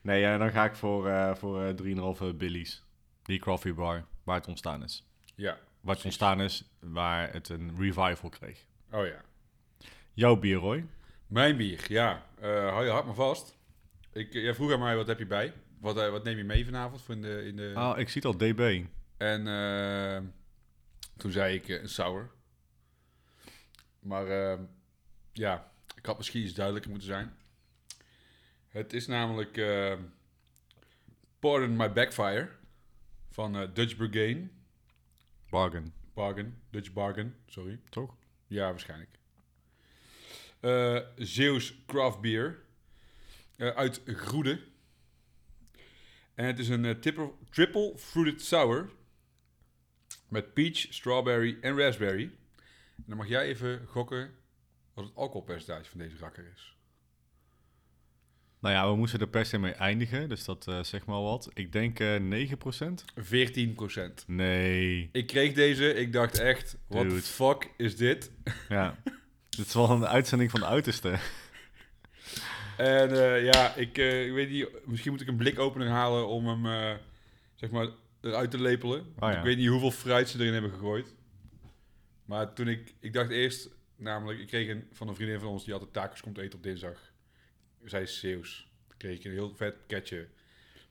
Nee, 0.00 0.20
ja, 0.20 0.38
dan 0.38 0.50
ga 0.50 0.64
ik 0.64 0.74
voor, 0.74 1.08
eh 1.08 1.34
voor 1.34 1.64
eh 1.64 2.30
3,5 2.30 2.36
Billy's. 2.36 2.84
Die 3.22 3.40
coffee 3.40 3.74
bar, 3.74 4.04
waar 4.22 4.36
het 4.36 4.48
ontstaan 4.48 4.82
is. 4.82 5.06
Ja. 5.34 5.58
Waar 5.80 5.94
het 5.94 6.04
ontstaan 6.04 6.40
is, 6.40 6.70
waar 6.80 7.32
het 7.32 7.48
een 7.48 7.76
revival 7.78 8.28
kreeg. 8.28 8.66
Oh 8.90 9.06
ja. 9.06 9.20
Jouw 10.12 10.36
bier, 10.36 10.56
Roy? 10.56 10.86
Mijn 11.26 11.56
bier, 11.56 11.92
ja. 11.92 12.26
Eh 12.40 12.68
hou 12.68 12.84
je 12.84 12.90
hart 12.90 13.06
maar 13.06 13.14
vast. 13.14 13.58
Ik, 14.12 14.32
jij 14.32 14.54
vroeg 14.54 14.72
aan 14.72 14.80
mij, 14.80 14.96
wat 14.96 15.06
heb 15.06 15.18
je 15.18 15.26
bij? 15.26 15.52
Wat, 15.84 15.98
eh, 15.98 16.10
wat 16.10 16.24
neem 16.24 16.36
je 16.36 16.44
mee 16.44 16.64
vanavond 16.64 17.02
voor 17.02 17.14
in 17.14 17.22
de... 17.22 17.44
In 17.44 17.56
de... 17.56 17.72
Ah, 17.74 17.98
ik 17.98 18.08
zie 18.08 18.22
het 18.22 18.24
al, 18.24 18.48
DB. 18.48 18.84
En 19.16 19.46
eh, 19.48 20.22
toen 21.16 21.30
zei 21.30 21.54
ik 21.54 21.68
eh, 21.68 21.82
een 21.82 21.88
sour. 21.88 22.30
Maar 23.98 24.58
ja, 25.32 25.72
ik 25.96 26.06
had 26.06 26.16
misschien 26.16 26.42
iets 26.42 26.54
duidelijker 26.54 26.90
moeten 26.90 27.08
zijn. 27.08 27.36
Het 28.68 28.92
is 28.92 29.06
namelijk 29.06 29.52
Pardon 31.38 31.76
My 31.76 31.92
Backfire 31.92 32.50
van 33.30 33.70
Dutch 33.74 33.96
Bargain. 33.96 34.50
Bargain, 35.50 35.92
Bargain, 36.14 36.62
Dutch 36.70 36.92
Bargain, 36.92 37.34
sorry. 37.46 37.80
toch? 37.90 38.16
Ja, 38.46 38.70
waarschijnlijk. 38.70 39.18
Eh 40.60 40.98
Zeeuws 41.16 41.84
Craft 41.86 42.20
Beer 42.20 42.62
uit 43.56 44.02
Groede. 44.06 44.72
En 46.34 46.46
het 46.46 46.58
is 46.58 46.68
een 46.68 46.84
eh, 46.84 46.90
triple, 46.90 47.32
triple 47.50 47.92
Fruited 47.96 48.42
Sour 48.42 48.90
Met 50.28 50.54
peach, 50.54 50.76
strawberry 50.76 51.58
en 51.60 51.78
raspberry. 51.78 52.30
En 52.96 53.04
dan 53.06 53.16
mag 53.16 53.28
jij 53.28 53.44
even 53.46 53.86
gokken 53.86 54.30
wat 54.94 55.04
het 55.04 55.14
alcoholpercentage 55.14 55.90
van 55.90 55.98
deze 55.98 56.16
rakker 56.18 56.50
is. 56.54 56.76
Nou 58.60 58.76
ja, 58.76 58.90
we 58.90 58.96
moesten 58.96 59.20
er 59.20 59.28
per 59.28 59.46
se 59.46 59.58
mee 59.58 59.72
eindigen, 59.72 60.28
dus 60.28 60.44
dat 60.44 60.66
uh, 60.68 60.82
zeg 60.82 61.06
maar 61.06 61.22
wat. 61.22 61.50
Ik 61.54 61.72
denk 61.72 62.00
uh, 62.00 62.48
9%. 62.48 62.54
14 63.16 63.72
procent. 63.72 64.24
Nee. 64.26 65.08
Ik 65.12 65.26
kreeg 65.26 65.52
deze, 65.52 65.94
ik 65.94 66.12
dacht 66.12 66.38
echt, 66.38 66.76
what 66.86 67.08
the 67.08 67.16
fuck 67.16 67.70
is 67.76 67.96
dit? 67.96 68.30
Ja. 68.68 68.98
Dit 69.56 69.66
is 69.66 69.74
wel 69.74 69.90
een 69.90 70.06
uitzending 70.06 70.50
van 70.50 70.60
de 70.60 70.66
uiterste. 70.66 71.18
En 72.76 73.10
eh, 73.10 73.44
ja, 73.44 73.74
ik, 73.74 73.98
eh, 73.98 74.26
ik 74.26 74.32
weet 74.32 74.50
niet, 74.50 74.86
misschien 74.86 75.12
moet 75.12 75.20
ik 75.20 75.28
een 75.28 75.36
blikopener 75.36 75.88
halen 75.88 76.28
om 76.28 76.46
hem, 76.46 76.66
eh, 76.66 76.96
zeg 77.54 77.70
maar, 77.70 77.88
eruit 78.20 78.50
te 78.50 78.60
lepelen. 78.60 79.00
Oh 79.00 79.30
ja. 79.30 79.38
Ik 79.38 79.44
weet 79.44 79.56
niet 79.56 79.68
hoeveel 79.68 79.90
fruit 79.90 80.28
ze 80.28 80.38
erin 80.38 80.52
hebben 80.52 80.70
gegooid. 80.70 81.14
Maar 82.24 82.52
toen 82.52 82.68
ik, 82.68 82.94
ik 83.00 83.12
dacht 83.12 83.30
eerst, 83.30 83.70
namelijk, 83.96 84.40
ik 84.40 84.46
kreeg 84.46 84.68
een, 84.68 84.88
van 84.92 85.08
een 85.08 85.14
vriendin 85.14 85.40
van 85.40 85.48
ons 85.48 85.64
die 85.64 85.72
altijd 85.72 85.92
tacos 85.92 86.20
komt 86.20 86.38
eten 86.38 86.58
op 86.58 86.62
dinsdag. 86.62 87.12
Zij 87.84 88.02
is 88.02 88.18
Zeeuws. 88.18 88.70
Toen 88.88 88.96
kreeg 88.96 89.18
ik 89.18 89.24
een 89.24 89.30
heel 89.30 89.54
vet 89.54 89.76
pakketje 89.76 90.28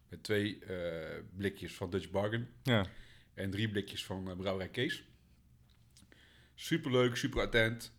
met 0.09 0.23
twee 0.23 0.59
blikjes 1.35 1.73
van 1.75 1.89
Dutch 1.89 2.09
Bargain. 2.09 2.49
Ja. 2.63 2.85
En 3.33 3.51
drie 3.51 3.69
blikjes 3.69 4.05
van 4.05 4.33
Brouwerij 4.37 4.69
Kees. 4.69 5.03
Super 6.55 6.91
leuk, 6.91 7.15
super 7.15 7.41
attent. 7.41 7.91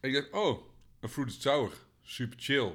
En 0.00 0.08
ik 0.08 0.14
dacht, 0.14 0.30
oh, 0.30 0.62
een 1.00 1.08
fruited 1.08 1.42
sour. 1.42 1.72
Super 2.10 2.38
chill. 2.40 2.72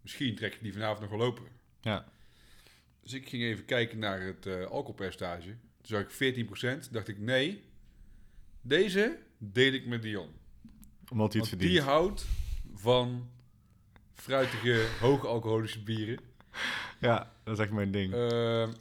Misschien 0.00 0.34
trek 0.34 0.54
ik 0.54 0.62
die 0.62 0.72
vanavond 0.72 1.00
nog 1.00 1.10
wel 1.10 1.20
open. 1.20 1.44
Ja. 1.80 2.04
Dus 3.02 3.12
ik 3.12 3.28
ging 3.28 3.42
even 3.42 3.64
kijken 3.64 3.98
naar 3.98 4.20
het 4.20 4.46
eh, 4.46 4.54
alcoholpercentage. 4.54 5.46
Toen 5.46 5.56
zag 5.82 6.00
ik 6.20 6.46
14%. 6.86 6.90
dacht 6.90 7.08
ik, 7.08 7.18
nee, 7.18 7.64
deze 8.60 9.18
deel 9.38 9.72
ik 9.72 9.86
met 9.86 10.02
Dion. 10.02 10.28
Omdat 11.10 11.32
hij 11.32 11.40
het 11.40 11.50
Want 11.50 11.62
die 11.62 11.70
verdient. 11.70 11.84
houdt 11.84 12.26
van 12.74 13.28
fruitige, 14.14 14.86
hoge 15.00 15.26
alcoholische 15.26 15.82
bieren. 15.82 16.18
Ja, 17.00 17.32
dat 17.44 17.54
is 17.58 17.64
echt 17.64 17.72
mijn 17.72 17.90
ding. 17.90 18.12
Ehm, 18.12 18.72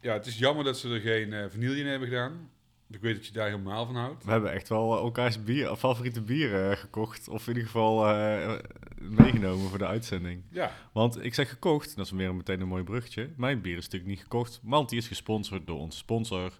ja, 0.00 0.12
het 0.12 0.26
is 0.26 0.38
jammer 0.38 0.64
dat 0.64 0.78
ze 0.78 0.88
er 0.88 1.00
geen 1.00 1.32
eh 1.32 1.48
vanille 1.48 1.76
in 1.76 1.86
hebben 1.86 2.08
gedaan. 2.08 2.50
Ik 2.90 3.00
weet 3.00 3.14
dat 3.14 3.26
je 3.26 3.32
daar 3.32 3.48
helemaal 3.48 3.86
van 3.86 3.96
houdt. 3.96 4.24
We 4.24 4.30
hebben 4.30 4.52
echt 4.52 4.68
wel 4.68 4.98
elkaars 4.98 5.42
bier, 5.42 5.76
favoriete 5.76 6.20
bieren 6.20 6.70
eh, 6.70 6.76
gekocht. 6.76 7.28
Of 7.28 7.42
in 7.42 7.52
ieder 7.52 7.66
geval 7.66 8.08
eh, 8.08 8.58
meegenomen 9.10 9.68
voor 9.68 9.78
de 9.78 9.86
uitzending. 9.86 10.42
Ja, 10.50 10.72
Want 10.92 11.24
ik 11.24 11.34
zeg 11.34 11.48
gekocht, 11.48 11.96
dat 11.96 12.06
is 12.06 12.12
weer 12.12 12.34
meteen 12.34 12.60
een 12.60 12.68
mooi 12.68 12.82
bruggetje. 12.82 13.30
Mijn 13.36 13.60
bier 13.60 13.76
is 13.76 13.84
natuurlijk 13.84 14.10
niet 14.10 14.20
gekocht, 14.20 14.60
want 14.62 14.88
die 14.88 14.98
is 14.98 15.06
gesponsord 15.06 15.66
door 15.66 15.78
onze 15.78 15.98
sponsor 15.98 16.52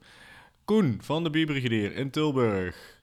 Koen 0.65 0.99
van 1.03 1.25
de 1.25 1.31
Bierbrigadier 1.31 1.97
in 1.97 2.11
Tilburg. 2.11 3.03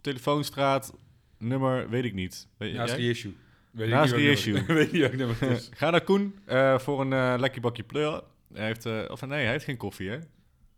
Telefoonstraat, 0.00 0.94
nummer, 1.38 1.88
weet 1.88 2.04
ik 2.04 2.14
niet. 2.14 2.48
Weet 2.56 2.74
naast 2.74 2.88
jij? 2.88 3.00
die 3.00 3.10
issue. 3.10 3.36
Weet 3.70 3.88
Naast 3.88 4.14
die 4.14 4.30
issue. 4.30 4.64
weet 4.74 4.92
niet 4.92 5.16
nummer 5.16 5.42
is. 5.42 5.68
Ga 5.74 5.90
naar 5.90 6.04
Koen 6.04 6.38
eh, 6.44 6.78
voor 6.78 7.00
een 7.00 7.12
eh 7.12 7.34
lekker 7.38 7.60
bakje 7.60 7.82
pleur. 7.82 8.22
Hij 8.52 8.66
heeft, 8.66 8.86
eh, 8.86 9.04
of 9.08 9.20
nee, 9.26 9.42
hij 9.42 9.50
heeft 9.50 9.64
geen 9.64 9.76
koffie, 9.76 10.08
hè? 10.08 10.18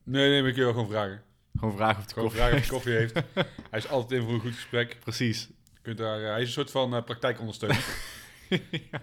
Nee, 0.05 0.29
nee, 0.29 0.41
maar 0.41 0.51
ik 0.51 0.57
wil 0.57 0.73
gewoon 0.73 0.89
vragen. 0.89 1.23
Gewoon 1.59 1.75
vragen 1.75 2.03
of 2.03 2.05
hij 2.05 2.15
Gewoon 2.15 2.29
koffie 2.29 2.41
vragen 2.41 2.59
of 2.59 2.67
koffie 2.67 2.93
heeft. 2.93 3.15
Hij 3.71 3.79
is 3.79 3.89
altijd 3.89 4.21
in 4.21 4.27
voor 4.27 4.35
een 4.35 4.41
goed 4.41 4.55
gesprek. 4.55 4.97
Precies. 5.01 5.49
Je 5.85 5.91
kunt 5.91 5.99
daar, 5.99 6.23
eh, 6.23 6.29
hij 6.31 6.41
is 6.41 6.47
een 6.47 6.53
soort 6.53 6.71
van 6.71 6.95
uh, 6.95 7.03
praktijkondersteuner. 7.03 7.85
Je 8.49 8.59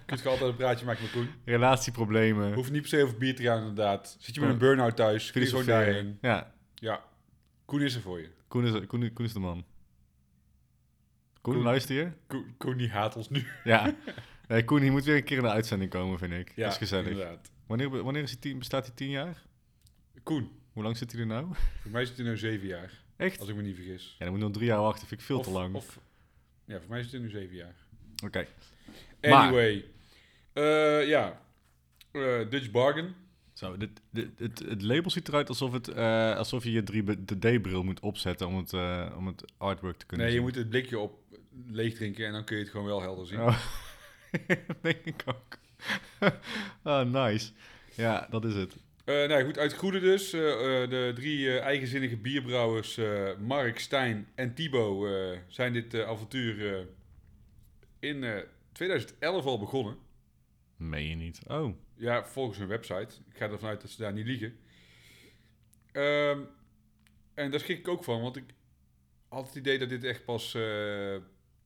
kunt 0.06 0.20
gewoon 0.22 0.32
altijd 0.34 0.50
een 0.52 0.56
praatje 0.58 0.86
maken 0.86 1.02
met 1.04 1.12
Koen. 1.12 1.30
Relatieproblemen. 1.46 2.54
Hoeft 2.54 2.72
niet 2.72 2.82
per 2.82 2.90
se 2.90 3.04
over 3.04 3.18
bier 3.18 3.36
te 3.36 3.44
gaan, 3.44 3.58
inderdaad. 3.60 4.16
Zit 4.20 4.36
je 4.36 4.42
met 4.42 4.50
een 4.50 4.56
Ja. 4.56 4.62
burn-out 4.62 4.96
thuis, 4.96 5.32
kun 5.32 5.42
je 5.42 5.48
gewoon 5.48 5.66
daarheen. 5.66 6.18
Ja, 6.22 6.54
Ja, 6.76 7.04
Koen 7.66 7.82
is 7.82 7.96
er 7.96 8.02
voor 8.02 8.20
je. 8.20 8.30
Koen 8.48 8.66
is, 8.66 8.86
Koen, 8.88 9.14
Koen 9.14 9.26
is 9.26 9.34
de 9.34 9.40
man. 9.40 9.66
Koen, 11.42 11.54
Koen. 11.54 11.64
luister 11.64 11.96
je? 11.96 12.12
Koen, 12.28 12.54
Koen 12.58 12.78
die 12.78 12.90
haat 12.90 13.16
ons 13.16 13.30
nu. 13.30 13.46
Ja. 13.64 13.94
Nee, 14.48 14.64
Koen, 14.66 14.84
je 14.84 14.92
moet 14.92 15.04
weer 15.04 15.16
een 15.16 15.24
keer 15.24 15.38
in 15.38 15.44
de 15.44 15.50
uitzending 15.50 15.92
komen, 15.92 16.18
vind 16.18 16.34
ik. 16.34 16.52
Ja, 16.56 16.64
dat 16.64 16.72
is 16.72 16.78
gezellig. 16.78 17.08
inderdaad. 17.12 17.52
Wanneer, 17.68 18.04
wanneer 18.04 18.24
is 18.24 18.40
tien, 18.40 18.58
bestaat 18.58 18.86
hij 18.86 18.96
tien 18.96 19.10
jaar? 19.10 19.42
Koen, 20.24 20.50
Hoe 20.74 20.84
lang 20.84 20.98
zit 20.98 21.12
hij 21.12 21.22
er 21.22 21.28
nou? 21.28 21.48
voor 21.82 21.92
mij 21.92 22.06
zit 22.06 22.18
hij 22.18 22.26
nu 22.26 22.38
zeven 22.38 22.68
jaar, 22.68 23.04
Echt? 23.18 23.40
als 23.40 23.50
ik 23.50 23.56
me 23.56 23.62
niet 23.62 23.76
vergis. 23.76 24.10
Ja, 24.12 24.18
dan 24.18 24.28
moet 24.30 24.38
je 24.38 24.44
nog 24.44 24.54
drie 24.54 24.66
jaar 24.68 24.82
wachten. 24.82 25.08
Vind 25.08 25.20
ik 25.20 25.26
veel 25.26 25.38
of, 25.40 25.46
te 25.46 25.52
lang. 25.52 25.76
Of, 25.76 26.00
ja, 26.72 26.80
voor 26.80 26.90
mij 26.90 27.02
zit 27.02 27.12
hij 27.12 27.22
nu 27.22 27.30
zeven 27.30 27.56
jaar. 27.56 27.76
Oké. 28.26 28.48
Anyway. 29.22 29.86
Eh, 30.54 31.08
ja. 31.08 31.42
Eh, 32.12 32.50
Dutch 32.50 32.72
Bargain. 32.72 33.16
Zo, 33.54 33.78
dit, 33.78 33.90
dit, 34.10 34.30
het, 34.38 34.60
het 34.60 34.82
label 34.82 35.10
ziet 35.10 35.28
eruit 35.28 35.50
alsof, 35.50 35.72
het, 35.72 35.88
eh, 35.88 36.36
alsof 36.36 36.64
je 36.64 36.72
je 36.72 36.84
3D-bril 36.84 37.84
moet 37.84 38.00
opzetten 38.00 38.48
om 38.48 38.58
het, 38.58 38.74
om 39.16 39.28
het 39.28 39.44
artwork 39.58 39.98
te 39.98 40.06
kunnen 40.06 40.26
Nee, 40.26 40.36
je 40.36 40.42
zien. 40.42 40.50
moet 40.52 40.60
het 40.60 40.70
blikje 40.70 41.00
op 41.00 41.20
leeg 41.68 41.94
drinken 41.94 42.26
en 42.26 42.32
dan 42.32 42.44
kun 42.44 42.56
je 42.56 42.62
het 42.62 42.72
gewoon 42.72 42.86
wel 42.86 43.02
helder 43.02 43.28
zien. 43.28 43.42
Oh. 43.42 43.62
denk 44.82 45.04
ik 45.04 45.24
ook. 45.26 45.58
ah, 46.84 47.12
nice. 47.12 47.52
Ja, 47.96 48.28
dat 48.30 48.46
is 48.46 48.56
het. 48.56 48.76
Eh, 49.12 49.28
nou 49.30 49.44
goed, 49.46 49.58
uit 49.58 49.74
Goede 49.74 50.00
dus. 50.00 50.34
eh, 50.34 50.84
eh, 50.84 50.90
de 50.90 51.12
drie 51.16 51.60
eigenzinnige 51.60 52.18
bierbrouwers 52.18 53.00
Mark, 53.40 53.80
Stijn 53.80 54.28
en 54.36 54.54
Thibaut 54.54 55.06
eh, 55.06 55.40
zijn 55.48 55.74
dit 55.74 55.96
avontuur 56.04 56.88
in 58.00 58.24
eh, 58.24 58.38
2011 58.72 59.46
al 59.46 59.60
begonnen. 59.60 59.98
Meen 60.76 61.08
je 61.08 61.16
niet? 61.16 61.42
Oh, 61.48 61.76
Ja, 61.96 62.26
volgens 62.26 62.58
hun 62.58 62.68
website. 62.68 63.16
Ik 63.30 63.38
ga 63.38 63.50
ervan 63.50 63.70
uit 63.70 63.82
dat 63.82 63.90
ze 63.90 64.02
daar 64.02 64.14
niet 64.14 64.26
liegen. 64.26 64.56
Ehm, 65.92 66.40
en 67.34 67.52
daar 67.52 67.60
schrik 67.60 67.78
ik 67.80 67.88
ook 67.88 68.04
van, 68.04 68.22
want 68.22 68.36
ik 68.36 68.44
had 69.28 69.46
het 69.46 69.56
idee 69.56 69.78
dat 69.80 69.90
dit 69.90 70.04
echt 70.04 70.26
pas 70.26 70.58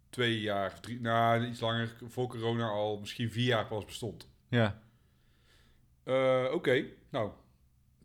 twee 0.10 0.42
jaar, 0.42 0.72
of 0.72 0.80
drie, 0.80 1.02
nou 1.02 1.46
iets 1.46 1.60
langer, 1.60 1.96
voor 2.08 2.28
corona 2.28 2.68
al 2.68 3.00
misschien 3.00 3.32
vier 3.32 3.46
jaar 3.46 3.68
pas 3.68 3.86
bestond. 3.86 4.30
ja. 4.50 4.84
Eh, 6.06 6.50
Oké, 6.54 6.86
nou, 7.10 7.32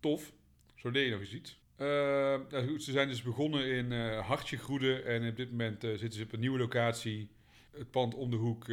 tof. 0.00 0.32
Zo 0.74 0.88
leer 0.88 1.04
je 1.04 1.10
nog 1.10 1.20
eens 1.20 1.32
iets. 1.34 1.60
Eh, 1.76 1.86
nou 2.50 2.68
goed, 2.68 2.82
ze 2.82 2.92
zijn 2.92 3.08
dus 3.08 3.22
begonnen 3.22 3.66
in 3.66 3.92
eh 3.92 4.26
Hartje 4.26 4.56
Groede 4.56 5.02
en 5.02 5.28
op 5.28 5.36
dit 5.36 5.50
moment 5.50 5.80
zitten 5.80 6.12
ze 6.12 6.22
op 6.22 6.32
een 6.32 6.40
nieuwe 6.40 6.58
locatie. 6.58 7.30
Het 7.70 7.90
pand 7.90 8.14
om 8.14 8.30
de 8.30 8.36
hoek 8.36 8.66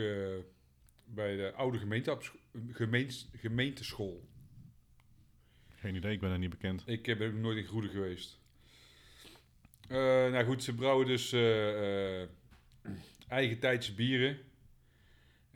bij 1.05 1.35
de 1.35 1.51
oude 1.55 1.77
gemeente, 1.77 2.17
gemeens, 2.71 3.29
gemeenteschool. 3.35 4.27
Geen 5.75 5.95
idee, 5.95 6.11
ik 6.11 6.19
ben 6.19 6.31
er 6.31 6.37
niet 6.37 6.49
bekend. 6.49 6.83
Ik 6.85 7.07
eh, 7.07 7.17
ben 7.17 7.41
nooit 7.41 7.57
in 7.57 7.65
Groede 7.65 7.89
geweest. 7.89 8.39
Nou 9.89 10.45
goed, 10.45 10.63
ze 10.63 10.75
brouwen 10.75 11.07
dus 11.07 11.33
eigen 13.27 13.59
tijdse 13.59 13.93
bieren. 13.93 14.37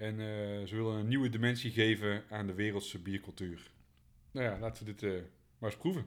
En 0.02 0.20
eh, 0.20 0.68
ze 0.68 0.76
willen 0.76 1.00
een 1.00 1.08
nieuwe 1.08 1.30
dimensie 1.30 1.72
geven 1.72 2.24
aan 2.30 2.48
de 2.48 2.54
wereldse 2.54 3.00
biercultuur. 3.00 3.72
Nou 4.32 4.46
ja, 4.46 4.60
laten 4.60 4.86
we 4.86 4.94
dit 4.94 5.04
eh, 5.04 5.22
maar 5.58 5.70
eens 5.70 5.80
proeven. 5.80 6.06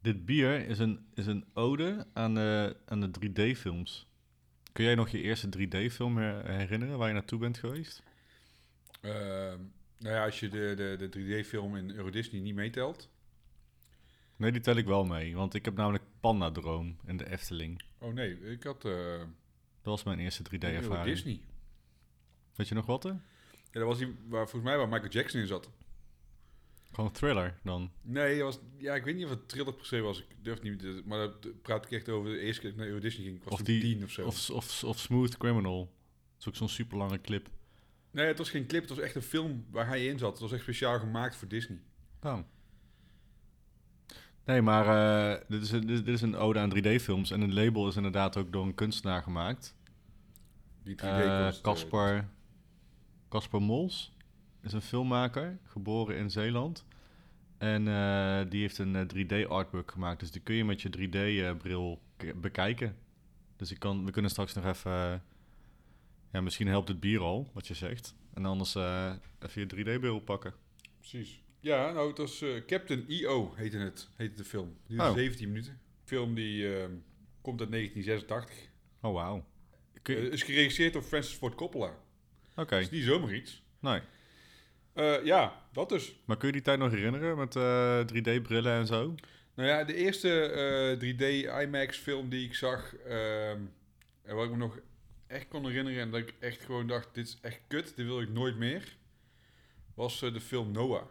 Dit 0.00 0.24
bier 0.24 0.68
is 0.68 0.78
een, 0.78 1.06
is 1.14 1.26
een 1.26 1.44
ode 1.54 2.06
aan 2.12 2.34
de, 2.34 2.76
aan 2.86 3.00
de 3.00 3.10
3D-films. 3.20 4.06
Kun 4.72 4.84
jij 4.84 4.94
nog 4.94 5.08
je 5.08 5.22
eerste 5.22 5.48
3D-film 5.58 6.18
herinneren 6.44 6.98
waar 6.98 7.08
je 7.08 7.14
naartoe 7.14 7.38
bent 7.38 7.58
geweest? 7.58 8.02
Eh, 9.00 9.12
nou 9.98 10.14
ja, 10.14 10.24
als 10.24 10.40
je 10.40 10.48
de, 10.48 10.74
de, 10.76 11.08
de 11.08 11.18
3D-film 11.18 11.76
in 11.76 11.90
Euro 11.90 12.10
Disney 12.10 12.40
niet 12.40 12.54
meetelt. 12.54 13.08
Nee, 14.36 14.52
die 14.52 14.60
tel 14.60 14.76
ik 14.76 14.86
wel 14.86 15.04
mee, 15.04 15.34
want 15.34 15.54
ik 15.54 15.64
heb 15.64 15.76
namelijk 15.76 16.04
Panda 16.20 16.50
Droom 16.50 16.96
in 17.06 17.16
de 17.16 17.30
Efteling. 17.30 17.82
Oh 17.98 18.12
nee, 18.12 18.40
ik 18.50 18.62
had 18.62 18.84
eh 18.84 19.18
Dat 19.18 19.28
was 19.82 20.02
mijn 20.02 20.18
eerste 20.18 20.42
Euro 20.50 20.56
3D-ervaring. 20.56 21.04
Disney. 21.04 21.40
Weet 22.54 22.68
je 22.68 22.74
nog 22.74 22.86
wat? 22.86 23.02
Hè? 23.02 23.08
Ja, 23.10 23.18
dat 23.80 23.82
was 23.82 23.98
die 23.98 24.06
waar 24.28 24.48
volgens 24.48 24.62
mij 24.70 24.76
waar 24.76 24.88
Michael 24.88 25.10
Jackson 25.10 25.40
in 25.40 25.46
zat. 25.46 25.70
Gewoon 26.92 27.12
thriller 27.12 27.58
dan. 27.62 27.90
Nee, 28.02 28.38
dat 28.38 28.44
was, 28.44 28.58
ja, 28.78 28.94
ik 28.94 29.04
weet 29.04 29.14
niet 29.16 29.24
of 29.24 29.30
het 29.30 29.48
thriller 29.48 29.74
per 29.74 29.86
se 29.86 30.00
was. 30.00 30.18
Ik 30.20 30.26
durf 30.42 30.62
niet, 30.62 30.78
te- 30.78 31.02
maar 31.04 31.18
dat 31.18 31.62
praat 31.62 31.84
ik 31.84 31.90
echt 31.90 32.08
over 32.08 32.30
de 32.30 32.38
eerste 32.38 32.60
keer 32.60 32.70
dat 32.70 32.78
ik 32.78 32.84
naar 32.84 32.86
Euro 32.94 33.00
Disney 33.00 33.24
ging. 33.24 33.36
Ik 33.36 33.44
was 33.44 33.52
Of 33.52 33.60
die- 33.62 33.80
tien 33.80 34.04
of 34.04 34.10
zo. 34.10 34.26
Of, 34.26 34.50
of, 34.50 34.84
of 34.84 34.98
Smooth 34.98 35.36
Criminal. 35.36 35.78
Dat 35.84 36.40
is 36.40 36.48
ook 36.48 36.56
zo'n 36.56 36.68
super 36.68 36.96
lange 36.98 37.20
clip. 37.20 37.48
Nee, 38.10 38.26
het 38.26 38.38
was 38.38 38.50
geen 38.50 38.66
clip, 38.66 38.80
het 38.80 38.90
was 38.90 38.98
echt 38.98 39.14
een 39.14 39.22
film 39.22 39.64
waar 39.70 39.86
hij 39.86 40.06
in 40.06 40.18
zat. 40.18 40.30
Het 40.32 40.40
was 40.40 40.52
echt 40.52 40.62
speciaal 40.62 40.98
gemaakt 40.98 41.36
voor 41.36 41.48
Disney. 41.48 41.80
Oh. 42.22 42.38
Nee, 44.44 44.62
maar 44.62 44.86
eh, 45.34 45.40
dit, 45.48 45.62
is 45.62 45.70
een, 45.70 45.86
dit, 45.86 46.06
is 46.08 46.22
een 46.22 46.36
ode 46.36 46.58
aan 46.58 46.76
3D-films. 46.76 47.30
En 47.30 47.40
het 47.40 47.52
label 47.52 47.88
is 47.88 47.96
inderdaad 47.96 48.36
ook 48.36 48.52
door 48.52 48.64
een 48.66 48.74
kunstenaar 48.74 49.22
gemaakt. 49.22 49.76
Die 50.82 50.94
3D 50.94 50.98
Eh, 51.04 51.44
kost, 51.46 51.56
eh, 51.58 51.62
Caspar 51.64 52.28
Caspar 53.30 53.62
Mols 53.62 54.12
is 54.62 54.72
een 54.72 54.82
filmmaker, 54.82 55.58
geboren 55.64 56.16
in 56.16 56.30
Zeeland. 56.30 56.84
En 57.58 57.88
eh, 57.88 58.50
die 58.50 58.60
heeft 58.60 58.78
een 58.78 59.10
3D-artwork 59.16 59.90
gemaakt. 59.92 60.20
Dus 60.20 60.30
die 60.30 60.40
kun 60.42 60.54
je 60.54 60.64
met 60.64 60.82
je 60.82 60.88
3D-bril 60.98 62.00
bekijken. 62.36 62.96
Dus 63.56 63.70
ik 63.70 63.78
kan, 63.78 64.04
we 64.04 64.10
kunnen 64.10 64.30
straks 64.30 64.54
nog 64.54 64.64
even... 64.64 64.92
eh, 64.92 65.14
ja, 66.32 66.40
misschien 66.40 66.66
helpt 66.66 66.88
het 66.88 67.00
bier 67.00 67.20
al, 67.20 67.50
wat 67.52 67.66
je 67.66 67.74
zegt. 67.74 68.14
En 68.34 68.44
anders 68.44 68.74
eh, 68.74 69.12
even 69.38 69.60
je 69.62 69.66
3D-bril 69.96 70.20
pakken. 70.20 70.54
Precies. 70.98 71.42
Ja, 71.60 71.92
nou, 71.92 72.08
het 72.08 72.18
was 72.18 72.42
eh, 72.42 72.64
Captain 72.66 73.04
EO 73.08 73.52
heette 73.56 73.76
het, 73.78 74.08
heette 74.16 74.36
de 74.36 74.44
film. 74.44 74.76
Die 74.86 74.98
Oh. 74.98 75.06
was 75.06 75.14
17 75.14 75.48
minuten. 75.48 75.80
film 76.04 76.34
die 76.34 76.62
komt 77.40 77.60
uit 77.60 77.70
1986. 77.70 78.68
Oh, 79.00 79.14
wauw. 79.14 79.44
Je- 80.04 80.14
Eh, 80.16 80.32
is 80.32 80.42
geregisseerd 80.42 80.92
door 80.92 81.02
Francis 81.02 81.34
Ford 81.34 81.54
Coppola. 81.54 81.94
Oké, 82.56 82.76
is 82.78 82.90
niet 82.90 83.04
zomaar 83.04 83.34
iets. 83.34 83.62
nee. 83.80 84.00
Eh, 84.92 85.24
ja, 85.24 85.62
dat 85.72 85.88
dus. 85.88 86.14
Maar 86.24 86.36
kun 86.36 86.46
je 86.46 86.52
die 86.52 86.62
tijd 86.62 86.78
nog 86.78 86.90
herinneren 86.90 87.36
met 87.36 87.56
eh 87.56 88.00
3D-brillen 88.06 88.72
en 88.72 88.86
zo? 88.86 89.14
Nou 89.54 89.68
ja, 89.68 89.84
de 89.84 89.94
eerste 89.94 90.42
eh, 90.42 91.12
3D 91.14 91.22
IMAX 91.62 91.98
film 91.98 92.28
die 92.28 92.44
ik 92.46 92.54
zag, 92.54 92.96
ehm, 92.96 93.60
en 94.22 94.34
wat 94.36 94.44
ik 94.44 94.50
me 94.50 94.56
nog 94.56 94.78
echt 95.26 95.48
kon 95.48 95.66
herinneren 95.66 96.00
en 96.00 96.10
dat 96.10 96.20
ik 96.20 96.34
echt 96.38 96.64
gewoon 96.64 96.86
dacht, 96.86 97.14
dit 97.14 97.26
is 97.26 97.38
echt 97.42 97.60
kut, 97.68 97.96
dit 97.96 98.06
wil 98.06 98.20
ik 98.20 98.28
nooit 98.28 98.56
meer, 98.56 98.96
was 99.94 100.22
eh, 100.22 100.32
de 100.32 100.40
film 100.40 100.72
Noah. 100.72 101.02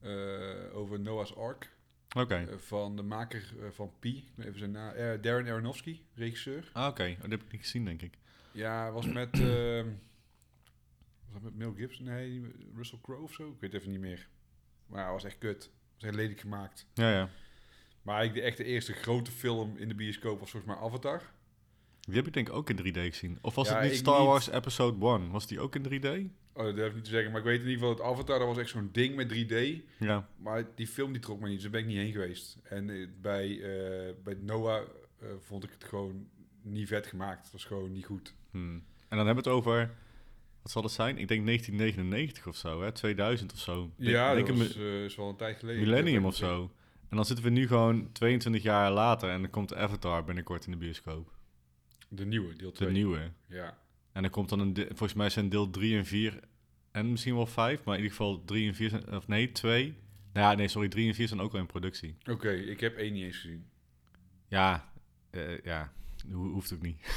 Eh, 0.00 0.76
over 0.76 1.00
Noah's 1.00 1.34
Ark. 1.36 1.70
Oké. 2.16 2.34
eh, 2.34 2.56
van 2.58 2.96
de 2.96 3.02
maker 3.02 3.44
eh, 3.60 3.66
van 3.70 3.92
Pi, 3.98 4.28
even 4.38 4.58
zijn 4.58 4.70
naam, 4.70 4.94
eh, 4.94 5.22
Darren 5.22 5.46
Aronofsky, 5.52 6.00
regisseur. 6.14 6.70
Ah, 6.72 6.88
oké. 6.88 7.02
Oh, 7.16 7.20
dat 7.20 7.30
heb 7.30 7.42
ik 7.42 7.52
niet 7.52 7.60
gezien, 7.60 7.84
denk 7.84 8.02
ik. 8.02 8.14
Ja, 8.56 8.92
was 8.92 9.06
met, 9.06 9.40
ehm, 9.40 9.86
was 11.24 11.32
dat 11.32 11.42
met 11.42 11.56
Mel 11.56 11.74
Gibson? 11.76 12.04
Nee, 12.04 12.42
Russell 12.74 12.98
Crowe 13.02 13.22
of 13.22 13.32
zo? 13.32 13.48
Ik 13.48 13.60
weet 13.60 13.74
even 13.74 13.90
niet 13.90 14.00
meer. 14.00 14.28
Maar 14.86 15.02
hij 15.02 15.12
was 15.12 15.24
echt 15.24 15.38
kut. 15.38 15.70
Was 15.94 16.02
echt 16.04 16.14
lelijk 16.14 16.40
gemaakt. 16.40 16.86
Ja, 16.94 17.10
ja. 17.10 17.28
Maar 18.02 18.24
ik 18.24 18.34
de 18.34 18.40
echte 18.40 18.64
eerste 18.64 18.92
grote 18.92 19.30
film 19.30 19.76
in 19.76 19.88
de 19.88 19.94
bioscoop 19.94 20.40
was 20.40 20.50
volgens 20.50 20.72
mij 20.74 20.82
Avatar. 20.82 21.22
Die 22.00 22.14
heb 22.14 22.26
ik 22.26 22.32
denk 22.32 22.48
ik 22.48 22.54
ook 22.54 22.70
in 22.70 22.78
3D 22.78 22.98
gezien. 22.98 23.38
Of 23.40 23.54
was 23.54 23.68
Ja, 23.68 23.74
het 23.80 23.88
niet 23.90 23.98
Star 23.98 24.18
niet. 24.18 24.26
Wars 24.28 24.50
Episode 24.50 25.06
1? 25.06 25.30
Was 25.30 25.46
die 25.46 25.60
ook 25.60 25.74
in 25.74 25.82
3D? 25.84 26.34
Oh, 26.52 26.64
dat 26.64 26.76
durf 26.76 26.88
ik 26.88 26.94
niet 26.94 27.04
te 27.04 27.10
zeggen. 27.10 27.30
Maar 27.30 27.40
ik 27.40 27.46
weet 27.46 27.60
in 27.60 27.68
ieder 27.68 27.78
geval 27.78 27.96
dat 27.96 28.06
Avatar, 28.06 28.38
dat 28.38 28.48
was 28.48 28.58
echt 28.58 28.68
zo'n 28.68 28.88
ding 28.92 29.14
met 29.16 29.28
3D. 29.34 29.82
Ja. 29.98 30.28
Maar 30.36 30.64
die 30.74 30.86
film 30.86 31.12
die 31.12 31.20
trok 31.20 31.40
me 31.40 31.44
niet, 31.46 31.54
dus 31.54 31.62
daar 31.62 31.70
ben 31.70 31.80
ik 31.80 31.86
niet 31.86 31.96
heen 31.96 32.12
geweest. 32.12 32.58
En 32.62 32.90
eh, 32.90 33.06
bij, 33.20 33.50
eh, 33.50 34.14
bij 34.24 34.36
Noah 34.40 34.82
eh, 35.18 35.28
vond 35.40 35.64
ik 35.64 35.70
het 35.70 35.84
gewoon 35.84 36.28
niet 36.66 36.88
vet 36.88 37.06
gemaakt. 37.06 37.42
Het 37.42 37.52
was 37.52 37.64
gewoon 37.64 37.92
niet 37.92 38.04
goed. 38.04 38.34
Hmm. 38.50 38.84
En 39.08 39.16
dan 39.16 39.26
hebben 39.26 39.44
we 39.44 39.50
het 39.50 39.58
over... 39.58 39.94
Wat 40.62 40.70
zal 40.74 40.82
het 40.82 40.92
zijn? 40.92 41.18
Ik 41.18 41.28
denk 41.28 41.46
1999 41.46 42.46
of 42.46 42.56
zo, 42.56 42.82
hè? 42.82 42.92
2000 42.92 43.52
of 43.52 43.58
zo. 43.58 43.90
Denk- 43.96 44.10
ja, 44.10 44.34
denk 44.34 44.46
dat 44.46 44.56
was, 44.58 44.76
eh, 44.76 45.04
is 45.04 45.16
wel 45.16 45.28
een 45.28 45.36
tijd 45.36 45.58
geleden. 45.58 45.82
millennium 45.82 46.24
of 46.24 46.36
zo. 46.36 46.70
En 47.08 47.16
dan 47.16 47.24
zitten 47.24 47.44
we 47.44 47.50
nu 47.50 47.66
gewoon 47.66 48.12
22 48.12 48.62
jaar 48.62 48.90
later 48.92 49.30
en 49.30 49.40
dan 49.40 49.50
komt 49.50 49.74
Avatar 49.74 50.24
binnenkort 50.24 50.64
in 50.64 50.70
de 50.70 50.76
bioscoop. 50.78 51.32
De 52.08 52.26
nieuwe, 52.26 52.56
deel 52.56 52.70
De 52.70 52.76
2. 52.76 52.90
nieuwe. 52.92 53.30
Ja. 53.48 53.78
En 54.12 54.22
dan 54.22 54.30
komt 54.30 54.48
dan 54.48 54.60
een... 54.60 54.72
de- 54.72 54.86
Volgens 54.88 55.14
mij 55.14 55.30
zijn 55.30 55.48
deel 55.48 55.70
3 55.70 55.96
en 55.96 56.06
4 56.06 56.40
en 56.90 57.10
misschien 57.10 57.34
wel 57.34 57.46
5, 57.46 57.84
maar 57.84 57.94
in 57.96 58.02
ieder 58.02 58.16
geval 58.16 58.44
3 58.44 58.68
en 58.68 58.74
4 58.74 58.88
zijn... 58.90 59.12
Of 59.16 59.26
nee, 59.28 59.52
2. 59.52 59.94
Nou 60.32 60.50
ja, 60.50 60.54
nee, 60.54 60.68
sorry, 60.68 60.88
3 60.88 61.08
en 61.08 61.14
4 61.14 61.28
zijn 61.28 61.40
ook 61.40 61.52
al 61.52 61.58
in 61.58 61.66
productie. 61.66 62.16
Oké, 62.30 62.50
ik 62.50 62.80
heb 62.80 62.96
één 62.96 63.12
niet 63.12 63.24
eens 63.24 63.36
gezien. 63.36 63.66
Ja, 64.48 64.92
eh, 65.30 65.60
ja, 65.60 65.92
Ho- 66.32 66.48
hoeft 66.52 66.72
ook 66.72 66.82
niet. 66.82 67.00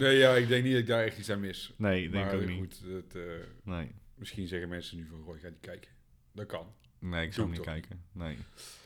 Nee, 0.00 0.16
ja, 0.16 0.34
ik 0.34 0.48
denk 0.48 0.62
niet 0.64 0.72
dat 0.72 0.80
ik 0.80 0.86
daar 0.86 1.04
echt 1.04 1.18
iets 1.18 1.30
aan 1.30 1.40
mis. 1.40 1.72
Nee, 1.76 2.04
ik 2.04 2.12
denk 2.12 2.24
maar 2.24 2.34
ook 2.34 2.46
niet. 2.46 2.58
goed, 2.58 2.82
eh, 3.14 3.22
Nee. 3.62 3.90
misschien 4.14 4.46
zeggen 4.46 4.68
mensen 4.68 4.96
nu 4.96 5.06
van, 5.06 5.22
goh, 5.22 5.40
ga 5.40 5.48
die 5.48 5.58
kijken. 5.60 5.90
Dat 6.32 6.46
kan. 6.46 6.66
Nee, 6.98 7.26
ik 7.26 7.32
zou 7.32 7.46
niet 7.46 7.56
toch 7.56 7.64
kijken. 7.64 8.02
Nee. 8.12 8.36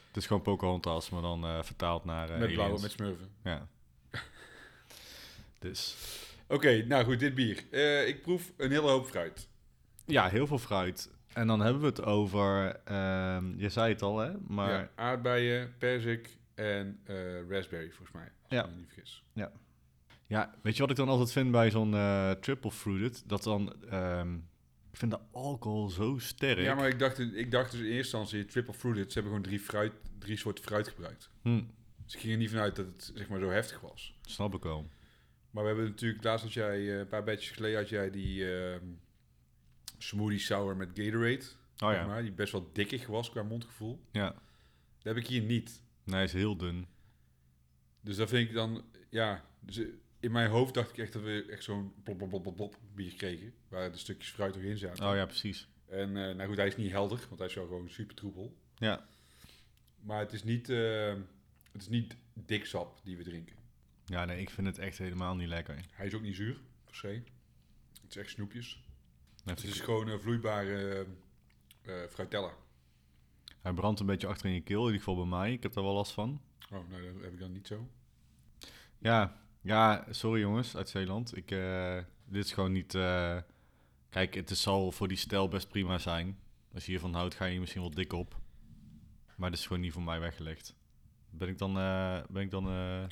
Het 0.07 0.17
is 0.17 0.27
gewoon 0.27 0.43
Pocahontas, 0.43 1.11
maar 1.11 1.23
dan 1.23 1.45
eh, 1.45 1.63
vertaald 1.63 2.05
naar 2.05 2.31
eh 2.31 2.39
met 2.39 2.53
blauwe, 2.53 2.81
met 2.81 2.91
smurfen. 2.91 3.29
Ja. 3.45 3.69
dus... 5.59 5.97
Oké, 6.49 6.85
nou 6.87 7.05
goed, 7.05 7.19
dit 7.21 7.35
bier. 7.35 7.73
Ik 8.07 8.23
proef 8.23 8.53
een 8.57 8.71
hele 8.71 8.89
hoop 8.89 9.07
fruit. 9.07 9.49
Ja, 10.07 10.29
heel 10.29 10.47
veel 10.47 10.59
fruit. 10.59 11.11
En 11.33 11.47
dan 11.47 11.61
hebben 11.61 11.81
we 11.83 11.89
het 11.89 12.03
over... 12.03 12.77
ehm, 12.85 13.59
je 13.59 13.69
zei 13.69 13.93
het 13.93 14.03
al, 14.03 14.19
hè? 14.19 14.33
Maar 14.49 14.71
Ja, 14.71 14.91
aardbeien, 14.95 15.75
perzik 15.79 16.29
en 16.55 17.01
raspberry, 17.49 17.87
volgens 17.91 18.13
mij. 18.17 18.25
Als 18.43 18.51
Ja. 18.53 18.65
ik 18.65 18.71
me 18.71 18.77
niet 18.77 18.87
vergis. 18.93 19.25
Ja, 19.33 19.53
weet 20.63 20.75
je 20.77 20.81
wat 20.83 20.91
ik 20.91 20.97
dan 20.97 21.09
altijd 21.09 21.33
vind 21.33 21.51
bij 21.51 21.71
zo'n 21.71 21.95
eh, 21.95 22.31
triple 22.31 22.71
fruited? 22.71 23.23
Dat 23.29 23.43
dan, 23.43 23.83
ehm, 23.91 24.35
ik 24.91 24.97
vind 25.03 25.11
de 25.11 25.21
alcohol 25.33 25.89
zo 25.91 26.19
sterk. 26.19 26.59
Ja, 26.59 26.75
maar 26.75 26.89
ik 26.89 26.99
dacht, 26.99 27.19
ik 27.19 27.51
dacht 27.51 27.71
dus 27.71 27.81
in 27.81 27.87
eerste 27.87 28.17
instantie, 28.17 28.45
triple 28.45 28.75
fruited, 28.75 29.13
ze 29.13 29.19
hebben 29.21 29.33
gewoon 29.33 29.49
drie, 29.49 29.61
fruit, 29.67 29.93
drie 30.19 30.37
soorten 30.37 30.65
fruit 30.65 30.89
gebruikt. 30.89 31.31
Hm, 31.43 31.63
Dus 32.05 32.15
ik 32.15 32.21
ging 32.21 32.33
er 32.33 32.39
niet 32.39 32.51
vanuit 32.51 32.77
dat 32.77 32.87
het 32.87 33.13
zeg 33.15 33.29
maar 33.29 33.41
zo 33.41 33.51
heftig 33.51 33.81
was. 33.81 34.19
snap 34.23 34.55
ik 34.55 34.63
wel. 34.63 34.89
Maar 35.51 35.63
we 35.63 35.69
hebben 35.71 35.89
natuurlijk, 35.89 36.25
laatst 36.25 36.45
had 36.45 36.53
jij, 36.55 36.93
eh, 36.93 36.99
een 36.99 37.09
paar 37.09 37.25
batches 37.25 37.51
geleden 37.51 37.79
had 37.79 37.89
jij 37.89 38.11
die 38.11 38.55
ehm, 38.57 38.85
smoothie 39.99 40.39
sour 40.39 40.77
met 40.77 40.89
Gatorade. 40.95 41.45
Oh 41.79 41.93
ja, 41.93 42.07
maar, 42.07 42.23
die 42.23 42.33
best 42.33 42.53
wel 42.53 42.71
dikkig 42.73 43.07
was 43.07 43.31
qua 43.31 43.43
mondgevoel. 43.43 44.01
ja. 44.13 44.35
Dat 45.03 45.15
heb 45.15 45.25
ik 45.25 45.31
hier 45.31 45.43
niet. 45.43 45.83
Nee, 46.05 46.15
hij 46.15 46.25
is 46.25 46.33
heel 46.33 46.57
dun. 46.57 46.87
Dus 48.01 48.17
dat 48.17 48.29
vind 48.29 48.49
ik 48.49 48.55
dan, 48.55 48.85
ja, 49.11 49.45
dus 49.61 49.81
in 50.27 50.33
mijn 50.33 50.51
hoofd 50.51 50.75
dacht 50.75 50.91
ik 50.91 50.99
echt 50.99 51.13
dat 51.13 51.23
we 51.23 51.47
echt 51.51 51.65
zo'n 51.65 51.93
plop, 52.03 52.17
plop, 52.19 52.29
plop, 52.29 52.43
plop, 52.43 52.57
plop 52.57 52.79
bier 52.95 53.15
kregen. 53.15 53.55
Waar 53.69 53.93
de 53.93 53.99
stukjes 53.99 54.31
fruit 54.31 54.55
nog 54.55 54.63
in 54.65 54.79
zaten. 54.79 55.09
Oh 55.09 55.15
ja, 55.15 55.27
precies. 55.27 55.69
En 55.87 56.17
eh, 56.17 56.35
nou 56.35 56.49
goed, 56.49 56.57
hij 56.57 56.67
is 56.67 56.77
niet 56.77 56.91
helder, 56.91 57.19
want 57.29 57.39
hij 57.39 57.49
is 57.49 57.55
wel 57.55 57.67
gewoon 57.67 57.91
super 57.91 58.15
troebel. 58.15 58.57
Ja, 58.75 59.07
Maar 60.01 60.19
het 60.21 60.33
is 60.33 60.45
niet, 60.45 60.69
eh, 60.69 61.15
het 61.73 61.83
is 61.83 61.89
niet 61.89 62.17
dik 62.33 62.67
sap 62.67 63.01
die 63.05 63.17
we 63.17 63.23
drinken. 63.23 63.57
ja 64.05 64.25
nee, 64.25 64.41
ik 64.41 64.51
vind 64.51 64.67
het 64.67 64.79
echt 64.79 64.99
helemaal 64.99 65.37
niet 65.37 65.49
lekker. 65.49 65.81
Hij 65.91 66.07
is 66.07 66.15
ook 66.15 66.23
niet 66.23 66.37
zuur, 66.37 66.61
per 66.85 66.95
se. 66.95 67.23
Het 68.03 68.11
is 68.11 68.17
echt 68.17 68.31
snoepjes. 68.31 68.81
Het 69.45 69.65
is 69.65 69.81
gewoon 69.81 70.09
een 70.09 70.21
vloeibare 70.21 71.07
eh 71.83 72.03
eh, 72.03 72.09
fruitella. 72.11 72.53
hij 73.61 73.73
brandt 73.73 74.01
een 74.01 74.07
beetje 74.07 74.27
achter 74.27 74.47
in 74.47 74.55
je 74.55 74.63
keel, 74.63 74.81
in 74.81 74.93
ieder 74.93 74.99
geval 74.99 75.17
bij 75.17 75.39
mij. 75.39 75.53
Ik 75.53 75.63
heb 75.63 75.73
daar 75.73 75.85
wel 75.85 75.95
last 75.95 76.13
van. 76.13 76.41
Oh, 76.71 76.89
nou, 76.91 77.03
dat 77.13 77.23
heb 77.23 77.33
ik 77.33 77.39
dan 77.39 77.53
niet 77.53 77.67
zo. 77.67 77.89
Ja, 78.99 79.46
ja, 79.67 80.07
sorry 80.11 80.41
jongens 80.41 80.77
uit 80.77 80.89
Zeeland. 80.89 81.37
Ik, 81.37 81.51
eh, 81.51 81.99
dit 82.25 82.45
is 82.45 82.53
gewoon 82.53 82.73
niet... 82.73 82.95
eh, 82.95 83.37
Kijk, 84.11 84.35
het 84.35 84.51
is- 84.51 84.63
zal 84.63 84.93
voor 84.93 85.09
die 85.09 85.17
stijl 85.17 85.49
best 85.49 85.69
prima 85.69 85.99
zijn. 85.99 86.39
Als 86.75 86.85
je 86.85 86.91
hiervan 86.91 87.15
houdt, 87.15 87.35
ga 87.35 87.45
je 87.45 87.61
misschien 87.61 87.81
wel 87.81 87.91
dik 87.91 88.13
op. 88.13 88.37
Maar 89.37 89.51
dit 89.51 89.59
is 89.59 89.67
gewoon 89.67 89.83
niet 89.83 89.93
voor 89.93 90.03
mij 90.03 90.21
weggelegd. 90.21 90.75
Ben 91.31 91.49
ik 91.49 91.59
dan, 91.59 91.79
eh, 91.79 92.19
ben 92.31 92.43
ik 92.43 92.51
dan, 92.51 92.65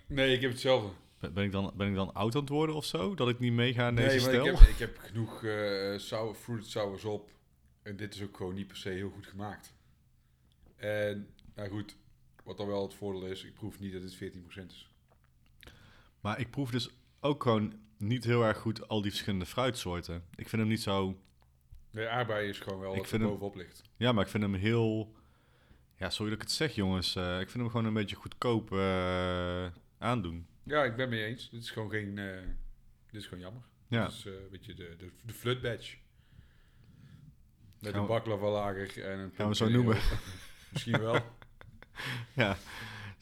Nee, 0.06 0.34
ik 0.34 0.40
heb 0.40 0.50
hetzelfde. 0.50 0.88
ben 1.18 1.32
ben 1.34 1.44
ik 1.44 1.52
dan, 1.52 1.72
ben 1.76 1.88
ik 1.88 1.94
dan 1.94 2.14
oud 2.14 2.34
aan 2.34 2.40
het 2.40 2.50
worden 2.50 2.74
of 2.74 2.84
zo? 2.84 3.14
Dat 3.14 3.28
ik 3.28 3.38
niet 3.38 3.52
meega 3.52 3.88
in 3.88 3.94
deze 3.94 4.08
nee, 4.08 4.20
maar 4.20 4.28
stijl? 4.34 4.46
ik 4.54 4.58
heb, 4.60 4.68
ik 4.68 4.78
heb 4.78 4.98
genoeg 4.98 5.38
sour, 6.00 6.34
fruit 6.34 6.66
sours 6.66 7.04
op. 7.04 7.30
En 7.82 7.96
dit 7.96 8.14
is 8.14 8.22
ook 8.22 8.36
gewoon 8.36 8.54
niet 8.54 8.66
per 8.66 8.76
se 8.76 8.88
heel 8.88 9.10
goed 9.10 9.26
gemaakt. 9.26 9.74
En, 10.76 11.28
nou 11.54 11.68
goed, 11.70 11.96
wat 12.44 12.56
dan 12.56 12.66
wel 12.66 12.82
het 12.82 12.94
voordeel 12.94 13.26
is, 13.26 13.44
ik 13.44 13.54
proef 13.54 13.78
niet 13.80 13.92
dat 13.92 14.02
het 14.02 14.14
14% 14.14 14.72
is. 14.72 14.88
Maar 16.24 16.40
ik 16.40 16.50
proef 16.50 16.70
dus 16.70 16.90
ook 17.20 17.42
gewoon 17.42 17.74
niet 17.98 18.24
heel 18.24 18.44
erg 18.44 18.58
goed 18.58 18.88
al 18.88 19.02
die 19.02 19.10
verschillende 19.10 19.46
fruitsoorten. 19.46 20.24
Ik 20.34 20.48
vind 20.48 20.62
hem 20.62 20.70
niet 20.70 20.82
zo... 20.82 21.20
De 21.90 22.08
aardbei 22.08 22.48
is 22.48 22.58
gewoon 22.58 22.78
wel 22.78 22.92
Ik 22.92 22.98
wat 22.98 23.08
vind 23.08 23.22
hem- 23.22 23.30
bovenop 23.30 23.54
ligt. 23.54 23.82
Ja, 23.96 24.12
maar 24.12 24.24
ik 24.24 24.30
vind 24.30 24.42
hem 24.42 24.54
heel... 24.54 25.14
Ja, 25.96 26.10
sorry 26.10 26.30
dat 26.32 26.40
ik 26.42 26.46
het 26.48 26.56
zeg, 26.56 26.74
jongens. 26.74 27.16
Eh, 27.16 27.40
ik 27.40 27.50
vind 27.50 27.62
hem 27.62 27.70
gewoon 27.70 27.86
een 27.86 27.92
beetje 27.94 28.16
goedkoop 28.16 28.72
eh, 28.72 29.66
aandoen. 29.98 30.46
Ja, 30.62 30.84
ik 30.84 30.96
ben 30.96 31.08
mee 31.08 31.24
eens. 31.24 31.50
Dit 31.50 31.62
is 31.62 31.70
gewoon 31.70 31.90
geen... 31.90 32.18
eh, 32.18 32.42
dit 33.10 33.20
is 33.20 33.26
gewoon 33.26 33.44
jammer. 33.44 33.62
Ja, 33.88 34.04
Dit 34.04 34.12
is, 34.14 34.26
eh, 34.26 34.32
weet 34.50 34.64
je, 34.64 34.74
de, 34.74 34.94
de, 34.98 35.10
de 35.22 35.32
flut 35.32 35.60
badge. 35.62 35.96
Met 37.80 37.92
Gaan 37.92 38.00
een 38.00 38.06
baklava 38.08 38.50
lager 38.50 39.04
en 39.04 39.18
een... 39.18 39.32
Gaan 39.34 39.48
we 39.48 39.54
zo 39.54 39.68
noemen. 39.68 39.96
Misschien 40.72 41.00
wel. 41.00 41.20
ja. 42.42 42.56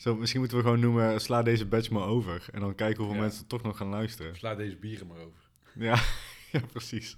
Zo, 0.03 0.17
misschien 0.17 0.41
moeten 0.41 0.59
we 0.59 0.65
gewoon 0.65 0.81
noemen, 0.81 1.21
sla 1.21 1.43
deze 1.43 1.67
badge 1.67 1.93
maar 1.93 2.07
over. 2.07 2.47
En 2.53 2.61
dan 2.61 2.75
kijken 2.75 2.97
hoeveel 2.97 3.21
Ja. 3.21 3.23
mensen 3.23 3.47
toch 3.47 3.63
nog 3.63 3.77
gaan 3.77 3.89
luisteren. 3.89 4.37
Sla 4.37 4.55
deze 4.55 4.77
bieren 4.77 5.07
maar 5.07 5.19
over. 5.19 5.41
Ja, 5.75 6.03
ja 6.53 6.61
precies. 6.73 7.17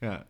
Ja. 0.00 0.26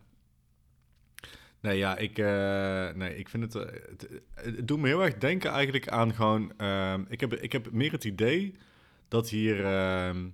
Nee, 1.59 1.77
ja, 1.77 1.97
ik, 1.97 2.17
eh, 2.17 2.89
nee, 2.95 3.17
ik 3.17 3.29
vind 3.29 3.43
het, 3.43 3.55
eh, 3.55 3.71
het... 3.89 4.21
Het 4.33 4.67
doet 4.67 4.79
me 4.79 4.87
heel 4.87 5.03
erg 5.03 5.17
denken 5.17 5.51
eigenlijk 5.51 5.87
aan 5.87 6.13
gewoon... 6.13 6.53
ehm, 6.57 7.03
ik, 7.07 7.19
heb, 7.19 7.33
ik 7.33 7.51
heb 7.51 7.71
meer 7.71 7.91
het 7.91 8.03
idee 8.03 8.55
dat 9.07 9.29
hier... 9.29 9.65
ehm, 9.65 10.29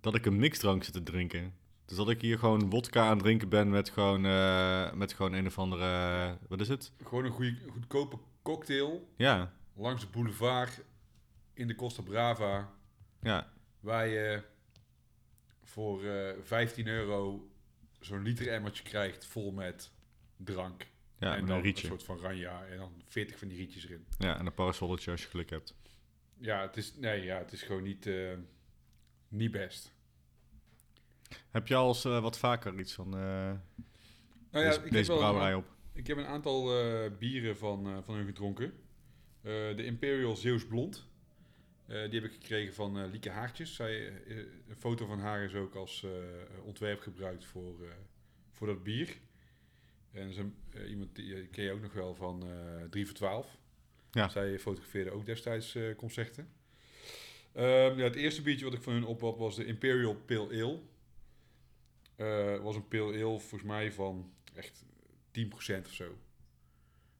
dat 0.00 0.14
ik 0.14 0.26
een 0.26 0.36
mixdrank 0.38 0.84
zit 0.84 0.92
te 0.92 1.02
drinken. 1.02 1.54
Dus 1.84 1.96
dat 1.96 2.10
ik 2.10 2.20
hier 2.20 2.38
gewoon 2.38 2.70
wodka 2.70 3.02
aan 3.02 3.10
het 3.10 3.18
drinken 3.18 3.48
ben 3.48 3.70
met 3.70 3.88
gewoon, 3.90 4.24
eh, 4.26 4.92
met 4.92 5.12
gewoon 5.12 5.32
een 5.32 5.46
of 5.46 5.58
andere... 5.58 6.38
wat 6.48 6.60
is 6.60 6.68
het? 6.68 6.92
Gewoon 7.04 7.24
een 7.24 7.30
goede, 7.32 7.56
goedkope 7.72 8.18
cocktail 8.42 9.08
Ja, 9.16 9.52
langs 9.78 10.00
de 10.00 10.08
boulevard 10.08 10.80
in 11.54 11.66
de 11.66 11.74
Costa 11.74 12.02
Brava. 12.02 12.72
ja, 13.22 13.52
Waar 13.80 14.06
je 14.06 14.42
voor 15.62 16.04
eh 16.04 16.34
15 16.42 16.86
euro 16.86 17.50
zo'n 18.00 18.22
liter 18.22 18.48
emmertje 18.48 18.82
krijgt 18.82 19.26
vol 19.26 19.52
met 19.52 19.90
drank. 20.36 20.86
ja, 21.18 21.36
en 21.36 21.46
dan 21.46 21.56
een 21.56 21.62
rietje. 21.62 21.82
een 21.82 21.88
soort 21.88 22.04
van 22.04 22.18
ranja 22.18 22.64
en 22.66 22.76
dan 22.76 23.02
40 23.06 23.38
van 23.38 23.48
die 23.48 23.56
rietjes 23.56 23.84
erin. 23.84 24.06
Ja, 24.18 24.38
en 24.38 24.46
een 24.46 24.54
parasolletje 24.54 25.10
als 25.10 25.22
je 25.22 25.28
geluk 25.28 25.50
hebt. 25.50 25.74
Ja, 26.38 26.60
het 26.62 26.76
is, 26.76 26.94
nee, 26.94 27.22
ja, 27.22 27.38
het 27.38 27.52
is 27.52 27.62
gewoon 27.62 27.82
niet, 27.82 28.06
eh, 28.06 28.32
niet 29.28 29.50
best. 29.50 29.92
Heb 31.50 31.66
je 31.68 31.74
al 31.74 31.88
eens 31.88 32.04
eh, 32.04 32.20
wat 32.20 32.38
vaker 32.38 32.78
iets 32.78 32.92
van 32.92 33.08
Nou 33.08 33.58
ja, 34.50 34.60
deze, 34.60 34.84
ik, 34.84 34.92
deze 34.92 35.10
wel 35.10 35.18
brouwerij 35.18 35.52
een, 35.52 35.58
op? 35.58 35.66
ik 35.92 36.06
heb 36.06 36.16
een 36.16 36.26
aantal 36.26 36.64
bieren 37.18 37.56
van, 37.56 38.04
van 38.04 38.14
hun 38.14 38.26
gedronken. 38.26 38.72
Eh, 39.48 39.76
de 39.76 39.84
Imperial 39.84 40.36
Zeeuws 40.36 40.66
Blond. 40.66 41.06
Eh, 41.86 42.10
die 42.10 42.20
heb 42.20 42.30
ik 42.30 42.32
gekregen 42.32 42.74
van 42.74 42.98
eh, 42.98 43.10
Lieke 43.10 43.30
Haartjes. 43.30 43.74
Zij, 43.74 44.06
een 44.68 44.76
foto 44.76 45.06
van 45.06 45.18
haar 45.18 45.42
is 45.42 45.54
ook 45.54 45.74
als 45.74 46.06
ontwerp 46.64 47.00
gebruikt 47.00 47.44
voor, 47.44 47.74
voor 48.52 48.66
dat 48.66 48.82
bier. 48.82 49.16
En 50.12 50.32
ze, 50.32 50.50
iemand 50.88 51.16
die 51.16 51.46
ken 51.46 51.64
je 51.64 51.72
ook 51.72 51.80
nog 51.80 51.92
wel 51.92 52.14
van 52.14 52.46
eh 52.46 52.84
3 52.90 53.06
voor 53.06 53.14
12. 53.14 53.58
Ja. 54.10 54.28
Zij 54.28 54.58
fotografeerde 54.58 55.10
ook 55.10 55.26
destijds 55.26 55.78
concerten. 55.96 56.48
Ehm, 57.52 57.98
ja, 57.98 58.04
het 58.04 58.14
eerste 58.14 58.42
biertje 58.42 58.64
wat 58.64 58.74
ik 58.74 58.82
van 58.82 58.92
hun 58.92 59.04
op 59.04 59.20
had 59.20 59.38
was 59.38 59.56
de 59.56 59.64
Imperial 59.64 60.14
Pale 60.14 60.80
Ale. 62.16 62.62
Was 62.62 62.76
een 62.76 62.88
Pale 62.88 63.12
Ale 63.12 63.38
volgens 63.40 63.62
mij 63.62 63.92
van 63.92 64.32
echt 64.54 64.84
10% 65.30 65.86
of 65.86 65.92
zo. 65.92 66.18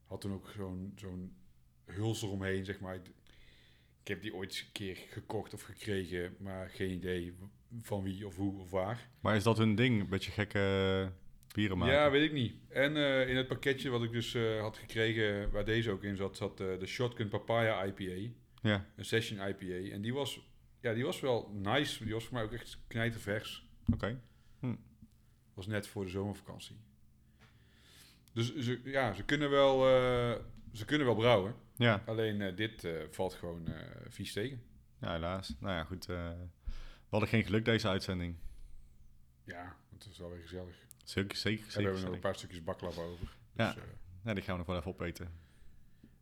Had 0.04 0.20
toen 0.20 0.32
ook 0.32 0.50
zo'n 0.56 0.92
zo'n 0.96 1.36
huls 1.92 2.22
eromheen, 2.22 2.64
zeg 2.64 2.80
maar. 2.80 2.94
Ik 4.02 4.08
heb 4.08 4.22
die 4.22 4.34
ooit 4.34 4.50
eens 4.50 4.60
een 4.60 4.72
keer 4.72 4.96
gekocht 5.10 5.54
of 5.54 5.62
gekregen, 5.62 6.36
maar 6.38 6.68
geen 6.68 6.90
idee 6.90 7.34
van 7.80 8.02
wie 8.02 8.26
of 8.26 8.36
hoe 8.36 8.60
of 8.60 8.70
waar. 8.70 9.08
Maar 9.20 9.36
is 9.36 9.42
dat 9.42 9.58
hun 9.58 9.74
ding? 9.74 10.00
Een 10.00 10.08
beetje 10.08 10.30
gekke 10.30 11.12
bieren 11.52 11.78
maken? 11.78 11.94
Ja, 11.94 12.10
weet 12.10 12.22
ik 12.22 12.32
niet. 12.32 12.54
En 12.68 12.96
eh, 12.96 13.28
in 13.28 13.36
het 13.36 13.48
pakketje 13.48 13.90
wat 13.90 14.02
ik 14.02 14.12
dus 14.12 14.34
eh, 14.34 14.60
had 14.60 14.76
gekregen, 14.78 15.50
waar 15.50 15.64
deze 15.64 15.90
ook 15.90 16.02
in 16.02 16.16
zat, 16.16 16.36
zat 16.36 16.60
eh, 16.60 16.78
de 16.78 16.86
Shotgun 16.86 17.28
Papaya 17.28 17.84
IPA. 17.84 18.32
Ja. 18.62 18.86
Een 18.96 19.04
Session 19.04 19.48
IPA. 19.48 19.92
En 19.94 20.00
die 20.02 20.14
was, 20.14 20.40
ja, 20.80 20.94
die 20.94 21.04
was 21.04 21.20
wel 21.20 21.50
nice. 21.54 22.04
Die 22.04 22.12
was 22.12 22.24
voor 22.24 22.34
mij 22.34 22.42
ook 22.42 22.52
echt 22.52 22.78
knijtervers. 22.86 23.66
Oké. 23.92 24.20
Was 25.54 25.66
net 25.66 25.86
voor 25.86 26.04
de 26.04 26.10
zomervakantie. 26.10 26.76
Dus 28.32 28.56
ze, 28.56 28.80
ja, 28.84 29.12
ze 29.12 29.24
kunnen 29.24 29.50
wel, 29.50 29.78
ze 30.72 30.84
kunnen 30.84 31.06
wel 31.06 31.16
brouwen. 31.16 31.54
Ja. 31.76 32.02
Alleen 32.06 32.40
eh, 32.42 32.56
dit 32.56 32.84
eh, 32.84 32.92
valt 33.10 33.34
gewoon 33.34 33.66
eh, 33.68 33.86
vies 34.08 34.32
tegen. 34.32 34.62
ja, 35.00 35.12
helaas. 35.12 35.54
Nou 35.60 35.74
ja, 35.74 35.84
goed. 35.84 36.06
we 36.06 36.34
hadden 37.08 37.28
geen 37.28 37.44
geluk 37.44 37.64
deze 37.64 37.88
uitzending. 37.88 38.36
Ja, 39.44 39.76
het 39.92 40.06
is 40.10 40.18
wel 40.18 40.30
weer 40.30 40.40
gezellig. 40.40 40.76
Zeker, 41.04 41.36
zeker, 41.36 41.64
En 41.66 41.76
we 41.76 41.82
hebben 41.82 42.02
nog 42.04 42.12
een 42.12 42.20
paar 42.20 42.34
stukjes 42.36 42.64
baklava 42.64 43.02
over. 43.02 43.26
Dus, 43.26 43.66
Ja. 43.66 43.76
eh, 43.76 43.82
Ja, 44.24 44.34
die 44.34 44.42
gaan 44.42 44.52
we 44.52 44.58
nog 44.58 44.66
wel 44.66 44.76
even 44.76 44.90
opeten. 44.90 45.32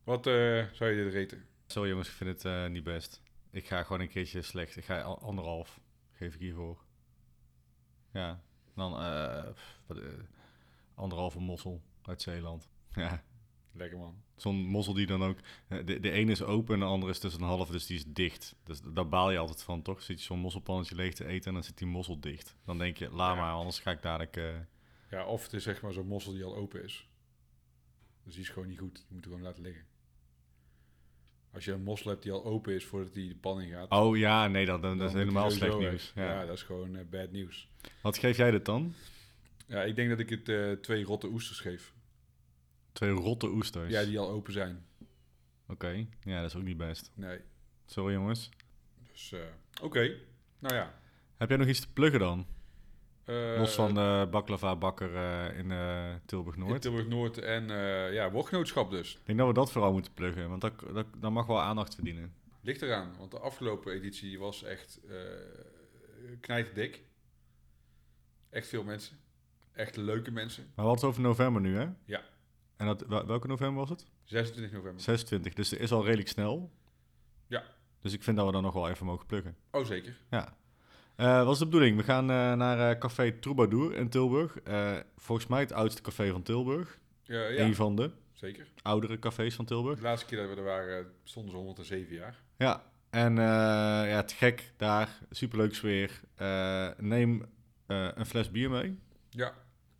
wat 0.05 0.25
zou 0.25 0.87
je 0.87 1.05
dit 1.05 1.13
reten? 1.13 1.45
Zo 1.67 1.89
jongens, 1.89 2.09
ik 2.09 2.15
vind 2.15 2.43
het 2.43 2.71
niet 2.73 2.85
best. 2.85 3.23
Ik 3.51 3.67
ga 3.67 3.83
gewoon 3.83 4.01
een 4.01 4.09
keertje 4.09 4.43
slecht. 4.43 4.77
Ik 4.77 4.85
ga 4.85 5.01
al- 5.01 5.21
anderhalf, 5.21 5.81
geef 6.13 6.35
ik 6.35 6.41
hiervoor. 6.41 6.85
Ja, 8.13 8.41
dan 8.75 8.93
anderhalve 10.95 11.39
mossel 11.41 11.83
uit 12.03 12.23
Zeeland. 12.23 12.69
Ja, 12.93 13.23
Lekker 13.77 13.99
man. 13.99 14.15
zo'n 14.37 14.57
mossel 14.57 14.95
die 14.95 15.07
dan 15.07 15.23
ook... 15.23 15.39
eh, 15.69 15.79
de, 15.87 16.01
de 16.01 16.11
ene 16.11 16.31
is 16.31 16.43
open 16.43 16.75
en 16.75 16.81
de 16.81 16.87
andere 16.87 17.13
is 17.13 17.19
tussen 17.19 17.41
een 17.43 17.49
half, 17.49 17.69
dus 17.71 17.87
die 17.87 17.97
is 17.97 18.05
dicht. 18.07 18.55
Dus 18.65 18.81
daar 18.85 19.09
baal 19.09 19.31
je 19.31 19.39
altijd 19.39 19.63
van, 19.63 19.83
toch? 19.83 20.03
Zit 20.03 20.19
je 20.19 20.25
zo'n 20.25 20.39
mosselpannetje 20.39 20.95
leeg 20.95 21.15
te 21.15 21.27
eten 21.27 21.47
en 21.49 21.55
dan 21.55 21.65
zit 21.65 21.79
die 21.79 21.87
mossel 21.87 22.21
dicht. 22.21 22.57
Dan 22.65 22.79
denk 22.79 22.97
je, 22.97 23.11
laat 23.11 23.35
Ja. 23.35 23.41
maar, 23.41 23.53
anders 23.53 23.79
ga 23.79 23.91
ik 23.91 24.03
dadelijk... 24.03 24.37
eh, 24.37 24.45
Ja, 25.11 25.27
of 25.27 25.43
het 25.43 25.53
is 25.53 25.63
zeg 25.63 25.83
maar 25.83 25.93
zo'n 25.93 26.07
mossel 26.07 26.33
die 26.33 26.45
al 26.45 26.57
open 26.57 26.85
is. 26.85 27.09
Dus 28.25 28.35
die 28.35 28.43
is 28.43 28.49
gewoon 28.51 28.69
niet 28.69 28.79
goed. 28.79 28.95
Die 28.95 29.05
moet 29.09 29.25
je 29.25 29.31
gewoon 29.31 29.45
laten 29.45 29.63
liggen. 29.63 29.85
Als 31.53 31.65
je 31.65 31.73
een 31.73 31.83
mossel 31.83 32.11
hebt 32.11 32.23
die 32.23 32.33
al 32.33 32.45
open 32.45 32.75
is 32.75 32.85
voordat 32.85 33.15
die 33.15 33.29
de 33.29 33.35
pan 33.37 33.61
in 33.61 33.71
gaat. 33.71 33.91
Oh 33.91 34.17
ja, 34.17 34.49
nee, 34.49 34.67
dat, 34.67 34.83
dat, 34.83 34.99
dat 34.99 35.09
is 35.09 35.15
helemaal 35.15 35.51
slecht 35.51 35.79
nieuws. 35.79 36.13
Ja. 36.15 36.25
Ja. 36.41 36.47
dat 36.47 36.55
is 36.57 36.63
gewoon 36.63 36.97
eh, 36.97 37.05
bad 37.11 37.31
nieuws. 37.33 37.69
Wat 38.03 38.19
geef 38.19 38.37
jij 38.37 38.51
dit 38.51 38.65
dan? 38.65 38.95
Ja, 39.67 39.83
ik 39.83 39.97
denk 39.97 40.09
dat 40.09 40.19
ik 40.19 40.29
het 40.31 40.83
twee 40.83 41.05
rotte 41.05 41.27
oesters 41.27 41.61
geef. 41.61 41.95
Twee 42.97 43.11
rotte 43.11 43.49
oesters. 43.49 43.91
Ja, 43.91 44.05
die 44.05 44.19
al 44.19 44.31
open 44.31 44.53
zijn. 44.53 44.87
Oké, 45.69 46.07
ja, 46.21 46.41
dat 46.41 46.51
is 46.51 46.57
ook 46.57 46.63
niet 46.63 46.77
best. 46.77 47.11
Nee. 47.15 47.39
Sorry 47.87 48.15
jongens. 48.15 48.51
Dus, 49.13 49.33
eh, 49.33 49.41
oké. 49.83 50.15
Nou 50.59 50.75
ja. 50.75 50.95
Heb 51.37 51.49
jij 51.49 51.59
nog 51.59 51.67
iets 51.67 51.81
te 51.81 51.93
pluggen 51.93 52.21
dan? 52.21 52.47
Eh, 53.25 53.55
Los 53.59 53.75
van 53.75 53.95
de 53.95 54.29
baklava 54.31 54.77
bakker 54.77 55.15
eh, 55.17 55.59
in 55.59 55.71
eh, 55.71 56.15
Tilburg-Noord. 56.27 56.83
Tilburg-Noord 56.83 57.39
en 57.39 57.71
eh 57.71 58.13
ja, 58.13 58.31
woordgenootschap 58.31 58.91
dus. 58.91 59.15
Ik 59.15 59.27
denk 59.27 59.39
dat 59.39 59.47
we 59.49 59.55
dat 59.55 59.73
vooral 59.73 59.93
moeten 59.93 60.13
pluggen, 60.13 60.49
want 60.49 60.61
dat, 60.61 60.73
dat, 60.93 61.07
dat 61.17 61.31
mag 61.31 61.47
wel 61.47 61.61
aandacht 61.61 61.95
verdienen. 61.95 62.35
Ligt 62.61 62.83
eraan, 62.83 63.17
want 63.19 63.31
de 63.31 63.39
afgelopen 63.39 63.93
editie 63.93 64.39
was 64.39 64.63
echt 64.63 65.01
eh 65.09 65.17
knijterdik. 66.41 67.03
Echt 68.51 68.69
veel 68.69 68.85
mensen. 68.85 69.17
Echt 69.73 69.97
leuke 69.97 70.31
mensen. 70.31 70.73
Maar 70.75 70.87
het 70.87 71.05
over 71.05 71.21
november 71.21 71.63
nu, 71.63 71.77
hè? 71.77 71.89
Ja. 72.05 72.35
En 72.77 72.87
dat, 72.87 73.05
wel- 73.07 73.27
welke 73.27 73.47
november 73.47 73.79
was 73.79 73.89
het? 73.91 74.07
26 74.25 74.73
november. 74.77 75.03
26, 75.03 75.55
dus 75.55 75.71
het 75.71 75.81
is 75.81 75.93
al 75.93 76.05
redelijk 76.05 76.29
snel. 76.29 76.71
Ja. 77.47 77.63
Dus 78.01 78.13
ik 78.13 78.23
vind 78.23 78.37
dat 78.37 78.47
we 78.47 78.53
dan 78.53 78.63
nog 78.63 78.75
wel 78.75 78.89
even 78.89 79.07
mogen 79.07 79.27
pluggen. 79.27 79.57
Oh, 79.71 79.85
zeker. 79.85 80.17
Ja. 80.31 80.57
Eh, 81.17 81.45
wat 81.45 81.53
is 81.53 81.59
de 81.59 81.65
bedoeling? 81.65 81.97
We 81.97 82.03
gaan 82.03 82.31
eh, 82.31 82.53
naar 82.53 82.91
eh, 82.91 82.99
Café 82.99 83.33
Troubadour 83.33 83.95
in 83.95 84.09
Tilburg. 84.09 84.57
Volgens 85.17 85.47
mij 85.47 85.61
het 85.61 85.73
oudste 85.73 86.03
café 86.03 86.31
van 86.31 86.43
Tilburg. 86.43 86.99
Ja, 87.23 87.47
ja 87.49 87.65
Een 87.65 87.75
van 87.75 87.97
de 87.97 88.11
zeker. 88.33 88.67
oudere 88.83 89.19
cafés 89.19 89.55
van 89.55 89.65
Tilburg. 89.65 89.97
De 89.97 90.03
laatste 90.03 90.27
keer 90.27 90.39
dat 90.39 90.49
we 90.49 90.57
er 90.57 90.65
waren 90.65 91.07
stonden 91.25 91.51
ze 91.51 91.57
107 91.57 92.15
jaar. 92.15 92.43
Ja, 92.57 92.85
en 93.11 93.37
ja, 93.37 94.05
het 94.17 94.33
gek 94.33 94.73
daar, 94.77 95.19
superleuk 95.31 95.75
sfeer. 95.75 96.21
Neem 96.99 97.47
een 97.87 98.27
fles 98.27 98.51
bier 98.51 98.71
mee. 98.71 98.99
Ja, 99.31 99.55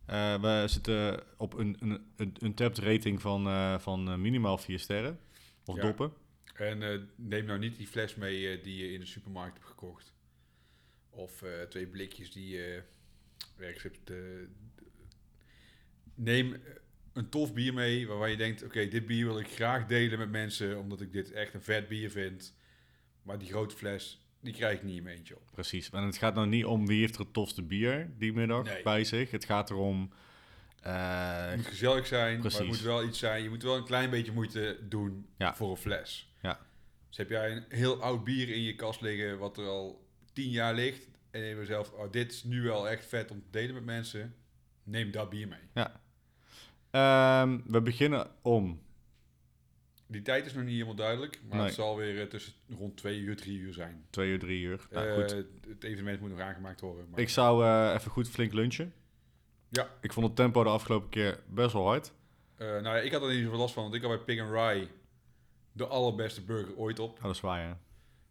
Eh, 0.07 0.41
we 0.41 0.63
zitten 0.67 1.23
op 1.37 1.53
een, 1.53 1.77
een, 1.79 2.11
een, 2.15 2.35
een 2.39 2.53
tapped 2.53 2.77
rating 2.77 3.21
van, 3.21 3.47
eh, 3.47 3.79
van 3.79 4.09
eh, 4.09 4.15
minimaal 4.15 4.57
4 4.57 4.79
sterren. 4.79 5.19
Of 5.65 5.75
Ja. 5.75 5.81
doppen. 5.81 6.13
en 6.53 7.09
neem 7.15 7.45
nou 7.45 7.59
niet 7.59 7.77
die 7.77 7.87
fles 7.87 8.15
mee 8.15 8.61
die 8.61 8.75
je 8.85 8.93
in 8.93 8.99
de 8.99 9.05
supermarkt 9.05 9.53
hebt 9.57 9.69
gekocht. 9.69 10.13
Of 11.09 11.43
twee 11.69 11.87
blikjes 11.87 12.31
die 12.31 12.47
je 12.49 12.83
ergens 13.57 13.83
hebt. 13.83 14.11
neem 16.15 16.61
een 17.13 17.29
tof 17.29 17.53
bier 17.53 17.73
mee 17.73 18.07
waarvan 18.07 18.29
je 18.29 18.37
denkt: 18.37 18.63
oké, 18.63 18.87
dit 18.87 19.05
bier 19.05 19.25
wil 19.25 19.39
ik 19.39 19.47
graag 19.47 19.85
delen 19.85 20.19
met 20.19 20.29
mensen, 20.29 20.79
omdat 20.79 21.01
ik 21.01 21.11
dit 21.11 21.31
echt 21.31 21.53
een 21.53 21.61
vet 21.61 21.87
bier 21.87 22.11
vind. 22.11 22.55
Maar 23.21 23.37
die 23.39 23.47
grote 23.47 23.75
fles, 23.75 24.26
die 24.47 24.55
krijg 24.55 24.77
ik 24.77 24.83
niet 24.83 24.97
in 24.97 25.03
mijn 25.03 25.17
eentje 25.17 25.35
op. 25.35 25.41
Precies. 25.51 25.89
En 25.89 26.03
het 26.03 26.17
gaat 26.17 26.35
nou 26.35 26.47
niet 26.47 26.65
om 26.65 26.87
wie 26.87 26.99
heeft 26.99 27.15
er 27.15 27.21
het 27.21 27.33
tofste 27.33 27.61
bier 27.61 28.09
die 28.17 28.33
middag 28.33 28.63
Nee. 28.63 28.83
bij 28.83 29.03
zich. 29.03 29.31
Het 29.31 29.45
gaat 29.45 29.69
erom... 29.69 30.11
eh, 30.81 31.45
Het 31.47 31.55
moet 31.55 31.65
gezellig 31.67 32.07
zijn, 32.07 32.41
maar 32.41 32.51
het 32.51 32.65
moet 32.67 32.81
wel 32.81 33.03
iets 33.03 33.19
zijn. 33.19 33.43
Je 33.43 33.49
moet 33.49 33.63
wel 33.63 33.75
een 33.75 33.85
klein 33.85 34.09
beetje 34.09 34.31
moeite 34.31 34.77
doen 34.89 35.27
Ja. 35.37 35.55
voor 35.55 35.69
een 35.71 35.77
fles. 35.77 36.33
Ja. 36.41 36.59
Dus 37.07 37.17
heb 37.17 37.29
jij 37.29 37.51
een 37.51 37.65
heel 37.69 38.01
oud 38.01 38.23
bier 38.23 38.49
in 38.49 38.61
je 38.61 38.75
kast 38.75 39.01
liggen, 39.01 39.37
wat 39.37 39.57
er 39.57 39.65
al 39.67 40.07
tien 40.33 40.49
jaar 40.49 40.73
ligt, 40.73 41.07
en 41.31 41.41
denkt 41.41 41.67
zelf, 41.67 41.91
oh, 41.91 42.11
dit 42.11 42.31
is 42.31 42.43
nu 42.43 42.61
wel 42.61 42.89
echt 42.89 43.05
vet 43.05 43.31
om 43.31 43.41
te 43.41 43.49
delen 43.51 43.73
met 43.75 43.85
mensen, 43.85 44.35
neem 44.83 45.11
dat 45.11 45.29
bier 45.29 45.47
mee. 45.47 45.59
ja. 45.73 46.01
Ehm, 46.91 47.59
we 47.65 47.81
beginnen 47.81 48.27
om... 48.41 48.81
Die 50.07 50.21
tijd 50.21 50.45
is 50.45 50.53
nog 50.53 50.63
niet 50.63 50.73
helemaal 50.73 50.95
duidelijk, 50.95 51.39
maar 51.47 51.57
Nee. 51.57 51.65
het 51.65 51.75
zal 51.75 51.95
weer 51.97 52.21
eh, 52.21 52.27
tussen 52.27 52.53
rond 52.69 52.97
twee 52.97 53.19
uur, 53.19 53.35
drie 53.35 53.57
uur 53.59 53.73
zijn. 53.73 54.05
Twee 54.09 54.29
uur, 54.31 54.39
drie 54.39 54.61
uur. 54.61 54.87
Nou, 54.91 55.07
Eh, 55.07 55.13
goed. 55.15 55.31
Het 55.67 55.83
evenement 55.83 56.19
moet 56.19 56.29
nog 56.29 56.39
aangemaakt 56.39 56.81
worden. 56.81 57.07
Maar 57.09 57.19
Ik 57.19 57.29
zou 57.29 57.65
eh, 57.65 57.93
even 57.95 58.11
goed 58.11 58.29
flink 58.29 58.53
lunchen. 58.53 58.93
Ja. 59.69 59.89
Ik 60.01 60.13
vond 60.13 60.25
het 60.25 60.35
tempo 60.35 60.63
de 60.63 60.69
afgelopen 60.69 61.09
keer 61.09 61.39
best 61.47 61.73
wel 61.73 61.85
hard. 61.85 62.11
nou 62.57 62.83
ja, 62.83 62.97
ik 62.97 63.11
had 63.11 63.21
er 63.21 63.33
niet 63.33 63.43
zoveel 63.43 63.59
last 63.59 63.73
van, 63.73 63.83
want 63.83 63.95
ik 63.95 64.01
had 64.01 64.09
bij 64.11 64.35
Pig 64.35 64.39
and 64.45 64.51
Rye 64.51 64.87
de 65.71 65.87
allerbeste 65.87 66.41
burger 66.43 66.77
ooit 66.77 66.99
op. 66.99 67.17
Oh, 67.17 67.23
dat 67.23 67.35
is 67.35 67.41
waar, 67.41 67.59
ja. 67.61 67.77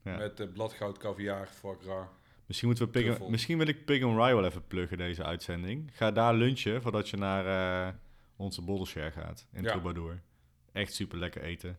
Ja. 0.04 0.16
Met 0.16 0.52
bladgoud, 0.52 0.98
caviar, 0.98 1.46
foie 1.46 1.76
gras. 1.82 2.06
Misschien, 2.46 2.68
moeten 2.68 2.86
we 2.86 2.90
Pig 2.92 3.28
misschien 3.28 3.58
wil 3.58 3.66
ik 3.66 3.84
Pig 3.84 4.02
and 4.02 4.16
Rye 4.18 4.34
wel 4.34 4.44
even 4.44 4.66
pluggen, 4.66 4.98
deze 4.98 5.24
uitzending. 5.24 5.90
Ga 5.92 6.10
daar 6.12 6.34
lunchen 6.34 6.82
voordat 6.82 7.08
je 7.08 7.16
naar 7.16 7.98
onze 8.36 8.62
Boddleshare 8.62 9.10
gaat 9.10 9.46
in 9.52 9.62
Ja. 9.62 9.68
Troubadour. 9.70 10.22
Echt 10.76 10.94
super 10.94 11.18
lekker 11.18 11.42
eten. 11.42 11.78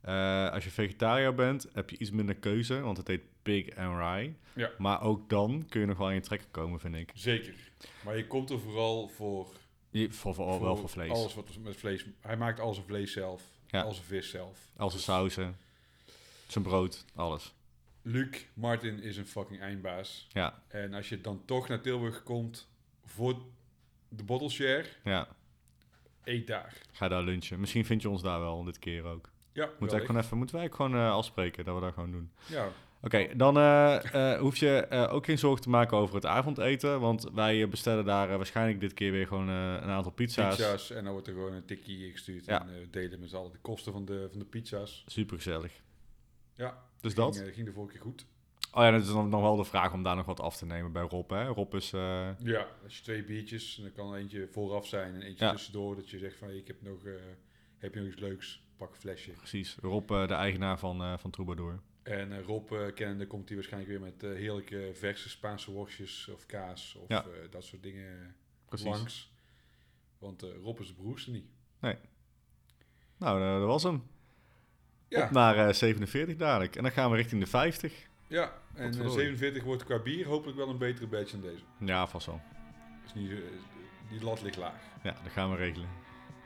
Eh, 0.00 0.50
als 0.52 0.64
je 0.64 0.70
vegetariër 0.70 1.34
bent, 1.34 1.66
heb 1.72 1.90
je 1.90 1.98
iets 1.98 2.10
minder 2.10 2.34
keuze, 2.34 2.80
want 2.80 2.96
het 2.96 3.06
heet 3.06 3.22
Pig 3.42 3.76
and 3.76 3.98
Rye. 3.98 4.32
Ja. 4.52 4.70
Maar 4.78 5.02
ook 5.02 5.28
dan 5.28 5.66
kun 5.68 5.80
je 5.80 5.86
nog 5.86 5.98
wel 5.98 6.08
in 6.08 6.14
je 6.14 6.20
trekken 6.20 6.50
komen, 6.50 6.80
vind 6.80 6.94
ik. 6.94 7.10
Zeker. 7.14 7.54
Maar 8.04 8.16
je 8.16 8.26
komt 8.26 8.50
er 8.50 8.60
vooral 8.60 9.08
voor... 9.08 9.48
Je- 9.90 10.12
Voor, 10.12 10.34
voor, 10.34 10.60
wel 10.62 10.76
voor 10.76 10.88
vlees. 10.88 11.10
Alles 11.10 11.34
wat 11.34 11.56
met 11.60 11.76
vlees... 11.76 12.06
Hij 12.20 12.36
maakt 12.36 12.60
al 12.60 12.74
zijn 12.74 12.86
vlees 12.86 13.12
zelf. 13.12 13.42
Ja. 13.66 13.82
Al 13.82 13.92
zijn 13.92 14.06
vis 14.06 14.30
zelf. 14.30 14.58
Als 14.76 14.94
een 14.94 15.00
sauzen, 15.00 15.56
zijn 16.46 16.64
brood, 16.64 17.04
alles. 17.14 17.54
Luc 18.02 18.44
Martin 18.54 19.02
is 19.02 19.16
een 19.16 19.26
fucking 19.26 19.60
eindbaas. 19.60 20.26
Ja, 20.32 20.62
En 20.68 20.94
als 20.94 21.08
je 21.08 21.20
dan 21.20 21.42
toch 21.44 21.68
naar 21.68 21.80
Tilburg 21.80 22.22
komt 22.22 22.68
voor 23.04 23.42
de 24.08 24.22
bottle 24.22 24.48
share, 24.50 24.84
ja. 25.04 25.28
Eet 26.26 26.46
daar. 26.46 26.72
Ga 26.92 27.08
daar 27.08 27.22
lunchen. 27.22 27.60
Misschien 27.60 27.84
vind 27.84 28.02
je 28.02 28.08
ons 28.10 28.22
daar 28.22 28.40
wel 28.40 28.64
dit 28.64 28.78
keer 28.78 29.04
ook. 29.04 29.30
Ja, 29.52 29.62
Moeten 29.62 29.78
wij 29.78 29.88
wellicht. 29.88 30.06
gewoon 30.06 30.22
even, 30.22 30.36
moeten 30.36 30.56
wij 30.56 30.68
gewoon 30.70 30.94
eh, 30.94 31.10
afspreken 31.10 31.64
dat 31.64 31.74
we 31.74 31.80
dat 31.80 31.92
gewoon 31.94 32.10
doen. 32.10 32.30
Ja, 32.46 32.68
Oké, 33.02 33.36
dan 33.36 33.56
eh, 33.56 34.32
eh, 34.34 34.40
hoef 34.40 34.56
je 34.56 34.86
ook 35.10 35.24
geen 35.24 35.38
zorgen 35.38 35.62
te 35.62 35.68
maken 35.68 35.96
over 35.96 36.14
het 36.14 36.26
avondeten. 36.26 37.00
Want 37.00 37.30
wij 37.34 37.68
bestellen 37.68 38.04
daar 38.04 38.36
waarschijnlijk 38.36 38.80
dit 38.80 38.94
keer 38.94 39.12
weer 39.12 39.26
gewoon 39.26 39.48
een 39.48 39.88
aantal 39.90 40.12
pizza's. 40.12 40.56
pizza's. 40.56 40.90
En 40.90 41.04
dan 41.04 41.12
wordt 41.12 41.28
er 41.28 41.34
gewoon 41.34 41.52
een 41.52 41.64
tikkie 41.64 42.10
gestuurd. 42.10 42.44
Ja. 42.44 42.60
En 42.60 42.66
we 42.80 42.90
delen 42.90 43.20
met 43.20 43.30
z'n 43.30 43.36
allen 43.36 43.52
de 43.52 43.58
kosten 43.58 43.92
van 43.92 44.04
de, 44.04 44.26
van 44.30 44.38
de 44.38 44.44
pizza's. 44.44 45.04
Super 45.06 45.36
gezellig. 45.36 45.72
Ja, 46.54 46.82
Dus 47.00 47.12
ging, 47.14 47.34
dat. 47.34 47.42
ging 47.54 47.66
de 47.66 47.72
vorige 47.72 47.92
keer 47.92 48.02
goed. 48.02 48.26
Oh 48.76 48.82
ja, 48.82 48.90
dat 48.90 49.00
is 49.02 49.08
dan 49.08 49.28
nog 49.28 49.40
wel 49.40 49.56
de 49.56 49.64
vraag 49.64 49.92
om 49.92 50.02
daar 50.02 50.16
nog 50.16 50.26
wat 50.26 50.40
af 50.40 50.56
te 50.56 50.66
nemen 50.66 50.92
bij 50.92 51.02
Rob. 51.02 51.30
Hè? 51.30 51.46
Rob 51.46 51.74
is... 51.74 51.92
eh, 51.92 52.28
Ja, 52.38 52.66
als 52.84 52.96
je 52.96 53.02
twee 53.02 53.24
biertjes, 53.24 53.74
dan 53.82 53.92
kan 53.92 54.14
eentje 54.14 54.48
vooraf 54.50 54.86
zijn 54.86 55.14
en 55.14 55.22
eentje 55.22 55.44
Ja. 55.44 55.50
tussendoor. 55.50 55.96
Dat 55.96 56.10
je 56.10 56.18
zegt 56.18 56.36
van, 56.36 56.50
ik 56.50 56.66
heb 56.66 56.82
nog, 56.82 57.04
eh, 57.04 57.12
heb 57.78 57.94
je 57.94 58.00
nog 58.00 58.08
iets 58.08 58.20
leuks? 58.20 58.64
Pak 58.76 58.90
een 58.90 58.96
flesje. 58.96 59.30
precies, 59.30 59.76
Rob 59.80 60.10
eh, 60.10 60.28
de 60.28 60.34
eigenaar 60.34 60.78
van, 60.78 61.18
van 61.18 61.30
Troubadour. 61.30 61.80
En 62.02 62.42
Rob 62.42 62.72
kennende 62.94 63.26
komt 63.26 63.46
hij 63.48 63.56
waarschijnlijk 63.56 63.92
weer 63.92 64.12
met 64.12 64.36
heerlijke 64.38 64.90
verse 64.94 65.28
Spaanse 65.28 65.70
worstjes 65.70 66.28
of 66.28 66.46
kaas 66.46 66.94
of 66.94 67.08
Ja. 67.08 67.24
dat 67.50 67.64
soort 67.64 67.82
dingen 67.82 68.34
Precies. 68.68 68.86
langs. 68.86 69.32
Want 70.18 70.42
Rob 70.62 70.80
is 70.80 70.86
de 70.86 70.94
broerste 70.94 71.30
niet. 71.30 71.46
Nou, 73.18 73.40
eh, 73.42 73.58
dat 73.58 73.66
was 73.66 73.82
hem. 73.82 74.02
Ja, 75.08 75.24
Op 75.24 75.30
naar 75.30 75.68
eh, 75.68 75.72
47 75.74 76.36
dadelijk. 76.36 76.76
En 76.76 76.82
dan 76.82 76.92
gaan 76.92 77.10
we 77.10 77.16
richting 77.16 77.40
de 77.40 77.46
50. 77.46 78.08
Ja. 78.26 78.52
en 78.74 78.86
eh, 78.88 78.92
verdorie. 78.94 79.10
47 79.18 79.62
wordt 79.64 79.84
qua 79.84 79.98
bier 79.98 80.26
hopelijk 80.26 80.58
wel 80.58 80.68
een 80.68 80.78
betere 80.78 81.06
badge 81.06 81.40
dan 81.40 81.50
deze. 81.50 81.62
Ja, 81.78 82.06
vast 82.06 82.26
wel. 82.26 82.40
Dus 83.02 83.14
niet, 83.14 83.30
eh, 83.30 83.36
die 84.10 84.22
lat 84.24 84.42
ligt 84.42 84.56
laag. 84.56 84.80
Ja, 85.02 85.14
dat 85.22 85.32
gaan 85.32 85.50
we 85.50 85.56
regelen. 85.56 85.88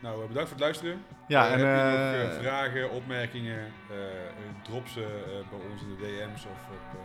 Nou, 0.00 0.22
eh, 0.22 0.28
bedankt 0.28 0.48
voor 0.50 0.58
het 0.58 0.66
luisteren. 0.66 1.02
Ja, 1.28 1.46
Eh, 1.46 1.52
en... 1.52 1.58
heb 1.58 1.68
je 1.76 2.22
nog 2.22 2.30
eh, 2.30 2.36
eh, 2.36 2.42
vragen, 2.42 2.90
opmerkingen, 2.90 3.72
eh, 3.90 4.26
eh, 4.26 4.32
drop 4.62 4.88
ze 4.88 5.02
eh, 5.04 5.48
bij 5.50 5.68
ons 5.70 5.82
in 5.82 5.88
de 5.88 5.96
DM's 5.96 6.44
of 6.44 6.68
op 6.70 7.00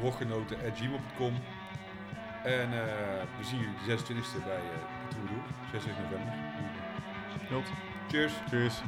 woordgenoten.gmail.com. 0.00 1.34
En 2.44 2.72
eh, 2.72 3.22
we 3.38 3.44
zien 3.44 3.58
jullie 3.58 3.74
de 3.86 3.96
26e 3.96 4.44
bij 4.44 4.56
uh, 4.56 5.08
Troubadour, 5.08 5.42
26 5.70 6.04
november. 6.04 6.34
Jot. 7.50 7.66
Cheers! 8.08 8.32
Cheers. 8.48 8.80